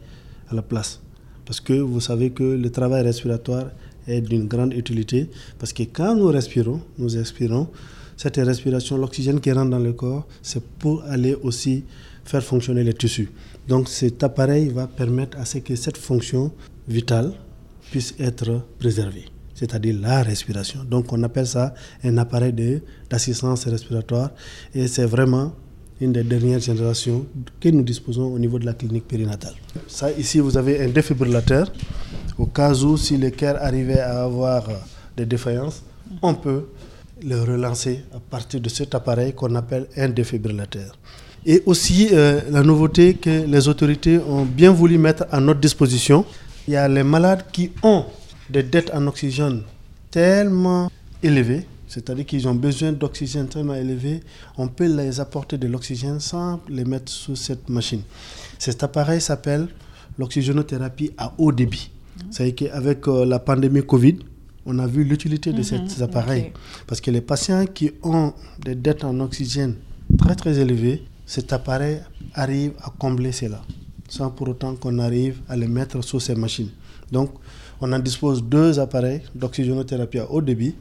à 0.50 0.56
la 0.56 0.62
place. 0.62 1.00
Parce 1.50 1.62
que 1.62 1.74
vous 1.74 2.00
savez 2.00 2.30
que 2.30 2.44
le 2.44 2.70
travail 2.70 3.02
respiratoire 3.02 3.72
est 4.08 4.22
d'une 4.22 4.48
grande 4.48 4.72
utilité 4.72 5.32
parce 5.58 5.74
que 5.74 5.82
quand 5.82 6.14
nous 6.14 6.28
respirons, 6.28 6.80
nous 7.00 7.18
expirons, 7.18 7.70
cette 8.18 8.36
respiration, 8.36 8.98
l'oxygène 8.98 9.40
qui 9.42 9.52
rentre 9.52 9.72
dans 9.72 9.80
le 9.80 9.94
corps, 9.94 10.28
c'est 10.44 10.64
pour 10.64 11.02
aller 11.06 11.34
aussi 11.42 11.86
faire 12.24 12.44
fonctionner 12.44 12.84
les 12.84 12.94
tissus. 12.94 13.32
Donc 13.68 13.90
cet 13.90 14.22
appareil 14.22 14.70
va 14.70 14.86
permettre 14.86 15.40
à 15.40 15.46
ce 15.46 15.58
que 15.58 15.76
cette 15.76 15.98
fonction 15.98 16.52
vitale 16.88 17.34
puisse 17.90 18.14
être 18.20 18.62
préservée, 18.78 19.26
c'est-à-dire 19.56 19.98
la 20.00 20.22
respiration. 20.22 20.84
Donc 20.84 21.12
on 21.12 21.24
appelle 21.24 21.48
ça 21.48 21.74
un 22.04 22.16
appareil 22.20 22.54
d'assistance 23.10 23.66
respiratoire 23.66 24.30
et 24.76 24.86
c'est 24.88 25.06
vraiment 25.08 25.56
une 26.02 26.14
des 26.14 26.24
dernières 26.24 26.60
générations 26.60 27.26
que 27.60 27.70
nous 27.70 27.84
disposons 27.84 28.26
au 28.34 28.40
niveau 28.40 28.58
de 28.60 28.66
la 28.66 28.74
clinique 28.74 29.08
périnatale. 29.08 29.54
Ça, 29.88 30.12
ici, 30.12 30.40
vous 30.40 30.58
avez 30.58 30.82
un 30.84 30.90
défibrillateur. 30.90 31.72
Au 32.38 32.46
cas 32.46 32.74
où, 32.74 32.96
si 32.98 33.18
le 33.18 33.30
cœur 33.32 33.58
arrivait 33.62 34.00
à 34.00 34.24
avoir 34.24 34.64
des 35.18 35.26
défaillances, 35.26 35.84
on 36.22 36.34
peut 36.36 36.66
le 37.24 37.42
relancer 37.42 38.04
à 38.16 38.20
partir 38.20 38.62
de 38.62 38.70
cet 38.70 38.96
appareil 38.96 39.34
qu'on 39.34 39.54
appelle 39.56 39.88
un 39.98 40.08
défibrillateur. 40.10 40.98
Et 41.46 41.62
aussi, 41.66 42.10
euh, 42.14 42.42
la 42.50 42.64
nouveauté 42.64 43.16
que 43.16 43.46
les 43.46 43.68
autorités 43.68 44.20
ont 44.20 44.46
bien 44.46 44.72
voulu 44.72 44.98
mettre 44.98 45.26
à 45.32 45.40
notre 45.40 45.60
disposition, 45.60 46.26
il 46.68 46.74
y 46.74 46.78
a 46.78 46.88
les 46.88 47.04
malades 47.04 47.44
qui 47.52 47.72
ont 47.84 48.06
des 48.50 48.64
dettes 48.64 48.92
en 48.94 49.06
oxygène 49.08 49.62
tellement 50.12 50.90
élevées 51.22 51.66
c'est-à-dire 51.90 52.26
qu'ils 52.26 52.48
ont 52.48 52.54
besoin 52.54 52.92
d'oxygène 52.92 53.48
tellement 53.48 53.74
élevé, 53.74 54.22
on 54.58 54.68
peut 54.68 54.86
les 54.86 55.20
apporter 55.20 55.58
de 55.58 55.68
l'oxygène 55.68 56.20
sans 56.20 56.62
les 56.70 56.86
mettre 56.86 57.12
sous 57.12 57.36
cette 57.36 57.68
machine. 57.68 58.04
Cet 58.60 58.84
appareil 58.84 59.20
s'appelle 59.20 59.68
l'oxygénothérapie 60.20 61.12
à 61.18 61.34
haut 61.40 61.52
débit. 61.52 61.90
C'est-à-dire 62.30 62.56
qu'avec 62.70 63.08
euh, 63.08 63.26
la 63.26 63.40
pandémie 63.40 63.82
Covid, 63.84 64.20
on 64.68 64.78
a 64.78 64.86
vu 64.86 65.04
l'utilité 65.04 65.52
de 65.52 65.58
mhm, 65.58 65.88
ces 65.88 66.04
appareils. 66.04 66.52
Parce 66.86 67.02
que 67.02 67.10
les 67.10 67.22
patients 67.22 67.66
qui 67.66 67.92
ont 68.04 68.34
des 68.64 68.76
dettes 68.76 69.04
en 69.04 69.20
oxygène 69.20 69.74
très 70.20 70.36
très 70.36 70.60
élevées, 70.60 71.04
cet 71.26 71.52
appareil 71.54 72.02
arrive 72.36 72.74
à 72.84 72.92
combler 73.00 73.32
cela, 73.32 73.62
sans 74.08 74.30
pour 74.30 74.50
autant 74.50 74.76
qu'on 74.76 75.00
arrive 75.00 75.40
à 75.50 75.56
les 75.56 75.68
mettre 75.68 76.04
sous 76.04 76.20
ces 76.20 76.36
machines. 76.36 76.70
Donc, 77.12 77.32
on 77.82 77.92
en 77.94 78.00
dispose 78.00 78.44
deux 78.44 78.80
appareils 78.80 79.22
d'oxygénothérapie 79.34 80.20
à 80.20 80.30
haut 80.30 80.42
débit 80.42 80.76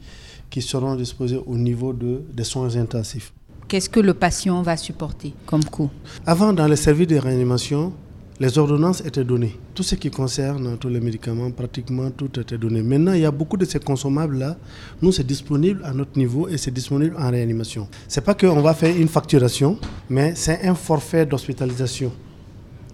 qui 0.49 0.61
seront 0.61 0.95
disposés 0.95 1.39
au 1.45 1.57
niveau 1.57 1.93
de, 1.93 2.21
des 2.33 2.43
soins 2.43 2.75
intensifs. 2.75 3.33
Qu'est-ce 3.67 3.89
que 3.89 3.99
le 3.99 4.13
patient 4.15 4.61
va 4.63 4.77
supporter 4.77 5.33
comme 5.45 5.63
coût 5.63 5.89
Avant, 6.25 6.53
dans 6.53 6.67
les 6.67 6.75
services 6.75 7.07
de 7.07 7.17
réanimation, 7.17 7.93
les 8.39 8.57
ordonnances 8.57 9.01
étaient 9.01 9.23
données. 9.25 9.55
Tout 9.75 9.83
ce 9.83 9.95
qui 9.95 10.09
concerne 10.09 10.77
tous 10.77 10.87
les 10.89 11.01
médicaments, 11.01 11.51
pratiquement 11.51 12.09
tout 12.09 12.39
était 12.39 12.57
donné. 12.57 12.81
Maintenant, 12.81 13.13
il 13.13 13.21
y 13.21 13.25
a 13.25 13.31
beaucoup 13.31 13.57
de 13.57 13.65
ces 13.65 13.79
consommables-là. 13.79 14.55
Nous, 15.01 15.11
c'est 15.11 15.25
disponible 15.27 15.81
à 15.83 15.93
notre 15.93 16.17
niveau 16.17 16.47
et 16.47 16.57
c'est 16.57 16.71
disponible 16.71 17.15
en 17.19 17.29
réanimation. 17.29 17.87
Ce 18.07 18.19
n'est 18.19 18.25
pas 18.25 18.33
qu'on 18.33 18.61
va 18.61 18.73
faire 18.73 18.95
une 18.95 19.09
facturation, 19.09 19.77
mais 20.09 20.33
c'est 20.35 20.65
un 20.65 20.73
forfait 20.73 21.25
d'hospitalisation. 21.25 22.11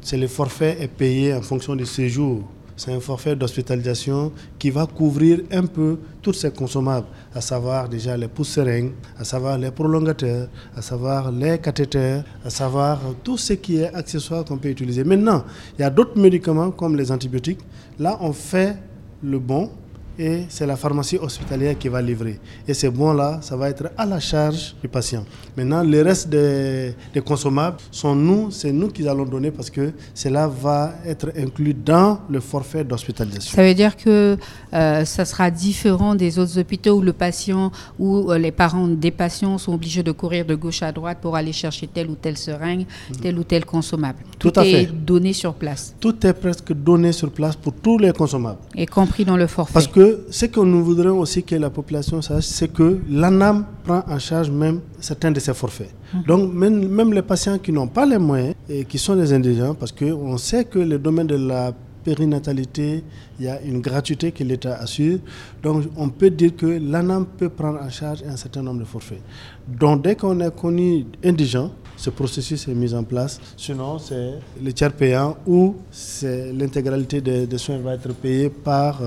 C'est 0.02 0.18
le 0.18 0.28
forfait 0.28 0.78
est 0.82 0.88
payé 0.88 1.34
en 1.34 1.42
fonction 1.42 1.76
du 1.76 1.86
séjour 1.86 2.44
c'est 2.76 2.92
un 2.92 3.00
forfait 3.00 3.36
d'hospitalisation 3.36 4.32
qui 4.60 4.70
va 4.70 4.86
couvrir 4.86 5.42
un 5.52 5.66
peu 5.66 5.98
tous 6.22 6.34
ces 6.34 6.52
consommables, 6.52 7.08
à 7.34 7.42
savoir 7.42 7.88
déjà 7.88 8.18
les 8.18 8.28
pousses 8.28 8.58
à 8.58 9.24
savoir 9.24 9.58
les 9.58 9.72
prolongateurs, 9.72 10.48
à 10.76 10.82
savoir 10.82 11.32
les 11.32 11.58
cathéters, 11.60 12.24
à 12.44 12.50
savoir 12.50 13.00
tout 13.24 13.38
ce 13.38 13.54
qui 13.54 13.78
est 13.78 13.94
accessoire 13.94 14.44
qu'on 14.44 14.58
peut 14.58 14.70
utiliser. 14.70 15.04
Maintenant, 15.04 15.44
il 15.78 15.82
y 15.82 15.86
a 15.86 15.90
d'autres 15.90 16.20
médicaments 16.20 16.72
comme 16.72 16.96
les 16.96 17.12
antibiotiques. 17.12 17.62
Là, 18.00 18.18
on 18.22 18.34
fait 18.34 18.78
le 19.24 19.40
bon 19.40 19.70
et 20.18 20.44
c'est 20.50 20.66
la 20.66 20.76
pharmacie 20.76 21.18
hospitalière 21.18 21.78
qui 21.78 21.88
va 21.88 22.02
livrer. 22.02 22.40
Et 22.68 22.74
ces 22.74 22.90
bons-là, 22.90 23.40
ça 23.42 23.56
va 23.56 23.70
être 23.70 23.92
à 23.98 24.06
la 24.06 24.20
charge 24.20 24.76
du 24.82 24.88
patient. 24.88 25.26
Maintenant, 25.58 25.84
le 25.84 26.02
reste 26.02 26.30
des, 26.30 26.94
consommables 27.26 27.78
sont 27.92 28.16
nous, 28.16 28.52
c'est 28.52 28.72
nous 28.72 28.90
qui 28.90 29.08
allons 29.08 29.26
donner 29.26 29.52
parce 29.52 29.70
que 29.70 29.92
cela 30.14 30.48
va 30.48 30.94
être 31.06 31.32
inclus 31.38 31.74
dans 31.74 32.20
le 32.30 32.40
forfait 32.40 32.84
d'hospitalisation. 32.84 33.56
Ça 33.56 33.64
veut 33.64 33.74
dire 33.74 33.96
que 33.98 34.38
euh, 34.74 35.06
ça 35.06 35.26
sera 35.26 35.50
différent 35.50 36.16
des 36.16 36.38
autres 36.40 36.60
hôpitaux 36.60 36.98
où 36.98 37.02
le 37.02 37.14
patient 37.14 37.72
ou 38.00 38.32
euh, 38.32 38.38
les 38.38 38.52
parents 38.52 38.88
des 38.88 39.12
patients 39.12 39.58
sont 39.58 39.74
obligés 39.74 40.04
de 40.04 40.12
courir 40.12 40.46
de 40.46 40.56
gauche 40.56 40.84
à 40.84 40.92
droite 40.92 41.20
pour 41.22 41.36
aller 41.36 41.54
chercher 41.54 41.88
telle 41.88 42.10
ou 42.10 42.16
telle 42.16 42.38
seringue, 42.38 42.86
mhm. 43.10 43.18
tel 43.22 43.40
ou 43.40 43.44
tel 43.44 43.66
consommable. 43.66 44.20
Tout, 44.38 44.52
Tout 44.52 44.60
est 44.62 44.86
donné 44.86 45.34
sur 45.34 45.54
place. 45.54 45.96
Tout 46.00 46.26
est 46.26 46.34
presque 46.34 46.74
donné 46.74 47.12
sur 47.12 47.32
place 47.32 47.56
pour 47.56 47.74
tous 47.74 47.98
les 47.98 48.12
consommables. 48.12 48.60
Y 48.76 48.86
compris 48.86 49.26
dans 49.26 49.38
le 49.38 49.48
forfait. 49.48 49.74
Parce 49.74 49.88
que 49.88 50.05
ce 50.30 50.46
que 50.46 50.60
nous 50.60 50.84
voudrions 50.84 51.20
aussi 51.20 51.44
que 51.44 51.56
la 51.56 51.70
population 51.70 52.22
sache, 52.22 52.46
c'est 52.46 52.72
que 52.72 53.00
l'ANAM 53.10 53.66
prend 53.84 54.04
en 54.08 54.20
charge 54.20 54.50
même 54.50 54.82
certains 55.00 55.32
de 55.32 55.40
ces 55.40 55.54
forfaits. 55.54 55.94
Donc 56.28 56.54
même, 56.54 56.88
même 56.88 57.14
les 57.14 57.22
patients 57.22 57.58
qui 57.58 57.72
n'ont 57.72 57.88
pas 57.88 58.06
les 58.06 58.18
moyens 58.18 58.56
et 58.70 58.86
qui 58.86 58.98
sont 58.98 59.16
des 59.16 59.32
indigents, 59.34 59.74
parce 59.74 59.92
qu'on 59.92 60.38
sait 60.38 60.66
que 60.66 60.80
le 60.80 60.98
domaine 60.98 61.28
de 61.28 61.36
la 61.36 61.74
périnatalité, 62.04 63.04
il 63.40 63.46
y 63.46 63.48
a 63.50 63.60
une 63.62 63.82
gratuité 63.82 64.32
que 64.32 64.44
l'État 64.44 64.76
assure. 64.76 65.18
Donc 65.64 65.86
on 65.98 66.10
peut 66.10 66.30
dire 66.30 66.56
que 66.56 66.68
l'ANAM 66.68 67.26
peut 67.26 67.50
prendre 67.50 67.80
en 67.82 67.90
charge 67.90 68.24
un 68.28 68.38
certain 68.38 68.62
nombre 68.62 68.80
de 68.82 68.86
forfaits. 68.86 69.22
Donc 69.68 70.04
dès 70.04 70.16
qu'on 70.16 70.40
est 70.40 70.56
connu 70.56 71.06
indigent, 71.24 71.72
ce 72.06 72.12
processus 72.12 72.68
est 72.68 72.74
mis 72.76 72.94
en 72.94 73.04
place. 73.04 73.40
Sinon, 73.58 73.98
c'est 73.98 74.34
le 74.64 74.72
tiers 74.74 74.94
payant 74.94 75.36
ou 75.48 75.76
c'est 75.92 76.54
l'intégralité 76.54 77.20
des, 77.20 77.58
soins 77.58 77.80
va 77.80 77.96
être 77.96 78.14
payé 78.14 78.50
par 78.50 79.02
euh, 79.02 79.06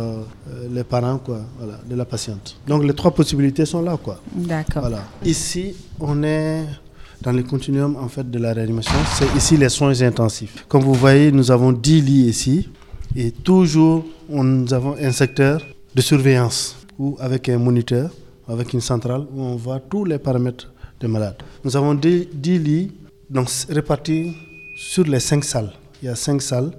euh, 0.49 0.69
les 0.73 0.83
parents 0.83 1.19
quoi, 1.19 1.41
voilà, 1.59 1.79
de 1.89 1.95
la 1.95 2.05
patiente. 2.05 2.57
Donc 2.67 2.83
les 2.83 2.95
trois 2.95 3.13
possibilités 3.13 3.65
sont 3.67 3.83
là. 3.83 3.97
Quoi. 4.03 4.21
D'accord. 4.35 4.83
Voilà. 4.83 5.03
Ici, 5.25 5.77
on 6.01 6.25
est 6.25 6.65
dans 7.23 7.31
le 7.33 7.45
continuum 7.45 7.95
en 7.97 8.09
fait 8.09 8.29
de 8.29 8.39
la 8.41 8.53
réanimation. 8.53 8.99
C'est 9.17 9.31
ici 9.37 9.57
les 9.57 9.69
soins 9.69 10.01
intensifs. 10.03 10.65
Comme 10.69 10.83
vous 10.83 10.95
voyez, 10.95 11.31
nous 11.31 11.51
avons 11.53 11.71
10 11.71 12.01
lits 12.03 12.27
ici 12.35 12.69
et 13.15 13.31
toujours 13.31 14.05
nous 14.29 14.75
avons 14.75 14.97
un 15.01 15.13
secteur 15.13 15.63
de 15.95 16.01
surveillance 16.01 16.77
ou 16.99 17.17
avec 17.21 17.49
un 17.49 17.59
moniteur, 17.59 18.11
avec 18.49 18.73
une 18.73 18.81
centrale 18.81 19.23
où 19.33 19.41
on 19.41 19.55
voit 19.55 19.79
tous 19.79 20.05
les 20.05 20.19
paramètres 20.19 20.69
des 21.01 21.09
malades. 21.09 21.37
Nous 21.65 21.77
avons 21.77 21.95
10 21.95 22.29
lits 22.43 22.93
répartis 23.69 24.35
sur 24.77 25.05
les 25.05 25.21
5 25.21 25.45
salles. 25.45 25.73
Il 26.03 26.07
y 26.07 26.09
a 26.09 26.15
5 26.17 26.41
salles, 26.41 26.71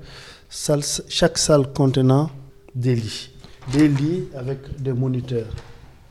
chaque 1.09 1.37
salle 1.37 1.71
contenant 1.73 2.29
des 2.73 2.95
lits. 2.95 3.29
Des 3.71 3.87
lits 3.87 4.23
avec 4.35 4.59
des 4.81 4.93
moniteurs. 4.93 5.47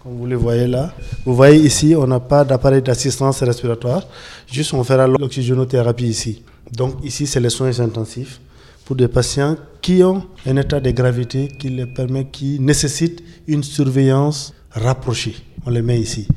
Comme 0.03 0.17
vous 0.17 0.27
les 0.27 0.37
voyez 0.37 0.67
là. 0.67 0.95
Vous 1.25 1.35
voyez 1.35 1.59
ici, 1.59 1.95
on 1.97 2.07
n'a 2.07 2.21
pas 2.21 2.45
d'appareil 2.45 2.83
d'assistance 2.83 3.43
respiratoire. 3.43 4.07
Juste, 4.47 4.73
on 4.75 4.85
fera 4.85 5.07
l'oxygénothérapie 5.07 6.07
ici. 6.07 6.43
Donc 6.73 7.05
ici, 7.05 7.27
c'est 7.27 7.41
les 7.41 7.51
soins 7.51 7.81
intensifs 7.81 8.41
pour 8.85 8.95
des 8.97 9.09
patients 9.09 9.57
qui 9.83 10.03
ont 10.05 10.23
un 10.47 10.57
état 10.57 10.81
de 10.81 10.91
gravité 10.93 11.49
qui 11.49 11.69
les 11.71 11.87
permet, 11.87 12.27
qui 12.27 12.61
nécessite 12.61 13.23
une 13.47 13.63
surveillance 13.63 14.55
rapprochée. 14.71 15.35
On 15.67 15.71
les 15.71 15.83
met 15.83 15.99
ici. 15.99 16.29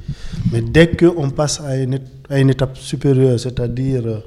Mais 0.52 0.62
dès 0.62 0.90
qu'on 0.96 1.30
passe 1.30 1.62
à 1.62 1.78
une, 1.78 2.00
à 2.30 2.40
une, 2.40 2.50
étape 2.50 2.78
supérieure, 2.78 3.40
c'est-à-dire 3.40 4.06
euh, 4.06 4.20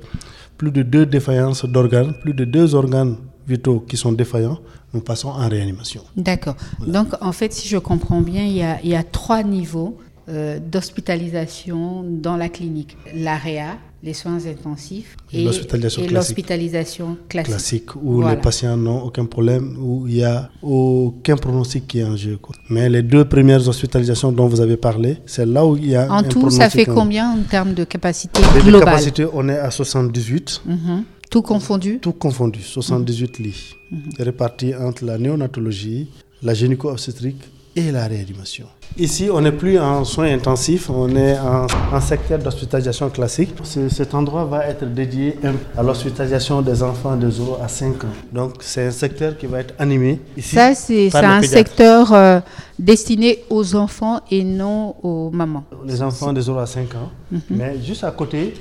plus 0.57 0.71
de 0.71 0.83
deux 0.83 1.07
défaillances 1.07 1.65
d'organes, 1.65 2.15
plus 2.21 2.35
de 2.35 2.45
deux 2.45 2.75
organes 2.75 3.17
vitaux 3.47 3.81
qui 3.81 3.97
sont 3.97 4.13
défaillants, 4.13 4.59
nous 4.93 5.01
passons 5.01 5.29
en 5.29 5.49
réanimation. 5.49 6.03
D'accord. 6.17 6.57
Donc, 6.87 7.09
en 7.21 7.33
fait, 7.33 7.53
si 7.53 7.69
je 7.69 7.79
comprends 7.79 8.21
bien, 8.21 8.45
il 8.45 8.57
y 8.57 8.63
a, 8.63 8.81
il 8.83 8.91
y 8.91 8.95
a 8.95 9.03
trois 9.03 9.43
niveaux 9.43 9.99
euh, 10.29 10.59
d'hospitalisation 10.59 12.03
dans 12.03 12.37
la 12.37 12.49
clinique. 12.49 12.97
L'AREA, 13.15 13.77
les 14.05 14.13
soins 14.13 14.39
intensifs 14.47 15.17
et, 15.33 15.45
l'hospitalisation 15.45 17.17
classique. 17.29 17.55
classique. 17.55 17.97
où 17.97 18.23
les 18.29 18.37
patients 18.37 18.77
n'ont 18.77 19.03
aucun 19.03 19.25
problème, 19.25 19.77
où 19.81 20.07
il 20.07 20.15
n'y 20.17 20.25
a 20.25 20.51
aucun 20.63 21.37
pronostic 21.37 21.87
qui 21.89 22.01
est 22.01 22.05
en 22.05 22.17
jeu. 22.17 22.39
Mais 22.69 22.89
les 22.91 23.03
deux 23.03 23.25
premières 23.25 23.67
hospitalisations 23.67 24.31
dont 24.31 24.47
vous 24.47 24.61
avez 24.61 24.77
parlé, 24.77 25.17
c'est 25.25 25.47
là 25.47 25.65
où 25.67 25.77
il 25.77 25.89
y 25.89 25.97
a 25.97 26.11
en 26.13 26.23
tout, 26.23 26.51
ça 26.51 26.69
fait 26.69 26.85
combien 26.85 27.31
en 27.33 27.43
termes 27.43 27.73
de 27.73 27.85
capacité 27.85 28.41
globale 28.43 28.73
De 28.73 28.79
capacité, 28.81 29.27
on 29.33 29.49
est 29.49 29.59
à 29.59 29.71
78. 29.71 30.61
Mhm. 30.67 31.05
Tout 31.31 31.43
confondu 31.43 31.99
Tout 32.01 32.13
confondu, 32.13 32.61
78 32.61 33.39
lits, 33.39 33.75
mhm. 33.91 34.01
répartis 34.19 34.75
entre 34.75 35.05
la 35.07 35.17
néonatologie, 35.19 36.09
la 36.43 36.53
gynéco-obstétrique 36.55 37.43
et 37.75 37.91
la 37.91 38.07
réanimation. 38.07 38.67
Ici, 38.97 39.29
on 39.33 39.41
n'est 39.41 39.53
plus 39.53 39.79
en 39.79 40.05
soins 40.05 40.33
intensifs, 40.33 40.89
on 40.89 41.09
est 41.17 41.37
en, 41.39 42.01
secteur 42.01 42.39
d'hospitalisation 42.39 43.11
classique. 43.11 43.51
cet 43.91 44.15
endroit 44.15 44.45
va 44.45 44.67
être 44.67 44.85
dédié 44.85 45.37
à 45.77 45.83
l'hospitalisation 45.83 46.63
des 46.63 46.81
enfants 46.83 47.17
de 47.17 47.29
0 47.29 47.59
à 47.63 47.67
5 47.67 48.05
ans. 48.05 48.09
Donc, 48.33 48.55
c'est 48.61 48.87
un 48.87 48.91
secteur 48.93 49.37
qui 49.37 49.47
va 49.47 49.61
être 49.61 49.75
animé 49.81 50.21
ici. 50.37 50.55
Ça, 50.55 50.75
c'est 50.75 51.15
un 51.15 51.43
secteur 51.43 52.13
euh, 52.13 52.41
destiné 52.79 53.45
aux 53.51 53.75
enfants 53.75 54.21
et 54.31 54.45
non 54.45 54.95
aux 55.03 55.31
mamans. 55.31 55.65
Les 55.85 56.01
enfants 56.01 56.33
de 56.33 56.41
0 56.41 56.59
à 56.59 56.67
5 56.67 56.95
ans. 56.95 57.11
Mhm. 57.33 57.41
Mais 57.51 57.77
juste 57.85 58.05
à 58.05 58.13
côté, 58.13 58.55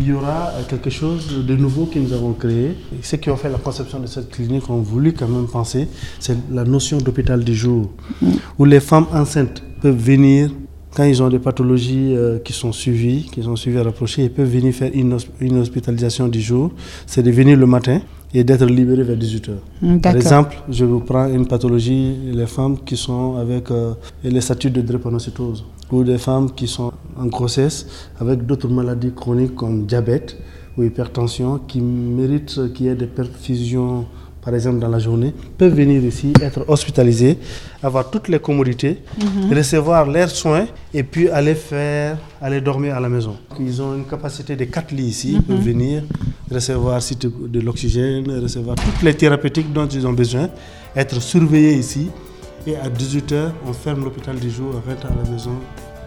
il 0.00 0.06
y 0.06 0.12
aura 0.12 0.52
quelque 0.68 0.90
chose 0.90 1.44
de 1.46 1.56
nouveau 1.56 1.86
que 1.86 1.98
nous 1.98 2.12
avons 2.12 2.32
créé. 2.32 2.76
Ceux 3.02 3.16
qui 3.16 3.30
ont 3.30 3.36
fait 3.36 3.48
la 3.50 3.58
conception 3.58 3.98
de 4.00 4.06
cette 4.06 4.30
clinique 4.30 4.68
ont 4.70 4.80
voulu 4.80 5.12
quand 5.12 5.28
même 5.28 5.46
penser, 5.46 5.88
c'est 6.20 6.36
la 6.50 6.64
notion 6.64 6.98
d'hôpital 6.98 7.42
du 7.42 7.54
jour, 7.54 7.90
où 8.58 8.64
les 8.64 8.80
femmes 8.80 9.06
enceintes 9.12 9.62
peuvent 9.80 9.96
venir 9.96 10.50
quand 10.94 11.04
ils 11.04 11.22
ont 11.22 11.28
des 11.28 11.38
pathologies 11.38 12.14
euh, 12.16 12.38
qui 12.38 12.52
sont 12.52 12.72
suivies, 12.72 13.28
qui 13.32 13.42
sont 13.42 13.56
suivies 13.56 13.78
rapprochées, 13.78 14.24
ils 14.24 14.30
peuvent 14.32 14.48
venir 14.50 14.72
faire 14.74 14.90
une, 14.94 15.16
une 15.40 15.58
hospitalisation 15.58 16.28
du 16.28 16.40
jour. 16.40 16.72
C'est 17.06 17.22
de 17.22 17.30
venir 17.30 17.56
le 17.58 17.66
matin 17.66 18.00
et 18.34 18.42
d'être 18.42 18.66
libérés 18.66 19.02
vers 19.04 19.16
18 19.16 19.48
heures. 19.50 20.00
Par 20.02 20.16
exemple, 20.16 20.56
je 20.68 20.84
vous 20.84 21.00
prends 21.00 21.28
une 21.28 21.46
pathologie, 21.46 22.14
les 22.32 22.46
femmes 22.46 22.78
qui 22.84 22.96
sont 22.96 23.36
avec 23.36 23.70
euh, 23.70 23.92
les 24.24 24.40
statuts 24.40 24.70
de 24.70 24.80
drépanocytose 24.80 25.64
ou 25.90 26.04
des 26.04 26.18
femmes 26.18 26.50
qui 26.52 26.66
sont 26.66 26.92
en 27.16 27.26
grossesse 27.26 27.86
avec 28.20 28.46
d'autres 28.46 28.68
maladies 28.68 29.12
chroniques 29.14 29.54
comme 29.54 29.86
diabète 29.86 30.36
ou 30.76 30.82
hypertension 30.82 31.58
qui 31.58 31.80
méritent 31.80 32.72
qu'il 32.74 32.86
y 32.86 32.88
ait 32.88 32.94
des 32.94 33.06
perfusions 33.06 34.06
par 34.48 34.54
exemple 34.54 34.78
dans 34.78 34.88
la 34.88 34.98
journée, 34.98 35.34
peuvent 35.58 35.74
venir 35.74 36.02
ici, 36.02 36.32
être 36.40 36.64
hospitalisés, 36.68 37.36
avoir 37.82 38.10
toutes 38.10 38.28
les 38.28 38.38
commodités, 38.38 38.96
mhm. 39.20 39.52
recevoir 39.54 40.06
leurs 40.06 40.30
soins 40.30 40.66
et 40.94 41.02
puis 41.02 41.28
aller 41.28 41.54
faire, 41.54 42.16
aller 42.40 42.62
dormir 42.62 42.96
à 42.96 43.00
la 43.00 43.10
maison. 43.10 43.36
Ils 43.60 43.82
ont 43.82 43.94
une 43.94 44.06
capacité 44.06 44.56
de 44.56 44.64
4 44.64 44.92
lits 44.92 45.02
ici, 45.04 45.32
ils 45.34 45.42
peuvent 45.42 45.56
mhm. 45.58 45.62
venir 45.62 46.02
recevoir 46.50 46.98
de 47.46 47.60
l'oxygène, 47.60 48.24
recevoir 48.40 48.76
toutes 48.76 49.02
les 49.02 49.12
thérapeutiques 49.12 49.70
dont 49.70 49.86
ils 49.86 50.06
ont 50.06 50.14
besoin, 50.14 50.48
être 50.96 51.20
surveillés 51.20 51.74
ici. 51.74 52.08
Et 52.66 52.76
à 52.76 52.88
18h, 52.88 53.50
on 53.66 53.72
ferme 53.72 54.04
l'hôpital 54.04 54.38
du 54.38 54.50
jour, 54.50 54.74
on 54.74 54.90
rentre 54.90 55.06
à 55.06 55.10
la 55.10 55.30
maison 55.30 55.52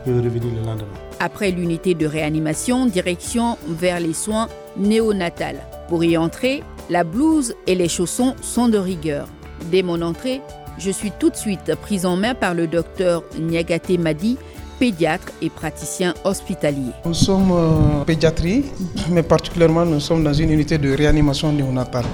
et 0.05 0.11
revenir 0.11 0.53
le 0.53 0.65
lendemain. 0.65 0.85
Après 1.19 1.51
l'unité 1.51 1.93
de 1.93 2.05
réanimation, 2.05 2.85
direction 2.85 3.57
vers 3.67 3.99
les 3.99 4.13
soins 4.13 4.47
néonatales. 4.77 5.61
Pour 5.87 6.03
y 6.03 6.17
entrer, 6.17 6.63
la 6.89 7.03
blouse 7.03 7.53
et 7.67 7.75
les 7.75 7.87
chaussons 7.87 8.35
sont 8.41 8.67
de 8.67 8.77
rigueur. 8.77 9.27
Dès 9.71 9.83
mon 9.83 10.01
entrée, 10.01 10.41
je 10.77 10.89
suis 10.89 11.11
tout 11.11 11.29
de 11.29 11.35
suite 11.35 11.75
prise 11.81 12.05
en 12.05 12.17
main 12.17 12.33
par 12.33 12.53
le 12.53 12.67
docteur 12.67 13.23
Niagate 13.39 13.97
Madi, 13.99 14.37
pédiatre 14.79 15.27
et 15.41 15.49
praticien 15.49 16.15
hospitalier. 16.23 16.91
Nous 17.05 17.13
sommes 17.13 17.51
en 17.51 18.03
pédiatrie, 18.03 18.65
mais 19.11 19.21
particulièrement 19.21 19.85
nous 19.85 19.99
sommes 19.99 20.23
dans 20.23 20.33
une 20.33 20.49
unité 20.49 20.77
de 20.79 20.91
réanimation 20.91 21.51
néonatale. 21.51 22.05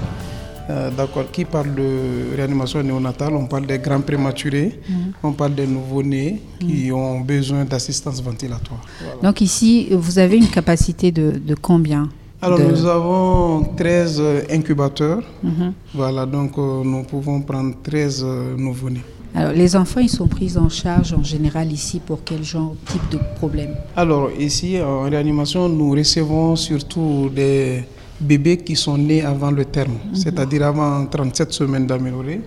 Euh, 0.70 0.90
d'accord, 0.90 1.30
qui 1.30 1.44
parle 1.44 1.74
de 1.74 2.36
réanimation 2.36 2.82
néonatale? 2.82 3.34
On 3.34 3.46
parle 3.46 3.66
des 3.66 3.78
grands 3.78 4.00
prématurés, 4.02 4.78
mhm. 4.88 5.12
on 5.22 5.32
parle 5.32 5.54
des 5.54 5.66
nouveau-nés 5.66 6.42
qui 6.60 6.88
mhm. 6.90 6.94
ont 6.94 7.20
besoin 7.20 7.64
d'assistance 7.64 8.22
ventilatoire. 8.22 8.80
Donc 9.22 9.40
ici, 9.40 9.88
vous 9.92 10.18
avez 10.18 10.36
une 10.36 10.48
capacité 10.48 11.10
de 11.10 11.54
combien 11.60 12.08
alors 12.40 12.60
nous 12.60 12.86
avons 12.86 13.64
13 13.76 14.20
euh, 14.20 14.40
incubateurs. 14.50 15.22
Mhm. 15.42 15.72
Voilà, 15.92 16.24
donc 16.24 16.56
euh, 16.56 16.84
nous 16.84 17.02
pouvons 17.02 17.40
prendre 17.40 17.74
13 17.82 18.22
euh, 18.24 18.56
nouveau-nés. 18.56 19.02
Alors 19.34 19.52
les 19.52 19.74
enfants, 19.74 20.00
ils 20.00 20.08
sont 20.08 20.28
pris 20.28 20.56
en 20.56 20.68
charge 20.68 21.12
en 21.12 21.22
général 21.24 21.72
ici 21.72 22.00
pour 22.00 22.20
quel 22.24 22.44
genre, 22.44 22.74
type 22.86 23.02
de 23.10 23.18
problème? 23.36 23.74
Alors 23.96 24.30
ici, 24.38 24.80
en 24.80 25.02
réanimation, 25.02 25.68
nous 25.68 25.90
recevons 25.90 26.54
surtout 26.54 27.28
des 27.34 27.82
bébés 28.20 28.58
qui 28.58 28.76
sont 28.76 28.98
nés 28.98 29.22
avant 29.22 29.50
le 29.50 29.64
terme, 29.64 29.94
c'est-à-dire 30.12 30.64
avant 30.66 31.06
37 31.06 31.52
semaines 31.52 31.86
d'amélioré. 31.86 32.40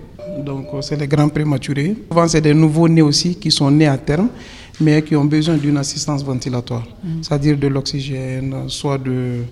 Donc 0.45 0.67
c'est 0.81 0.97
les 0.97 1.07
grands 1.07 1.29
prématurés. 1.29 1.95
Souvent, 2.10 2.27
c'est 2.27 2.41
des 2.41 2.53
nouveaux-nés 2.53 3.01
aussi 3.01 3.36
qui 3.36 3.51
sont 3.51 3.69
nés 3.71 3.88
à 3.88 3.97
terme 3.97 4.29
mais 4.81 5.01
qui 5.03 5.15
ont 5.15 5.25
besoin 5.25 5.57
d'une 5.57 5.77
assistance 5.77 6.23
ventilatoire, 6.23 6.84
c'est-à-dire 7.21 7.57
de 7.57 7.67
l'oxygène, 7.67 8.55
soit 8.67 8.97
de 8.97 9.43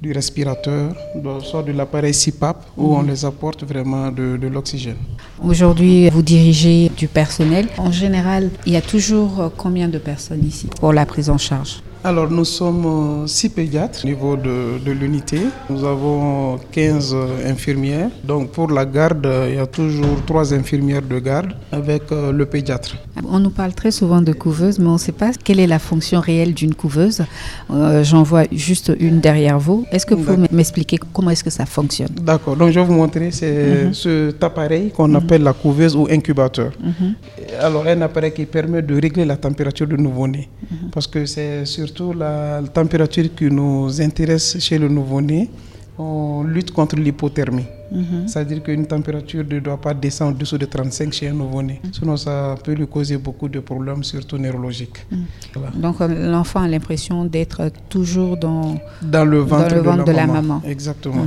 du 0.00 0.12
respirateur, 0.12 0.94
soit 1.42 1.64
de 1.64 1.72
l'appareil 1.72 2.12
CPAP, 2.12 2.56
où 2.76 2.94
on 2.94 3.02
les 3.02 3.24
apporte 3.24 3.64
vraiment 3.64 4.12
de, 4.12 4.36
de 4.36 4.46
l'oxygène. 4.46 4.94
Aujourd'hui, 5.42 6.08
vous 6.10 6.22
dirigez 6.22 6.88
du 6.96 7.08
personnel. 7.08 7.66
En 7.78 7.90
général, 7.90 8.50
il 8.64 8.74
y 8.74 8.76
a 8.76 8.80
toujours 8.80 9.50
combien 9.56 9.88
de 9.88 9.98
personnes 9.98 10.44
ici 10.46 10.68
pour 10.78 10.92
la 10.92 11.04
prise 11.04 11.28
en 11.30 11.36
charge? 11.38 11.82
Alors 12.04 12.30
nous 12.30 12.44
sommes 12.44 12.86
euh, 13.24 13.26
six 13.26 13.48
pédiatres 13.48 14.00
au 14.04 14.06
niveau 14.08 14.36
de, 14.36 14.78
de 14.84 14.92
l'unité. 14.92 15.40
Nous 15.68 15.84
avons 15.84 16.58
15 16.72 17.14
infirmières. 17.46 18.10
Donc 18.24 18.50
pour 18.52 18.70
la 18.70 18.84
garde, 18.86 19.28
il 19.48 19.56
y 19.56 19.58
a 19.58 19.66
toujours 19.66 20.24
trois 20.26 20.54
infirmières 20.54 21.02
de 21.02 21.18
garde 21.18 21.52
avec 21.72 22.02
euh, 22.12 22.32
le 22.32 22.46
pédiatre. 22.46 22.96
On 23.28 23.40
nous 23.40 23.50
parle 23.50 23.72
très 23.74 23.90
souvent 23.90 24.20
de 24.22 24.32
couveuse, 24.32 24.78
mais 24.78 24.86
on 24.88 24.92
ne 24.94 24.98
sait 24.98 25.12
pas 25.12 25.30
quelle 25.44 25.60
est 25.60 25.66
la 25.66 25.78
fonction 25.78 26.20
réelle 26.20 26.54
d'une 26.54 26.74
couveuse. 26.74 27.24
Euh, 27.70 28.04
j'en 28.04 28.22
vois 28.22 28.44
juste 28.52 28.92
une 29.00 29.20
derrière 29.20 29.58
vous. 29.58 29.84
Est-ce 29.90 30.06
que 30.06 30.14
vous 30.14 30.22
pouvez 30.22 30.46
m'expliquer 30.52 30.98
comment 31.12 31.30
est-ce 31.30 31.44
que 31.44 31.50
ça 31.50 31.66
fonctionne? 31.66 32.10
D'accord. 32.22 32.56
Donc 32.56 32.70
je 32.70 32.78
vais 32.80 32.86
vous 32.86 32.94
montrer. 32.94 33.28
Mhm. 33.28 33.94
cet 33.94 34.42
appareil 34.42 34.90
qu'on 34.90 35.08
mhm. 35.08 35.16
appelle 35.16 35.42
la 35.42 35.52
couveuse 35.52 35.96
ou 35.96 36.06
incubateur. 36.10 36.72
Mhm. 36.82 37.14
Alors 37.60 37.86
un 37.86 38.00
appareil 38.02 38.32
qui 38.32 38.46
permet 38.46 38.82
de 38.82 38.94
régler 39.00 39.24
la 39.24 39.36
température 39.36 39.86
du 39.86 39.96
nouveau-né. 39.96 40.48
Parce 40.92 41.06
que 41.06 41.24
c'est 41.26 41.64
sur 41.64 41.87
surtout 41.88 42.12
la 42.12 42.60
température 42.72 43.34
qui 43.34 43.50
nous 43.50 44.00
intéresse 44.00 44.58
chez 44.60 44.78
le 44.78 44.88
nouveau-né. 44.88 45.48
On 45.98 46.42
lutte 46.44 46.70
contre 46.70 46.96
l'hypothermie. 46.96 47.77
Mhm. 47.90 48.28
C'est-à-dire 48.28 48.62
qu'une 48.62 48.86
température 48.86 49.44
ne 49.48 49.58
doit 49.60 49.80
pas 49.80 49.94
descendre 49.94 50.34
en 50.34 50.38
dessous 50.38 50.58
de 50.58 50.66
35 50.66 51.12
chez 51.12 51.28
un 51.28 51.32
nouveau-né. 51.32 51.80
Sinon, 51.92 52.16
ça 52.16 52.54
peut 52.62 52.72
lui 52.72 52.86
causer 52.86 53.16
beaucoup 53.16 53.48
de 53.48 53.60
problèmes, 53.60 54.04
surtout 54.04 54.38
neurologiques. 54.38 55.06
Mhm. 55.10 55.80
Donc, 55.80 56.00
euh, 56.00 56.30
l'enfant 56.30 56.60
a 56.60 56.68
l'impression 56.68 57.24
d'être 57.24 57.70
toujours 57.88 58.36
dans, 58.36 58.76
dans 59.02 59.24
le 59.24 59.38
ventre, 59.38 59.74
de, 60.04 60.12
la, 60.12 60.26
maman. 60.26 60.62
Exactement. 60.66 61.26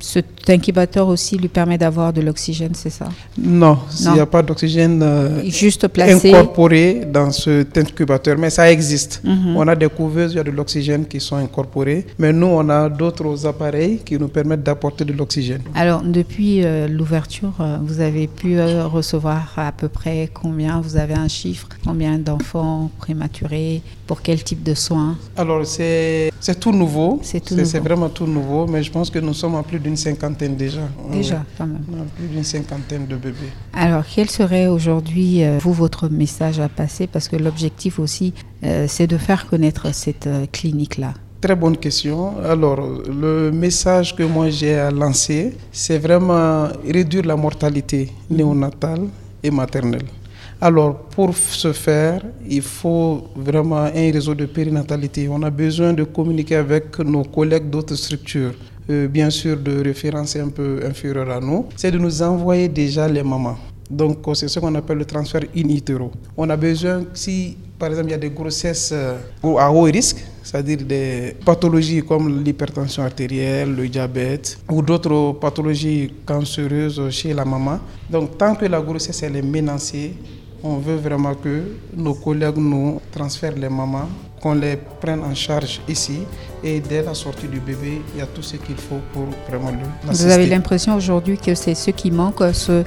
Cet 0.00 0.48
incubateur 0.48 1.08
aussi 1.08 1.36
lui 1.36 1.48
permet 1.48 1.78
d'avoir 1.78 2.12
de 2.12 2.20
l'oxygène, 2.20 2.74
c'est 2.74 2.90
ça? 2.90 3.08
Non, 3.38 3.78
il 4.00 4.12
n'y 4.12 4.20
a 4.20 4.26
pas 4.26 4.42
d'oxygène 4.42 5.00
euh, 5.02 5.42
Juste 5.44 5.88
placé. 5.88 6.30
incorporé 6.32 7.02
dans 7.10 7.30
cet 7.30 7.76
incubateur, 7.78 8.36
mais 8.38 8.50
ça 8.50 8.70
existe. 8.70 9.22
On 9.56 9.66
a 9.68 9.74
des 9.76 9.88
couveuses, 9.88 10.32
il 10.32 10.36
y 10.36 10.40
a 10.40 10.44
de 10.44 10.50
l'oxygène 10.50 11.06
qui 11.06 11.20
sont 11.20 11.36
incorporées, 11.36 12.06
mais 12.18 12.32
nous, 12.32 12.46
on 12.46 12.68
a 12.68 12.88
d'autres 12.88 13.46
appareils 13.46 13.98
qui 14.04 14.18
nous 14.18 14.28
permettent 14.28 14.62
d'apporter 14.62 15.04
de 15.04 15.12
l'oxygène. 15.12 15.62
Alors, 15.74 16.01
depuis 16.04 16.64
euh, 16.64 16.88
l'ouverture, 16.88 17.54
euh, 17.60 17.78
vous 17.82 18.00
avez 18.00 18.26
pu 18.26 18.58
euh, 18.58 18.86
recevoir 18.86 19.52
à 19.56 19.72
peu 19.72 19.88
près 19.88 20.28
combien? 20.32 20.80
Vous 20.80 20.96
avez 20.96 21.14
un 21.14 21.28
chiffre? 21.28 21.68
Combien 21.84 22.18
d'enfants 22.18 22.90
prématurés? 22.98 23.82
Pour 24.06 24.22
quel 24.22 24.42
type 24.42 24.62
de 24.62 24.74
soins? 24.74 25.16
Alors, 25.36 25.64
c'est 25.64 26.30
tout 26.60 26.72
nouveau. 26.72 27.20
C'est 27.22 27.78
vraiment 27.78 28.08
tout 28.08 28.26
nouveau, 28.26 28.66
mais 28.66 28.82
je 28.82 28.90
pense 28.90 29.10
que 29.10 29.18
nous 29.18 29.32
sommes 29.32 29.54
à 29.54 29.62
plus 29.62 29.78
d'une 29.78 29.96
cinquantaine 29.96 30.56
déjà. 30.56 30.82
Déjà, 31.10 31.44
quand 31.56 31.66
même. 31.66 31.84
plus 32.16 32.26
d'une 32.26 32.44
cinquantaine 32.44 33.06
de 33.06 33.16
bébés. 33.16 33.52
Alors, 33.72 34.04
quel 34.14 34.28
serait 34.28 34.66
aujourd'hui, 34.66 35.42
vous, 35.60 35.72
votre 35.72 36.08
message 36.08 36.60
à 36.60 36.68
passer? 36.68 37.06
Parce 37.06 37.28
que 37.28 37.36
l'objectif 37.36 37.98
aussi, 37.98 38.34
c'est 38.86 39.06
de 39.06 39.16
faire 39.16 39.46
connaître 39.46 39.94
cette 39.94 40.28
clinique-là. 40.52 41.14
Très 41.42 41.56
bonne 41.56 41.76
question. 41.76 42.34
Alors, 42.48 42.78
le 43.08 43.50
message 43.50 44.14
que 44.14 44.22
moi 44.22 44.48
j'ai 44.48 44.74
à 44.78 44.92
lancer, 44.92 45.52
c'est 45.72 45.98
vraiment 45.98 46.68
réduire 46.88 47.24
la 47.24 47.34
mortalité 47.34 48.12
néonatale 48.30 49.08
et 49.42 49.50
maternelle. 49.50 50.04
Alors, 50.60 50.96
pour 51.16 51.34
ce 51.36 51.72
faire, 51.72 52.22
il 52.48 52.62
faut 52.62 53.24
vraiment 53.34 53.86
un 53.92 54.12
réseau 54.12 54.36
de 54.36 54.46
périnatalité. 54.46 55.28
On 55.28 55.42
a 55.42 55.50
besoin 55.50 55.92
de 55.92 56.04
communiquer 56.04 56.54
avec 56.54 56.96
nos 57.00 57.24
collègues 57.24 57.68
d'autres 57.68 57.96
structures. 57.96 58.54
Euh, 58.88 59.08
bien 59.08 59.28
sûr, 59.28 59.56
de 59.56 59.82
références 59.82 60.36
un 60.36 60.48
peu 60.48 60.78
inférieures 60.88 61.30
à 61.30 61.40
nous, 61.40 61.66
c'est 61.74 61.90
de 61.90 61.98
nous 61.98 62.22
envoyer 62.22 62.68
déjà 62.68 63.08
les 63.08 63.24
mamans. 63.24 63.58
Donc, 63.90 64.18
c'est 64.34 64.48
ce 64.48 64.58
qu'on 64.60 64.74
appelle 64.74 64.98
le 64.98 65.04
transfert 65.04 65.42
in 65.56 65.68
utero. 65.68 66.10
On 66.36 66.48
a 66.50 66.56
besoin, 66.56 67.04
si 67.14 67.56
par 67.82 67.90
exemple 67.90 68.08
il 68.08 68.12
y 68.12 68.14
a 68.14 68.18
des 68.18 68.30
grossesses 68.30 68.90
euh, 68.92 69.18
à 69.58 69.72
haut 69.72 69.82
risque, 69.82 70.24
c'est-à-dire 70.42 70.78
des 70.78 71.34
pathologies 71.44 72.00
comme 72.02 72.42
l'hypertension 72.44 73.02
artérielle, 73.02 73.74
le 73.74 73.88
diabète 73.88 74.56
ou 74.70 74.82
d'autres 74.82 75.32
pathologies 75.40 76.12
cancéreuses 76.24 77.10
chez 77.10 77.34
la 77.34 77.44
maman. 77.44 77.80
Donc 78.08 78.38
tant 78.38 78.54
que 78.54 78.66
la 78.66 78.80
grossesse 78.80 79.20
elle 79.24 79.34
est 79.34 79.42
menacée, 79.42 80.14
on 80.62 80.76
veut 80.76 80.94
vraiment 80.94 81.34
que 81.34 81.62
nos 81.96 82.14
collègues 82.14 82.58
nous 82.58 83.00
transfèrent 83.10 83.56
les 83.56 83.68
mamans, 83.68 84.08
qu'on 84.42 84.54
les 84.54 84.76
prenne 84.76 85.22
en 85.22 85.34
charge 85.34 85.80
ici. 85.88 86.20
Et 86.64 86.80
dès 86.80 87.02
la 87.02 87.14
sortie 87.14 87.48
du 87.48 87.60
bébé, 87.60 88.02
il 88.14 88.18
y 88.18 88.22
a 88.22 88.26
tout 88.26 88.42
ce 88.42 88.56
qu'il 88.56 88.76
faut 88.76 89.00
pour 89.12 89.26
vraiment 89.48 89.70
le 89.70 90.12
Vous 90.12 90.26
avez 90.26 90.46
l'impression 90.46 90.94
aujourd'hui 90.94 91.36
que 91.38 91.54
c'est 91.54 91.74
ce 91.74 91.90
qui 91.90 92.10
manque, 92.10 92.42
ce, 92.52 92.84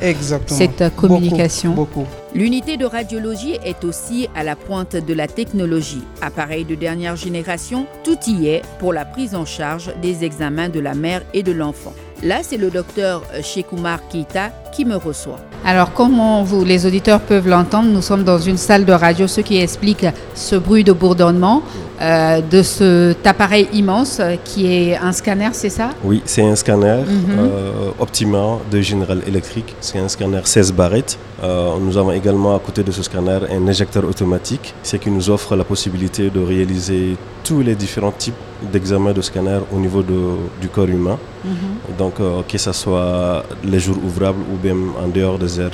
cette 0.47 0.95
communication 0.95 1.71
beaucoup. 1.73 2.05
L'unité 2.33 2.77
de 2.77 2.85
radiologie 2.85 3.57
est 3.65 3.83
aussi 3.83 4.29
à 4.35 4.43
la 4.43 4.55
pointe 4.55 4.95
de 4.95 5.13
la 5.13 5.27
technologie. 5.27 6.03
Appareil 6.21 6.65
de 6.65 6.75
dernière 6.75 7.15
génération, 7.15 7.85
tout 8.03 8.17
y 8.27 8.47
est 8.47 8.61
pour 8.79 8.93
la 8.93 9.05
prise 9.05 9.35
en 9.35 9.45
charge 9.45 9.93
des 10.01 10.23
examens 10.23 10.69
de 10.69 10.79
la 10.79 10.93
mère 10.93 11.21
et 11.33 11.43
de 11.43 11.51
l'enfant. 11.51 11.93
Là, 12.23 12.39
c'est 12.41 12.57
le 12.57 12.69
docteur 12.69 13.23
Shekoumar 13.43 13.99
Keita 14.07 14.49
qui 14.71 14.85
me 14.85 14.95
reçoit. 14.95 15.39
Alors, 15.65 15.93
comme 15.93 16.19
vous, 16.43 16.63
les 16.63 16.85
auditeurs 16.85 17.19
peuvent 17.19 17.47
l'entendre, 17.47 17.89
nous 17.89 18.01
sommes 18.01 18.23
dans 18.23 18.39
une 18.39 18.57
salle 18.57 18.85
de 18.85 18.93
radio, 18.93 19.27
ce 19.27 19.41
qui 19.41 19.57
explique 19.57 20.05
ce 20.33 20.55
bruit 20.55 20.83
de 20.83 20.93
bourdonnement 20.93 21.61
euh, 22.01 22.41
de 22.41 22.61
cet 22.61 23.25
appareil 23.25 23.69
immense 23.71 24.19
qui 24.43 24.67
est 24.67 24.97
un 24.97 25.13
scanner, 25.13 25.49
c'est 25.53 25.69
ça? 25.69 25.91
Oui, 26.03 26.21
c'est 26.25 26.41
un 26.41 26.55
scanner 26.55 26.97
mhm. 27.07 27.39
euh, 27.39 27.89
Optima 27.99 28.59
de 28.69 28.81
General 28.81 29.21
Electric. 29.25 29.75
C'est 29.79 29.99
un 29.99 30.09
scanner 30.09 30.41
16 30.43 30.73
barrettes. 30.73 31.17
Euh, 31.43 31.75
nous 31.79 31.97
avons 31.97 32.11
également 32.11 32.55
à 32.55 32.59
côté 32.59 32.83
de 32.83 32.91
ce 32.91 33.01
scanner 33.01 33.39
un 33.49 33.67
injecteur 33.67 34.03
automatique, 34.03 34.73
ce 34.83 34.97
qui 34.97 35.09
nous 35.09 35.29
offre 35.29 35.55
la 35.55 35.63
possibilité 35.63 36.29
de 36.29 36.41
réaliser 36.41 37.15
tous 37.43 37.61
les 37.61 37.75
différents 37.75 38.11
types 38.11 38.35
d'examens 38.73 39.13
de 39.13 39.21
scanner 39.21 39.59
au 39.71 39.79
niveau 39.79 40.03
du 40.03 40.67
corps 40.67 40.89
humain. 40.89 41.17
Mhm. 41.45 41.97
Donc, 41.97 42.15
que 42.47 42.57
ce 42.57 42.73
soit 42.73 43.43
les 43.63 43.79
jours 43.79 43.97
ouvrables 44.03 44.41
ou 44.53 44.57
bien 44.57 44.75
en 45.01 45.07
dehors 45.07 45.37
des 45.37 45.59
heures 45.59 45.71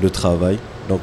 de 0.00 0.08
travail. 0.08 0.58
Donc 0.88 1.00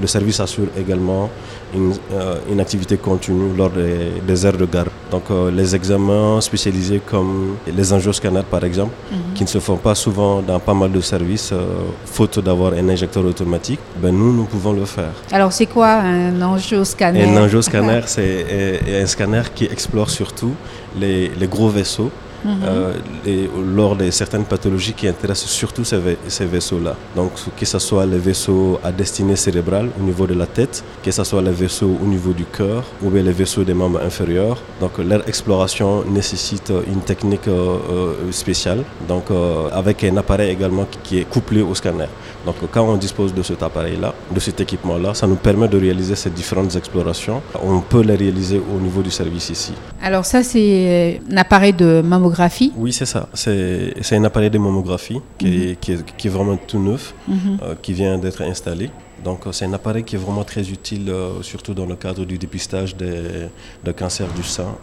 le 0.00 0.06
service 0.06 0.38
assure 0.40 0.68
également 0.78 1.28
une, 1.74 1.92
euh, 2.12 2.60
activité 2.60 2.96
continue 2.96 3.54
lors 3.56 3.70
des, 3.70 4.46
heures 4.46 4.56
de 4.56 4.64
garde. 4.64 4.90
Donc 5.10 5.24
euh, 5.30 5.50
les 5.50 5.74
examens 5.74 6.40
spécialisés 6.40 7.00
comme 7.04 7.56
les 7.66 7.92
angioscanners 7.92 8.46
par 8.50 8.64
exemple, 8.64 8.92
mhm. 9.10 9.34
qui 9.34 9.42
ne 9.42 9.48
se 9.48 9.58
font 9.58 9.76
pas 9.76 9.94
souvent 9.94 10.40
dans 10.40 10.60
pas 10.60 10.74
mal 10.74 10.92
de 10.92 11.00
services, 11.00 11.50
euh, 11.52 11.64
faute 12.06 12.38
d'avoir 12.38 12.72
un 12.74 12.88
injecteur 12.88 13.24
automatique, 13.24 13.80
ben 14.00 14.12
nous, 14.14 14.32
nous 14.32 14.44
pouvons 14.44 14.72
le 14.72 14.84
faire. 14.84 15.12
Alors 15.32 15.52
c'est 15.52 15.66
quoi 15.66 15.88
un 15.94 16.40
angioscanner? 16.40 17.24
Un 17.24 17.36
angioscanner, 17.36 18.02
c'est 18.06 19.02
un 19.02 19.06
scanner 19.06 19.42
qui 19.54 19.64
explore 19.64 20.10
surtout 20.10 20.54
les 20.98 21.48
gros 21.50 21.68
vaisseaux 21.68 22.10
euh, 22.46 22.92
et 23.26 23.48
lors 23.74 23.96
de 23.96 24.10
certaines 24.10 24.44
pathologies 24.44 24.92
qui 24.92 25.08
intéressent 25.08 25.50
surtout 25.50 25.84
ces, 25.84 26.44
vaisseaux-là. 26.46 26.94
Donc, 27.16 27.32
que 27.56 27.64
ce 27.64 27.78
soit 27.78 28.06
les 28.06 28.18
vaisseaux 28.18 28.78
à 28.84 28.92
destinée 28.92 29.36
cérébrale 29.36 29.88
au 29.98 30.02
niveau 30.02 30.26
de 30.26 30.34
la 30.34 30.46
tête, 30.46 30.84
que 31.02 31.10
ce 31.10 31.24
soit 31.24 31.42
les 31.42 31.50
vaisseaux 31.52 31.96
au 32.02 32.06
niveau 32.06 32.32
du 32.32 32.44
cœur 32.44 32.84
ou 33.02 33.10
bien 33.10 33.22
les 33.22 33.32
vaisseaux 33.32 33.64
des 33.64 33.74
membres 33.74 34.00
inférieurs. 34.04 34.58
Donc, 34.80 34.98
leur 34.98 35.26
exploration 35.28 36.04
nécessite 36.04 36.72
une 36.86 37.00
technique 37.00 37.48
euh, 37.48 37.76
euh, 37.90 38.32
spéciale, 38.32 38.82
donc 39.08 39.24
avec 39.72 40.04
un 40.04 40.16
appareil 40.16 40.50
également 40.50 40.86
qui 41.02 41.18
est 41.18 41.24
couplé 41.24 41.62
au 41.62 41.74
scanner. 41.74 42.08
Donc, 42.44 42.56
quand 42.70 42.82
on 42.86 42.96
dispose 42.96 43.32
de 43.32 43.42
cet 43.42 43.62
appareil-là, 43.62 44.14
de 44.30 44.40
cet 44.40 44.60
équipement-là, 44.60 45.14
ça 45.14 45.26
nous 45.26 45.36
permet 45.36 45.68
de 45.68 45.78
réaliser 45.78 46.14
ces 46.14 46.30
différentes 46.30 46.76
explorations. 46.76 47.40
On 47.62 47.80
peut 47.80 48.02
les 48.02 48.16
réaliser 48.16 48.58
au 48.74 48.78
niveau 48.80 49.02
du 49.02 49.10
service 49.10 49.48
ici. 49.50 49.72
Alors, 50.02 50.24
ça, 50.26 50.42
c'est 50.42 51.20
un 51.32 51.36
appareil 51.38 51.72
de 51.72 52.02
mammographie 52.04 52.33
oui, 52.76 52.92
c'est 52.92 53.06
ça. 53.06 53.28
C'est 53.34 54.16
un 54.16 54.24
appareil 54.24 54.50
de 54.50 54.58
mammographie 54.58 55.20
qui, 55.38 55.46
est, 55.46 55.88
mhm. 55.88 56.04
qui, 56.16 56.28
est, 56.28 56.30
vraiment 56.30 56.56
tout 56.56 56.78
neuf, 56.78 57.14
mhm. 57.28 57.58
euh, 57.62 57.74
qui 57.80 57.92
vient 57.92 58.18
d'être 58.18 58.42
installé. 58.42 58.90
Donc 59.22 59.46
euh, 59.46 59.52
c'est 59.52 59.64
un 59.64 59.72
appareil 59.72 60.04
qui 60.04 60.16
est 60.16 60.18
vraiment 60.18 60.44
très 60.44 60.68
utile, 60.68 61.08
euh, 61.08 61.42
surtout 61.42 61.74
dans 61.74 61.86
le 61.86 61.94
cadre 61.96 62.24
du 62.24 62.36
dépistage 62.38 62.96
de 62.96 63.92
cancer 63.96 64.26
du 64.28 64.42
sein, 64.42 64.74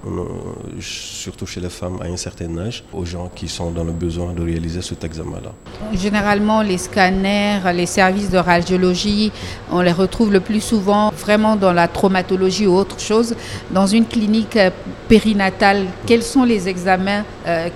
surtout 0.80 1.46
chez 1.46 1.60
les 1.60 1.70
femmes 1.70 2.00
à 2.02 2.06
un 2.06 2.18
certain 2.18 2.58
âge, 2.58 2.84
aux 2.94 3.06
gens 3.06 3.30
qui 3.34 3.48
sont 3.48 3.72
dans 3.72 3.84
le 3.84 3.92
besoin 3.92 4.34
de 4.34 4.42
réaliser 4.42 4.82
cet 4.82 5.04
examen-là. 5.04 5.52
Généralement, 5.94 6.62
les 6.62 6.78
scanners, 6.78 7.60
les 7.74 7.86
services 7.86 8.30
de 8.30 8.38
radiologie, 8.38 9.32
on 9.72 9.82
les 9.82 9.92
retrouve 9.92 10.32
le 10.32 10.40
plus 10.40 10.62
souvent 10.62 11.12
vraiment 11.12 11.56
dans 11.56 11.74
la 11.74 11.88
traumatologie 11.88 12.68
ou 12.68 12.76
autre 12.76 13.00
chose. 13.00 13.36
Dans 13.72 13.88
une 13.88 14.06
clinique 14.06 14.58
périnatale, 15.08 15.86
quels 16.06 16.24
sont 16.24 16.44
les 16.44 16.70
examens 16.70 17.24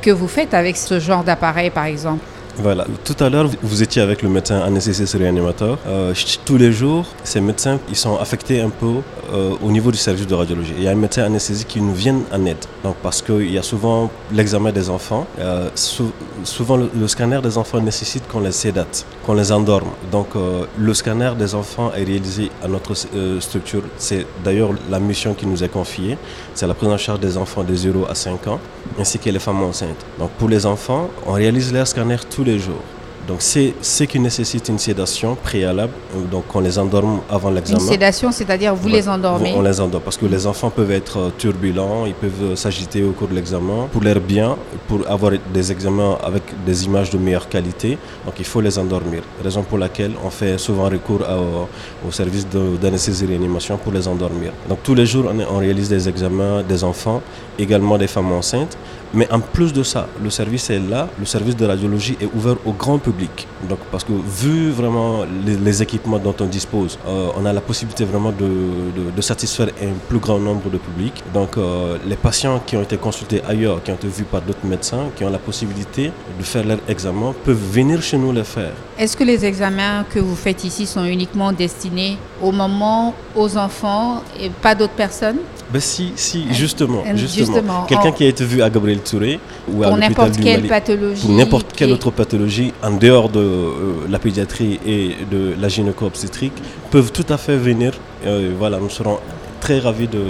que 0.01 0.11
vous 0.11 0.27
faites 0.27 0.53
avec 0.53 0.77
ce 0.77 0.99
genre 0.99 1.23
d'appareil, 1.23 1.69
par 1.69 1.85
exemple? 1.85 2.23
Voilà, 2.57 2.85
tout 3.03 3.21
à 3.23 3.29
l'heure, 3.29 3.49
vous 3.61 3.83
étiez 3.83 4.01
avec 4.01 4.21
le 4.21 4.29
médecin 4.29 4.61
anesthésiste 4.61 5.15
réanimateur. 5.15 5.77
Euh, 5.87 6.13
tous 6.45 6.57
les 6.57 6.71
jours, 6.71 7.05
ces 7.23 7.41
médecins, 7.41 7.79
ils 7.89 7.95
sont 7.95 8.17
affectés 8.17 8.61
un 8.61 8.69
peu 8.69 8.95
euh, 9.33 9.55
au 9.63 9.71
niveau 9.71 9.91
du 9.91 9.97
service 9.97 10.27
de 10.27 10.35
radiologie. 10.35 10.73
Il 10.77 10.83
y 10.83 10.87
a 10.87 10.91
un 10.91 10.95
médecin 10.95 11.23
anesthésiste 11.23 11.67
qui 11.67 11.81
nous 11.81 11.93
vient 11.93 12.19
en 12.31 12.45
aide. 12.45 12.63
Donc, 12.83 12.95
parce 13.01 13.21
qu'il 13.21 13.51
y 13.51 13.57
a 13.57 13.63
souvent 13.63 14.09
l'examen 14.31 14.71
des 14.71 14.89
enfants. 14.89 15.25
Euh, 15.39 15.69
souvent, 16.43 16.77
le, 16.77 17.07
scanner 17.07 17.39
des 17.41 17.57
enfants 17.57 17.79
nécessite 17.81 18.27
qu'on 18.27 18.39
les 18.39 18.51
sédate, 18.51 19.05
qu'on 19.25 19.33
les 19.33 19.51
endorme. 19.51 19.89
Donc, 20.11 20.29
le 20.77 20.93
scanner 20.93 21.31
des 21.37 21.55
enfants 21.55 21.91
est 21.93 22.03
réalisé 22.03 22.51
à 22.63 22.67
notre 22.67 22.93
structure. 23.39 23.83
C'est 23.97 24.25
d'ailleurs 24.43 24.71
la 24.89 24.99
mission 24.99 25.33
qui 25.33 25.45
nous 25.45 25.63
est 25.63 25.69
confiée. 25.69 26.17
C'est 26.53 26.67
la 26.67 26.73
prise 26.73 26.89
en 26.89 26.97
charge 26.97 27.19
des 27.19 27.37
enfants 27.37 27.63
de 27.63 27.75
0 27.75 28.05
à 28.09 28.15
5 28.15 28.47
ans, 28.47 28.59
ainsi 28.99 29.19
que 29.19 29.29
les 29.29 29.39
femmes 29.39 29.63
enceintes. 29.63 30.05
Donc, 30.19 30.31
pour 30.31 30.49
les 30.49 30.65
enfants, 30.65 31.09
on 31.25 31.33
réalise 31.33 31.73
leur 31.73 31.87
scanner 31.87 32.17
tous 32.29 32.43
les 32.43 32.59
jours. 32.59 32.81
Donc 33.27 33.37
c'est 33.41 33.73
ce 33.81 34.03
qui 34.03 34.19
nécessite 34.19 34.67
une 34.69 34.77
sédation 34.77 35.35
préalable, 35.35 35.93
euh, 36.15 36.25
donc 36.25 36.43
on 36.53 36.59
les 36.59 36.77
endorme 36.77 37.21
avant 37.29 37.49
l'examen. 37.49 37.79
Une 37.79 37.87
sédation, 37.87 38.31
c'est-à-dire 38.31 38.75
vous 38.75 38.87
les 38.87 39.09
endormez 39.09 39.53
On 39.57 39.61
les 39.63 39.79
endort 39.81 40.01
parce 40.01 40.17
que 40.17 40.27
les 40.27 40.45
enfants 40.45 40.69
peuvent 40.69 40.91
être 40.91 41.17
euh, 41.17 41.29
turbulents, 41.37 42.05
ils 42.05 42.13
peuvent 42.13 42.55
s'agiter 42.55 43.03
au 43.03 43.11
cours 43.11 43.27
de 43.27 43.33
l'examen. 43.33 43.87
Pour 43.91 44.03
leur 44.03 44.19
bien, 44.19 44.55
pour 44.87 44.99
avoir 45.09 45.31
des 45.53 45.71
examens 45.71 46.17
avec 46.23 46.43
des 46.65 46.85
images 46.85 47.09
de 47.09 47.17
meilleure 47.17 47.49
qualité, 47.49 47.97
donc 48.25 48.35
il 48.37 48.45
faut 48.45 48.61
les 48.61 48.77
endormir. 48.77 49.23
Raison 49.43 49.63
pour 49.63 49.79
laquelle 49.79 50.11
on 50.23 50.29
fait 50.29 50.57
souvent 50.59 50.83
recours 50.89 51.21
au, 52.07 52.11
service 52.11 52.45
d'anesthésie 52.81 53.25
et 53.25 53.27
réanimation 53.27 53.77
pour 53.77 53.91
les 53.91 54.07
endormir. 54.07 54.51
Donc 54.69 54.79
tous 54.83 54.93
les 54.93 55.05
jours, 55.05 55.25
on 55.51 55.57
réalise 55.57 55.89
des 55.89 56.07
examens 56.07 56.61
des 56.61 56.83
enfants, 56.83 57.21
également 57.57 57.97
des 57.97 58.07
femmes 58.07 58.31
enceintes. 58.31 58.77
Mais 59.13 59.31
en 59.31 59.39
plus 59.39 59.71
de 59.71 59.83
ça, 59.83 60.07
le 60.21 60.29
service 60.29 60.69
est 60.69 60.79
là, 60.79 61.07
le 61.19 61.25
service 61.25 61.55
de 61.55 61.65
radiologie 61.65 62.17
est 62.19 62.29
ouvert 62.35 62.55
au 62.65 62.71
grand 62.73 62.97
public. 62.97 63.47
Donc, 63.69 63.79
parce 63.91 64.03
que 64.03 64.11
vu 64.11 64.71
vraiment 64.71 65.25
les, 65.45 65.81
équipements 65.81 66.19
dont 66.19 66.35
on 66.39 66.45
dispose, 66.45 66.97
euh, 67.07 67.27
on 67.37 67.45
a 67.45 67.51
la 67.53 67.61
possibilité 67.61 68.05
vraiment 68.05 68.31
de, 68.31 69.21
satisfaire 69.21 69.67
un 69.81 69.93
plus 70.07 70.19
grand 70.19 70.39
nombre 70.39 70.69
de 70.69 70.77
publics. 70.77 71.23
Donc, 71.33 71.57
euh, 71.57 71.97
les 72.05 72.15
patients 72.15 72.61
qui 72.65 72.77
ont 72.77 72.83
été 72.83 72.97
consultés 72.97 73.41
ailleurs, 73.47 73.81
qui 73.83 73.91
ont 73.91 73.95
été 73.95 74.07
vus 74.07 74.23
par 74.23 74.41
d'autres 74.41 74.65
médecins, 74.65 75.05
qui 75.15 75.23
ont 75.23 75.29
la 75.29 75.39
possibilité 75.39 76.11
de 76.37 76.43
faire 76.43 76.65
leur 76.65 76.79
examen, 76.87 77.33
peuvent 77.43 77.71
venir 77.71 78.01
chez 78.01 78.17
nous 78.17 78.31
les 78.31 78.43
faire. 78.43 78.73
Est-ce 78.97 79.17
que 79.17 79.23
les 79.23 79.43
examens 79.45 80.05
que 80.09 80.19
vous 80.19 80.35
faites 80.35 80.63
ici 80.63 80.85
sont 80.85 81.03
uniquement 81.05 81.51
destinés 81.51 82.17
aux 82.41 82.51
mamans, 82.51 83.13
aux 83.35 83.57
enfants 83.57 84.23
et 84.39 84.49
pas 84.49 84.75
d'autres 84.75 84.93
personnes? 84.93 85.37
Ben 85.71 85.81
si, 85.81 86.13
si, 86.15 86.45
justement, 86.53 87.03
justement. 87.15 87.85
Quelqu'un 87.85 88.11
qui 88.11 88.23
a 88.23 88.27
été 88.27 88.45
vu 88.45 88.61
à 88.61 88.69
Gabriel 88.69 88.94
Touré 88.99 89.39
ou 89.71 89.83
à 89.83 89.89
pour 89.89 89.97
n'importe 89.97 90.37
quelle 90.37 90.67
pathologie, 90.67 91.21
pour 91.21 91.35
n'importe 91.35 91.73
quelle 91.75 91.91
autre 91.91 92.11
pathologie 92.11 92.73
en 92.83 92.91
dehors 92.91 93.29
de 93.29 93.39
euh, 93.39 93.73
la 94.09 94.19
pédiatrie 94.19 94.79
et 94.85 95.11
de 95.29 95.53
la 95.59 95.67
gynéco-obstétrique 95.67 96.53
peuvent 96.91 97.11
tout 97.11 97.25
à 97.29 97.37
fait 97.37 97.57
venir. 97.57 97.93
Euh, 98.25 98.53
voilà, 98.57 98.79
nous 98.79 98.89
serons 98.89 99.19
très 99.59 99.79
ravis 99.79 100.07
de, 100.07 100.21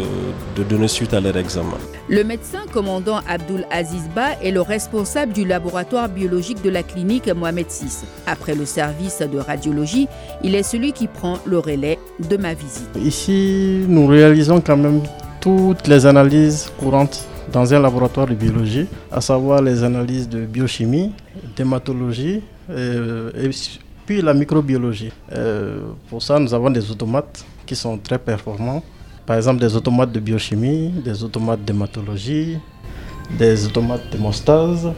de, 0.56 0.64
donner 0.64 0.88
suite 0.88 1.14
à 1.14 1.20
leur 1.20 1.36
examen. 1.36 1.78
Le 2.08 2.24
médecin 2.24 2.60
commandant 2.72 3.20
Abdul 3.28 3.66
Azizba 3.70 4.34
est 4.42 4.52
le 4.52 4.62
responsable 4.62 5.34
du 5.34 5.46
laboratoire 5.46 6.08
biologique 6.08 6.62
de 6.64 6.70
la 6.70 6.84
clinique 6.84 7.28
Mohamed 7.28 7.68
VI. 7.68 8.06
Après 8.28 8.56
le 8.56 8.66
service 8.66 9.20
de 9.20 9.38
radiologie, 9.38 10.08
il 10.42 10.56
est 10.56 10.64
celui 10.64 10.94
qui 10.94 11.08
prend 11.08 11.40
le 11.46 11.60
relais 11.60 12.00
de 12.30 12.38
ma 12.38 12.54
visite. 12.54 12.88
Ici, 13.04 13.84
nous 13.90 14.08
réalisons 14.08 14.62
quand 14.62 14.78
même 14.78 15.02
toutes 15.42 15.88
les 15.88 16.06
analyses 16.06 16.72
courantes 16.80 17.28
dans 17.52 17.74
un 17.74 17.80
laboratoire 17.80 18.28
de 18.28 18.36
biologie, 18.36 18.88
à 19.12 19.22
savoir 19.22 19.62
les 19.62 19.84
analyses 19.84 20.28
de 20.28 20.46
biochimie, 20.46 21.12
d'hématologie 21.56 22.42
euh, 22.70 23.32
et, 23.42 23.50
puis 24.06 24.22
la 24.22 24.34
microbiologie. 24.34 25.12
Euh, 25.32 25.80
pour 26.10 26.22
ça, 26.22 26.40
nous 26.40 26.54
avons 26.54 26.70
des 26.70 26.90
automates 26.92 27.44
qui 27.66 27.76
sont 27.76 27.98
très 27.98 28.20
performants. 28.20 28.84
Par 29.26 29.38
exemple, 29.38 29.60
des 29.60 29.76
automates 29.76 30.12
de 30.12 30.20
biochimie, 30.20 30.90
des 31.04 31.24
automates 31.24 31.64
d'hématologie, 31.66 32.60
des 33.38 33.66
automates 33.66 34.10
d'hémostase, 34.12 34.92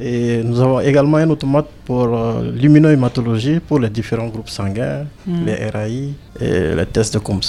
et 0.00 0.42
nous 0.42 0.60
avons 0.60 0.80
également 0.80 1.18
un 1.18 1.30
automate 1.30 1.68
pour 1.84 2.02
euh, 2.16 2.50
l'immunohématologie 2.52 3.60
pour 3.60 3.78
les 3.78 3.90
différents 3.90 4.26
groupes 4.26 4.48
sanguins, 4.48 5.06
hmm. 5.26 5.44
les 5.44 5.68
RAI 5.70 6.14
et 6.40 6.74
les 6.74 6.86
tests 6.86 7.14
de 7.14 7.20
COMS. 7.20 7.40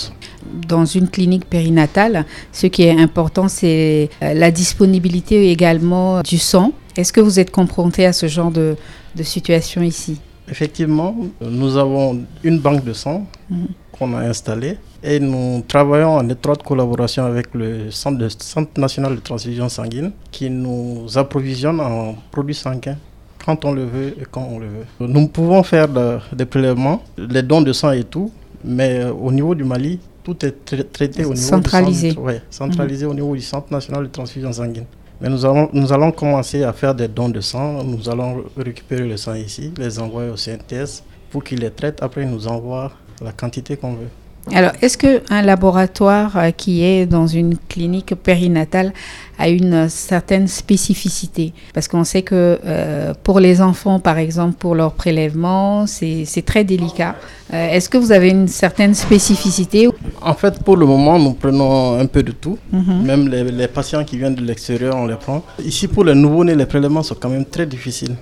Dans 0.68 0.86
une 0.86 1.08
clinique 1.10 1.46
périnatale, 1.50 2.26
ce 2.52 2.68
qui 2.68 2.84
est 2.84 2.98
important, 3.00 3.48
c'est 3.48 4.10
euh, 4.22 4.34
la 4.34 4.52
disponibilité 4.52 5.52
également 5.52 6.22
du 6.22 6.38
sang. 6.38 6.72
Est-ce 6.96 7.12
que 7.12 7.22
vous 7.22 7.40
êtes 7.40 7.52
confronté 7.52 8.06
à 8.06 8.14
ce 8.14 8.28
genre 8.28 8.52
de, 8.52 8.76
de 9.16 9.24
situation 9.24 9.82
ici? 9.82 10.20
Effectivement, 10.50 11.16
nous 11.42 11.76
avons 11.78 12.24
une 12.44 12.60
banque 12.60 12.84
de 12.84 12.94
sang 12.94 13.26
hmm. 13.50 13.66
qu'on 13.92 14.14
a 14.16 14.20
installée 14.22 14.78
et 15.04 15.20
nous 15.20 15.64
travaillons 15.68 16.16
en 16.18 16.30
étroite 16.30 16.62
collaboration 16.64 17.26
avec 17.26 17.48
le 17.54 17.90
Centre, 17.92 18.28
Centre 18.42 18.80
national 18.80 19.16
de 19.16 19.20
transfusion 19.22 19.70
sanguine 19.70 20.12
qui 20.32 20.50
nous 20.50 21.06
approvisionne 21.18 21.80
en 21.80 22.16
produits 22.32 22.54
sanguins 22.56 22.98
quand 23.46 23.66
on 23.66 23.74
le 23.74 23.86
veut 23.86 24.08
et 24.20 24.26
quand 24.30 24.48
on 24.52 24.60
le 24.60 24.66
veut. 24.68 24.86
Nous 25.08 25.28
pouvons 25.28 25.62
faire 25.64 25.88
des 26.34 26.46
prélèvements, 26.46 27.02
les 27.18 27.44
dons 27.44 27.62
de 27.62 27.74
sang 27.74 27.92
et 27.92 28.04
tout, 28.04 28.32
mais 28.64 29.00
euh, 29.00 29.12
au 29.14 29.32
niveau 29.32 29.54
du 29.54 29.64
Mali, 29.64 30.00
tout 30.26 30.44
est 30.44 30.66
traité 30.92 31.24
au 31.24 31.34
niveau 31.34 31.36
centralisé. 31.36 32.10
Du 32.10 32.16
centre, 32.16 32.42
centralisé 32.50 33.06
au 33.06 33.14
niveau 33.14 33.36
du 33.36 33.42
Centre 33.42 33.72
national 33.72 34.04
de 34.04 34.10
transfusion 34.10 34.52
sanguine. 34.52 34.86
Mais 35.22 35.30
nous 35.30 35.46
allons, 35.46 35.70
nous 35.72 35.94
allons 35.94 36.12
commencer 36.12 36.64
à 36.64 36.74
faire 36.74 36.96
des 36.96 37.08
dons 37.08 37.30
de 37.30 37.40
sang. 37.42 37.84
Nous 37.84 38.10
allons 38.10 38.44
récupérer 38.58 39.08
le 39.08 39.18
sang 39.18 39.36
ici, 39.36 39.72
les 39.78 40.00
envoyer 40.00 40.32
au 40.32 40.36
CNTS 40.36 41.04
pour 41.30 41.44
qu'ils 41.44 41.60
les 41.60 41.70
traitent. 41.70 42.02
Après, 42.02 42.24
ils 42.24 42.30
nous 42.30 42.48
envoient 42.48 42.92
la 43.22 43.32
quantité 43.32 43.78
qu'on 43.78 43.94
veut. 43.94 44.10
Alors, 44.54 44.72
est-ce 44.82 44.98
qu'un 44.98 45.42
laboratoire 45.42 46.38
euh, 46.38 46.52
qui 46.52 46.84
est 46.84 47.06
dans 47.06 47.26
une 47.26 47.58
clinique 47.58 48.14
périnatale 48.16 48.94
a 49.40 49.50
une 49.50 49.90
certaine 49.90 50.48
spécificité? 50.48 51.54
Parce 51.74 51.88
qu'on 51.88 52.04
sait 52.04 52.22
que 52.22 52.60
euh, 52.64 53.14
pour 53.24 53.40
les 53.40 53.62
enfants, 53.62 54.00
par 54.00 54.18
exemple, 54.20 54.56
pour 54.60 54.76
leur 54.76 54.94
prélèvement, 54.94 55.88
c'est 55.88 56.44
très 56.46 56.64
délicat. 56.64 57.16
Euh, 57.54 57.70
est-ce 57.70 57.90
que 57.90 57.98
vous 57.98 58.12
avez 58.12 58.30
une 58.30 58.48
certaine 58.48 58.94
spécificité? 58.94 59.90
En 60.22 60.36
fait, 60.36 60.64
pour 60.64 60.78
le 60.78 60.86
moment, 60.86 61.18
nous 61.18 61.34
prenons 61.34 62.00
un 62.00 62.06
peu 62.06 62.22
de 62.22 62.32
tout. 62.32 62.58
Mhm. 62.72 63.04
Même 63.04 63.28
les, 63.28 63.44
les 63.44 63.68
patients 63.68 64.04
qui 64.04 64.18
viennent 64.18 64.36
de 64.36 64.44
l'extérieur, 64.44 64.96
on 64.96 65.08
les 65.08 65.16
prend. 65.16 65.44
Ici, 65.64 65.88
pour 65.88 66.04
les 66.04 66.14
nouveau-nés, 66.14 66.56
les 66.56 66.66
prélèvements 66.68 67.04
sont 67.04 67.16
quand 67.20 67.30
même 67.30 67.46
très 67.46 67.66
difficiles 67.66 68.16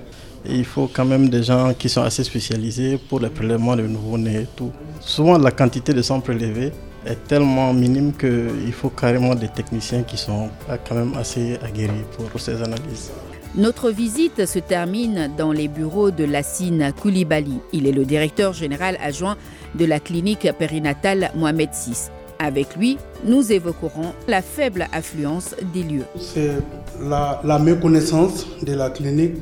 il 0.45 0.65
faut 0.65 0.89
quand 0.91 1.05
même 1.05 1.29
des 1.29 1.43
gens 1.43 1.73
qui 1.73 1.89
sont 1.89 2.01
assez 2.01 2.23
spécialisés 2.23 2.97
pour 2.97 3.19
le 3.19 3.29
prélèvement 3.29 3.75
de 3.75 3.83
nouveau-nés 3.83 4.41
et 4.41 4.47
tout. 4.55 4.71
Souvent, 4.99 5.37
la 5.37 5.51
quantité 5.51 5.93
de 5.93 6.01
sang 6.01 6.19
prélevé 6.19 6.71
est 7.05 7.27
tellement 7.27 7.73
minime 7.73 8.13
qu'il 8.13 8.73
faut 8.73 8.89
carrément 8.89 9.35
des 9.35 9.47
techniciens 9.49 10.03
qui 10.03 10.17
sont 10.17 10.49
quand 10.87 10.95
même 10.95 11.13
assez 11.15 11.57
aguerris 11.63 12.05
pour 12.17 12.39
ces 12.39 12.61
analyses. 12.61 13.11
Notre 13.55 13.91
visite 13.91 14.47
se 14.47 14.57
termine 14.57 15.29
dans 15.37 15.51
les 15.51 15.67
bureaux 15.67 16.09
de 16.09 16.23
Lassine 16.23 16.91
Koulibaly. 16.99 17.59
Il 17.71 17.85
est 17.85 17.91
le 17.91 18.03
directeur 18.03 18.51
général 18.51 18.97
adjoint 18.99 19.37
de 19.75 19.85
la 19.85 19.99
clinique 19.99 20.47
périnatale 20.57 21.31
Mohamed 21.35 21.69
VI. 21.69 22.09
Avec 22.39 22.75
lui, 22.75 22.97
nous 23.25 23.51
évoquerons 23.51 24.13
la 24.27 24.41
faible 24.41 24.87
affluence 24.91 25.55
des 25.71 25.83
lieux. 25.83 26.05
C'est 26.19 26.57
la, 26.99 27.41
la 27.43 27.59
méconnaissance 27.59 28.47
de 28.63 28.73
la 28.73 28.89
clinique 28.89 29.35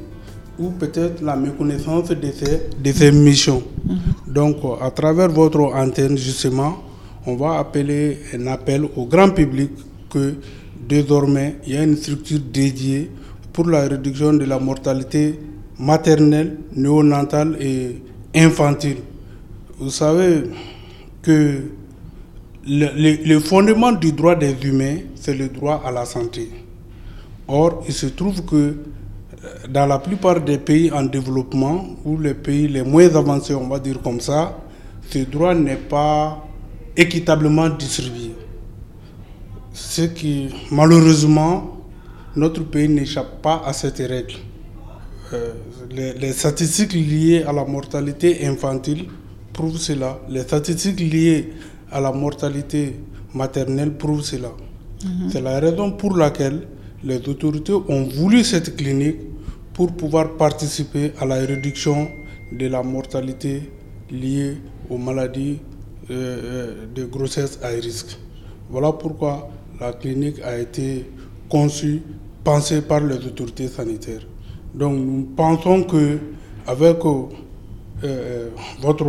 ou 0.60 0.70
peut-être 0.70 1.22
la 1.22 1.36
méconnaissance 1.36 2.10
de 2.10 2.32
ces, 2.32 2.70
de 2.84 2.92
ces 2.92 3.12
missions. 3.12 3.64
Mhm. 3.86 4.34
Donc, 4.34 4.58
à 4.82 4.92
travers 4.92 5.30
votre 5.30 5.62
antenne, 5.62 6.18
justement, 6.18 6.78
on 7.26 7.36
va 7.36 7.60
appeler 7.60 8.18
un 8.34 8.48
appel 8.48 8.86
au 8.96 9.06
grand 9.06 9.30
public 9.30 9.72
que 10.10 10.36
désormais, 10.88 11.58
il 11.66 11.74
y 11.74 11.78
a 11.78 11.84
une 11.84 11.96
structure 11.96 12.40
dédiée 12.52 13.10
pour 13.54 13.68
la 13.68 13.88
réduction 13.88 14.34
de 14.34 14.46
la 14.46 14.60
mortalité 14.60 15.40
maternelle, 15.80 16.58
néonatale 16.76 17.58
et 17.60 18.02
infantile. 18.36 18.98
Vous 19.80 19.90
savez 19.90 20.44
que 21.22 21.62
le, 22.68 23.26
le 23.28 23.40
fondement 23.40 23.92
du 23.92 24.12
droit 24.12 24.36
des 24.36 24.56
humains, 24.64 24.98
c'est 25.16 25.34
le 25.36 25.48
droit 25.50 25.82
à 25.86 25.92
la 25.92 26.06
santé. 26.06 26.50
Or, 27.48 27.84
il 27.88 27.94
se 27.94 28.06
trouve 28.08 28.44
que 28.46 28.76
dans 29.70 29.86
la 29.88 30.00
plupart 30.00 30.42
des 30.42 30.58
pays 30.58 30.92
en 30.92 31.04
développement, 31.04 31.86
ou 32.06 32.18
les 32.18 32.34
pays 32.34 32.68
les 32.68 32.84
moins 32.84 33.14
avancés, 33.16 33.56
on 33.56 33.68
va 33.68 33.80
dire 33.80 34.02
comme 34.02 34.20
ça, 34.22 34.58
ce 35.10 35.20
droit 35.20 35.56
n'est 35.56 35.76
pas 35.78 36.46
équitablement 36.96 37.70
distribué. 37.70 38.32
Ce 39.74 40.02
qui, 40.04 40.50
malheureusement, 40.72 41.78
notre 42.36 42.64
pays 42.64 42.88
n'échappe 42.90 43.42
pas 43.42 43.62
à 43.66 43.74
cette 43.74 43.98
règle. 43.98 44.36
Euh, 45.34 45.54
les, 45.90 46.14
les, 46.14 46.34
statistiques 46.34 46.94
liées 46.94 47.44
à 47.48 47.54
la 47.54 47.64
mortalité 47.64 48.46
infantile 48.46 49.06
prouvent 49.54 49.78
cela. 49.78 50.20
Les 50.30 50.42
statistiques 50.42 51.00
liées 51.00 51.54
à 51.92 52.02
la 52.02 52.12
mortalité 52.12 52.98
maternelle 53.34 53.94
prouvent 53.94 54.24
cela. 54.24 54.50
Mhm. 55.04 55.30
C'est 55.32 55.42
la 55.42 55.60
raison 55.60 55.92
pour 55.94 56.16
laquelle 56.18 56.68
les 57.04 57.18
autorités 57.28 57.74
ont 57.74 58.04
voulu 58.04 58.44
cette 58.44 58.76
clinique 58.76 59.18
pour 59.74 59.92
pouvoir 59.94 60.32
participer 60.38 61.14
à 61.20 61.26
la 61.26 61.36
réduction 61.36 62.10
de 62.52 62.68
la 62.68 62.84
mortalité 62.84 63.72
liée 64.10 64.58
aux 64.90 64.98
maladies 64.98 65.60
euh, 66.10 66.14
euh, 66.14 66.86
de 66.94 67.06
grossesse 67.06 67.60
à 67.64 67.70
risque. 67.70 68.18
Voilà 68.70 68.92
pourquoi 68.92 69.50
la 69.80 69.94
clinique 69.94 70.40
a 70.44 70.58
été 70.58 71.06
conçue, 71.50 72.02
pensée 72.44 72.82
par 72.82 73.00
les 73.02 73.16
autorités 73.26 73.68
sanitaires. 73.68 74.22
Donc 74.74 74.94
nous 74.98 75.24
pensons 75.36 75.84
que 75.84 76.18
avec 76.68 76.98
euh, 78.04 78.50
votre 78.82 79.06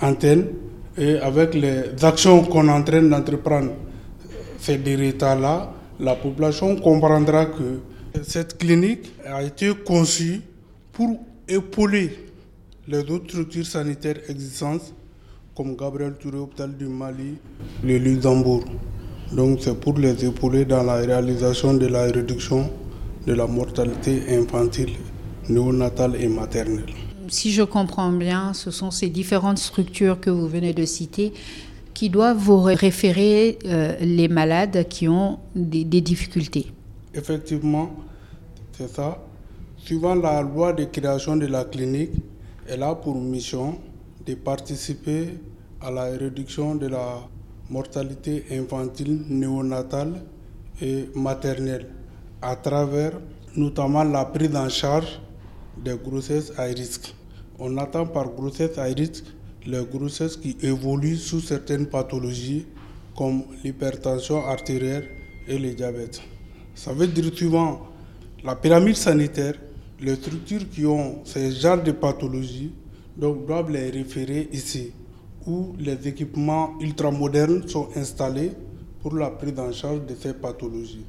antenne 0.00 0.46
et 0.98 1.18
avec 1.18 1.54
les 1.54 2.04
actions 2.04 2.42
qu'on 2.44 2.68
est 2.68 2.72
en 2.72 2.82
train 2.82 3.02
d'entreprendre 3.02 3.70
ces 4.58 4.78
derniers 4.78 5.14
là 5.20 5.72
la 6.00 6.14
population 6.14 6.76
comprendra 6.76 7.46
que 7.46 7.80
cette 8.24 8.58
clinique 8.58 9.12
a 9.24 9.42
été 9.42 9.72
conçue 9.74 10.40
pour 10.92 11.18
épauler 11.48 12.10
les 12.88 13.00
autres 13.10 13.28
structures 13.28 13.66
sanitaires 13.66 14.18
existantes, 14.28 14.94
comme 15.54 15.76
Gabriel 15.76 16.14
Touré, 16.14 16.38
Hôpital 16.38 16.76
du 16.76 16.86
Mali, 16.86 17.36
le 17.82 17.98
Luxembourg. 17.98 18.64
Donc 19.32 19.58
c'est 19.62 19.78
pour 19.78 19.98
les 19.98 20.24
épauler 20.24 20.64
dans 20.64 20.82
la 20.82 20.96
réalisation 20.96 21.74
de 21.74 21.86
la 21.86 22.04
réduction 22.04 22.70
de 23.26 23.32
la 23.32 23.46
mortalité 23.46 24.22
infantile, 24.36 24.92
néonatale 25.48 26.16
et 26.20 26.28
maternelle. 26.28 26.86
Si 27.28 27.50
je 27.50 27.62
comprends 27.62 28.12
bien, 28.12 28.54
ce 28.54 28.70
sont 28.70 28.92
ces 28.92 29.08
différentes 29.08 29.58
structures 29.58 30.20
que 30.20 30.30
vous 30.30 30.46
venez 30.46 30.72
de 30.72 30.84
citer 30.84 31.32
qui 31.92 32.10
doivent 32.10 32.36
vous 32.36 32.60
référer 32.62 33.58
euh, 33.64 33.96
les 34.00 34.28
malades 34.28 34.86
qui 34.88 35.08
ont 35.08 35.38
des, 35.56 35.82
des 35.82 36.02
difficultés. 36.02 36.66
Effectivement, 37.14 37.90
c'est 38.76 38.88
ça. 38.88 39.18
Suivant 39.78 40.14
la 40.14 40.42
loi 40.42 40.72
de 40.72 40.84
création 40.84 41.36
de 41.36 41.46
la 41.46 41.64
clinique, 41.64 42.12
elle 42.68 42.82
a 42.82 42.94
pour 42.94 43.14
mission 43.14 43.78
de 44.26 44.34
participer 44.34 45.38
à 45.80 45.90
la 45.90 46.04
réduction 46.04 46.74
de 46.74 46.88
la 46.88 47.20
mortalité 47.70 48.44
infantile, 48.52 49.22
néonatale 49.28 50.22
et 50.82 51.08
maternelle 51.14 51.86
à 52.42 52.56
travers 52.56 53.12
notamment 53.56 54.04
la 54.04 54.24
prise 54.24 54.54
en 54.54 54.68
charge 54.68 55.20
des 55.82 55.96
grossesses 55.96 56.52
à 56.58 56.64
risque. 56.64 57.14
On 57.58 57.78
attend 57.78 58.06
par 58.06 58.28
grossesse 58.30 58.76
à 58.78 58.84
risque 58.84 59.24
les 59.66 59.84
grossesses 59.84 60.36
qui 60.36 60.56
évoluent 60.62 61.16
sous 61.16 61.40
certaines 61.40 61.86
pathologies 61.86 62.66
comme 63.16 63.42
l'hypertension 63.64 64.44
artérielle 64.46 65.08
et 65.48 65.58
le 65.58 65.72
diabète. 65.74 66.20
Ça 66.74 66.92
veut 66.92 67.06
dire 67.06 67.32
suivant 67.34 67.80
la 68.46 68.54
pyramide 68.54 68.94
sanitaire, 68.94 69.54
les 70.00 70.14
structures 70.14 70.70
qui 70.70 70.86
ont 70.86 71.24
ces 71.24 71.50
genres 71.50 71.82
de 71.82 71.90
pathologies 71.90 72.70
doivent 73.16 73.72
les 73.72 73.90
référer 73.90 74.48
ici, 74.52 74.92
où 75.44 75.74
les 75.80 76.06
équipements 76.06 76.74
ultramodernes 76.80 77.66
sont 77.66 77.88
installés 77.96 78.52
pour 79.02 79.16
la 79.16 79.30
prise 79.30 79.58
en 79.58 79.72
charge 79.72 80.06
de 80.06 80.14
ces 80.14 80.32
pathologies. 80.32 81.04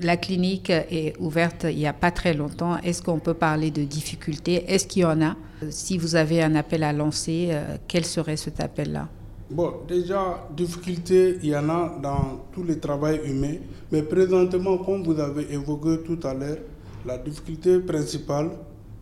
La 0.00 0.16
clinique 0.16 0.70
est 0.70 1.14
ouverte 1.18 1.66
il 1.68 1.78
n'y 1.78 1.86
a 1.88 1.92
pas 1.92 2.12
très 2.12 2.32
longtemps. 2.32 2.78
Est-ce 2.78 3.02
qu'on 3.02 3.18
peut 3.18 3.34
parler 3.34 3.72
de 3.72 3.82
difficultés? 3.82 4.64
Est-ce 4.72 4.86
qu'il 4.86 5.02
y 5.02 5.04
en 5.04 5.20
a? 5.20 5.34
Si 5.70 5.98
vous 5.98 6.14
avez 6.14 6.42
un 6.42 6.54
appel 6.54 6.84
à 6.84 6.92
lancer, 6.92 7.48
euh, 7.50 7.76
quel 7.88 8.04
serait 8.04 8.36
cet 8.36 8.60
appel-là? 8.60 9.08
Bon, 9.52 9.74
déjà, 9.86 10.48
difficultés, 10.56 11.36
il 11.42 11.50
y 11.50 11.54
en 11.54 11.68
a 11.68 11.98
dans 12.02 12.40
tout 12.54 12.62
le 12.62 12.80
travail 12.80 13.20
humain. 13.26 13.56
Mais 13.90 14.02
présentement, 14.02 14.78
comme 14.78 15.02
vous 15.02 15.20
avez 15.20 15.52
évoqué 15.52 15.98
tout 16.06 16.18
à 16.26 16.32
l'heure, 16.32 16.56
la 17.04 17.18
difficulté 17.18 17.78
principale, 17.80 18.48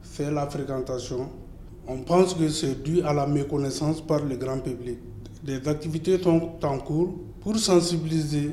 c'est 0.02 0.28
la 0.28 0.48
fréquentation. 0.48 1.28
On 1.86 1.98
pense 1.98 2.34
que 2.34 2.48
c'est 2.48 2.82
dû 2.82 3.00
à 3.02 3.12
la 3.12 3.28
méconnaissance 3.28 4.00
par 4.00 4.24
le 4.24 4.34
grand 4.34 4.58
public. 4.58 4.98
Des 5.44 5.68
activités 5.68 6.20
sont 6.20 6.50
en 6.64 6.78
cours 6.78 7.14
pour 7.42 7.56
sensibiliser 7.56 8.50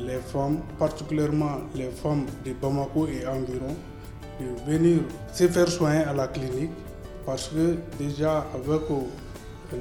les 0.00 0.20
femmes, 0.32 0.60
particulièrement 0.78 1.58
les 1.74 1.90
femmes 1.90 2.24
de 2.46 2.54
Bamako 2.54 3.08
et 3.08 3.26
environ, 3.26 3.76
de 4.40 4.72
venir 4.72 5.00
se 5.34 5.46
faire 5.48 5.68
soigner 5.68 6.04
à 6.04 6.14
la 6.14 6.28
clinique 6.28 6.70
parce 7.26 7.48
que 7.48 7.76
déjà 7.98 8.46
avec 8.54 8.80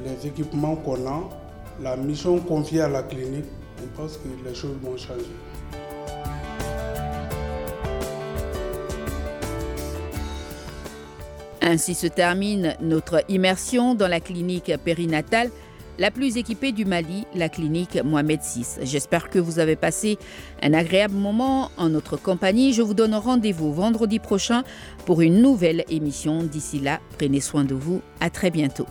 les 0.03 0.27
équipements 0.27 0.75
qu'on 0.75 1.07
a, 1.07 1.44
la 1.81 1.95
mission 1.97 2.39
confiée 2.39 2.81
à 2.81 2.89
la 2.89 3.03
clinique, 3.03 3.45
on 3.83 3.97
pense 3.97 4.17
que 4.17 4.27
les 4.47 4.55
choses 4.55 4.77
vont 4.81 4.97
changer. 4.97 5.25
Ainsi 11.61 11.95
se 11.95 12.07
termine 12.07 12.75
notre 12.79 13.23
immersion 13.27 13.95
dans 13.95 14.07
la 14.07 14.19
clinique 14.19 14.71
périnatale 14.83 15.49
la 15.97 16.11
plus 16.11 16.37
équipée 16.37 16.71
du 16.71 16.85
Mali, 16.85 17.25
la 17.33 17.49
clinique 17.49 17.97
Mohamed 18.03 18.39
VI. 18.41 18.65
J'espère 18.83 19.29
que 19.29 19.39
vous 19.39 19.59
avez 19.59 19.75
passé 19.75 20.17
un 20.61 20.73
agréable 20.73 21.15
moment 21.15 21.71
en 21.77 21.89
notre 21.89 22.17
compagnie. 22.17 22.73
Je 22.73 22.81
vous 22.81 22.93
donne 22.93 23.15
rendez-vous 23.15 23.73
vendredi 23.73 24.19
prochain 24.19 24.63
pour 25.05 25.21
une 25.21 25.41
nouvelle 25.41 25.85
émission. 25.89 26.43
D'ici 26.43 26.79
là, 26.79 26.99
prenez 27.17 27.39
soin 27.39 27.63
de 27.63 27.75
vous. 27.75 28.01
À 28.19 28.29
très 28.29 28.51
bientôt. 28.51 28.87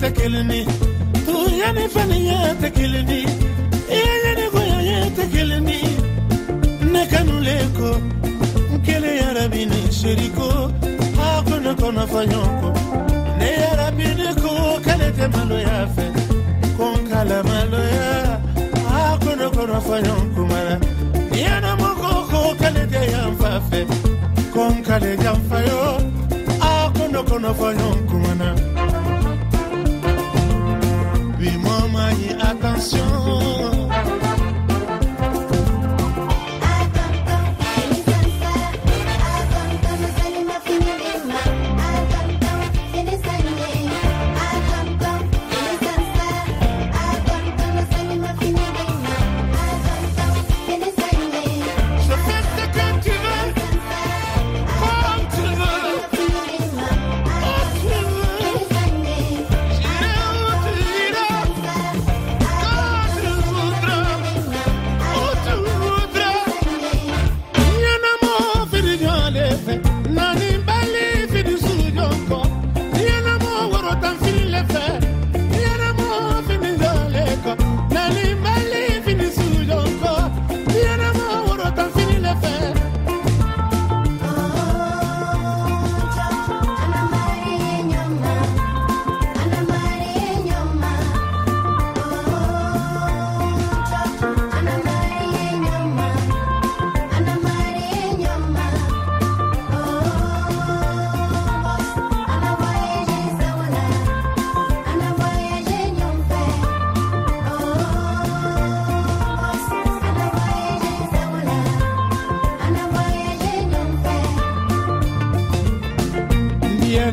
te 0.00 0.10
killing 0.12 0.46
me. 0.46 0.64
Tu 1.26 1.34
yani 1.60 1.88
fani 1.88 2.26
ya 2.26 2.54
te 2.60 2.70
killing 2.70 3.06
me. 3.06 3.20
Iya 3.96 4.14
yani 4.24 4.46
goya 4.52 4.80
ya 4.82 5.10
te 5.16 5.24
killing 5.32 5.64
me. 5.64 5.78
Ne 6.92 7.06
kanuleko, 7.06 8.00
mkele 8.74 9.16
ya 9.16 9.32
rabini 9.34 9.92
sheriko. 9.92 10.70
Hako 11.16 11.60
na 11.60 11.74
kona 11.74 12.06
fanyoko. 12.06 12.68
Ne 13.38 13.50
ya 13.62 13.76
rabini 13.76 14.34
ko 14.42 14.80
kalete 14.84 15.26
malo 15.28 15.58
ya 15.58 15.86
fe. 15.94 16.06
Konkala 16.76 17.42
malo 17.44 17.78
ya. 17.96 18.40
Hako 18.90 19.36
na 19.36 19.50
kona 19.50 19.80
fanyoko 19.80 20.46
mara. 20.50 20.80
Yana 21.44 21.76
mokoko 21.76 22.54
kalete 22.60 23.10
ya 23.12 23.28
mfafe. 23.28 23.86
Konkale 24.52 25.16
jamfayo. 25.16 26.00
Hako 26.60 27.08
na 27.12 27.22
kona 27.22 27.54
fanyoko 27.54 28.14
mara. 28.18 28.69
Puis 31.40 31.56
moi, 31.56 31.88
m'a 31.90 32.10
attention. 32.50 33.79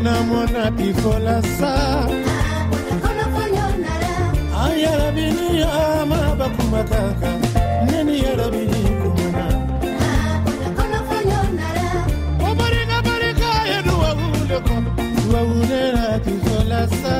Namona 0.04 0.72
tifola 0.78 1.42
sa. 1.58 1.74
Ayarabini 4.64 5.64
ama 5.64 6.36
bakuma 6.40 6.82
kaka 6.84 7.32
neni 7.88 8.16
yarabini 8.24 8.82
kumana. 9.02 9.46
Obarika 12.48 12.98
barika 13.08 13.50
yedu 13.72 13.94
wawule 14.02 14.58
ko 14.68 14.76
wawule 15.34 15.82
na 15.96 16.20
tifola 16.20 16.82
sa 17.02 17.16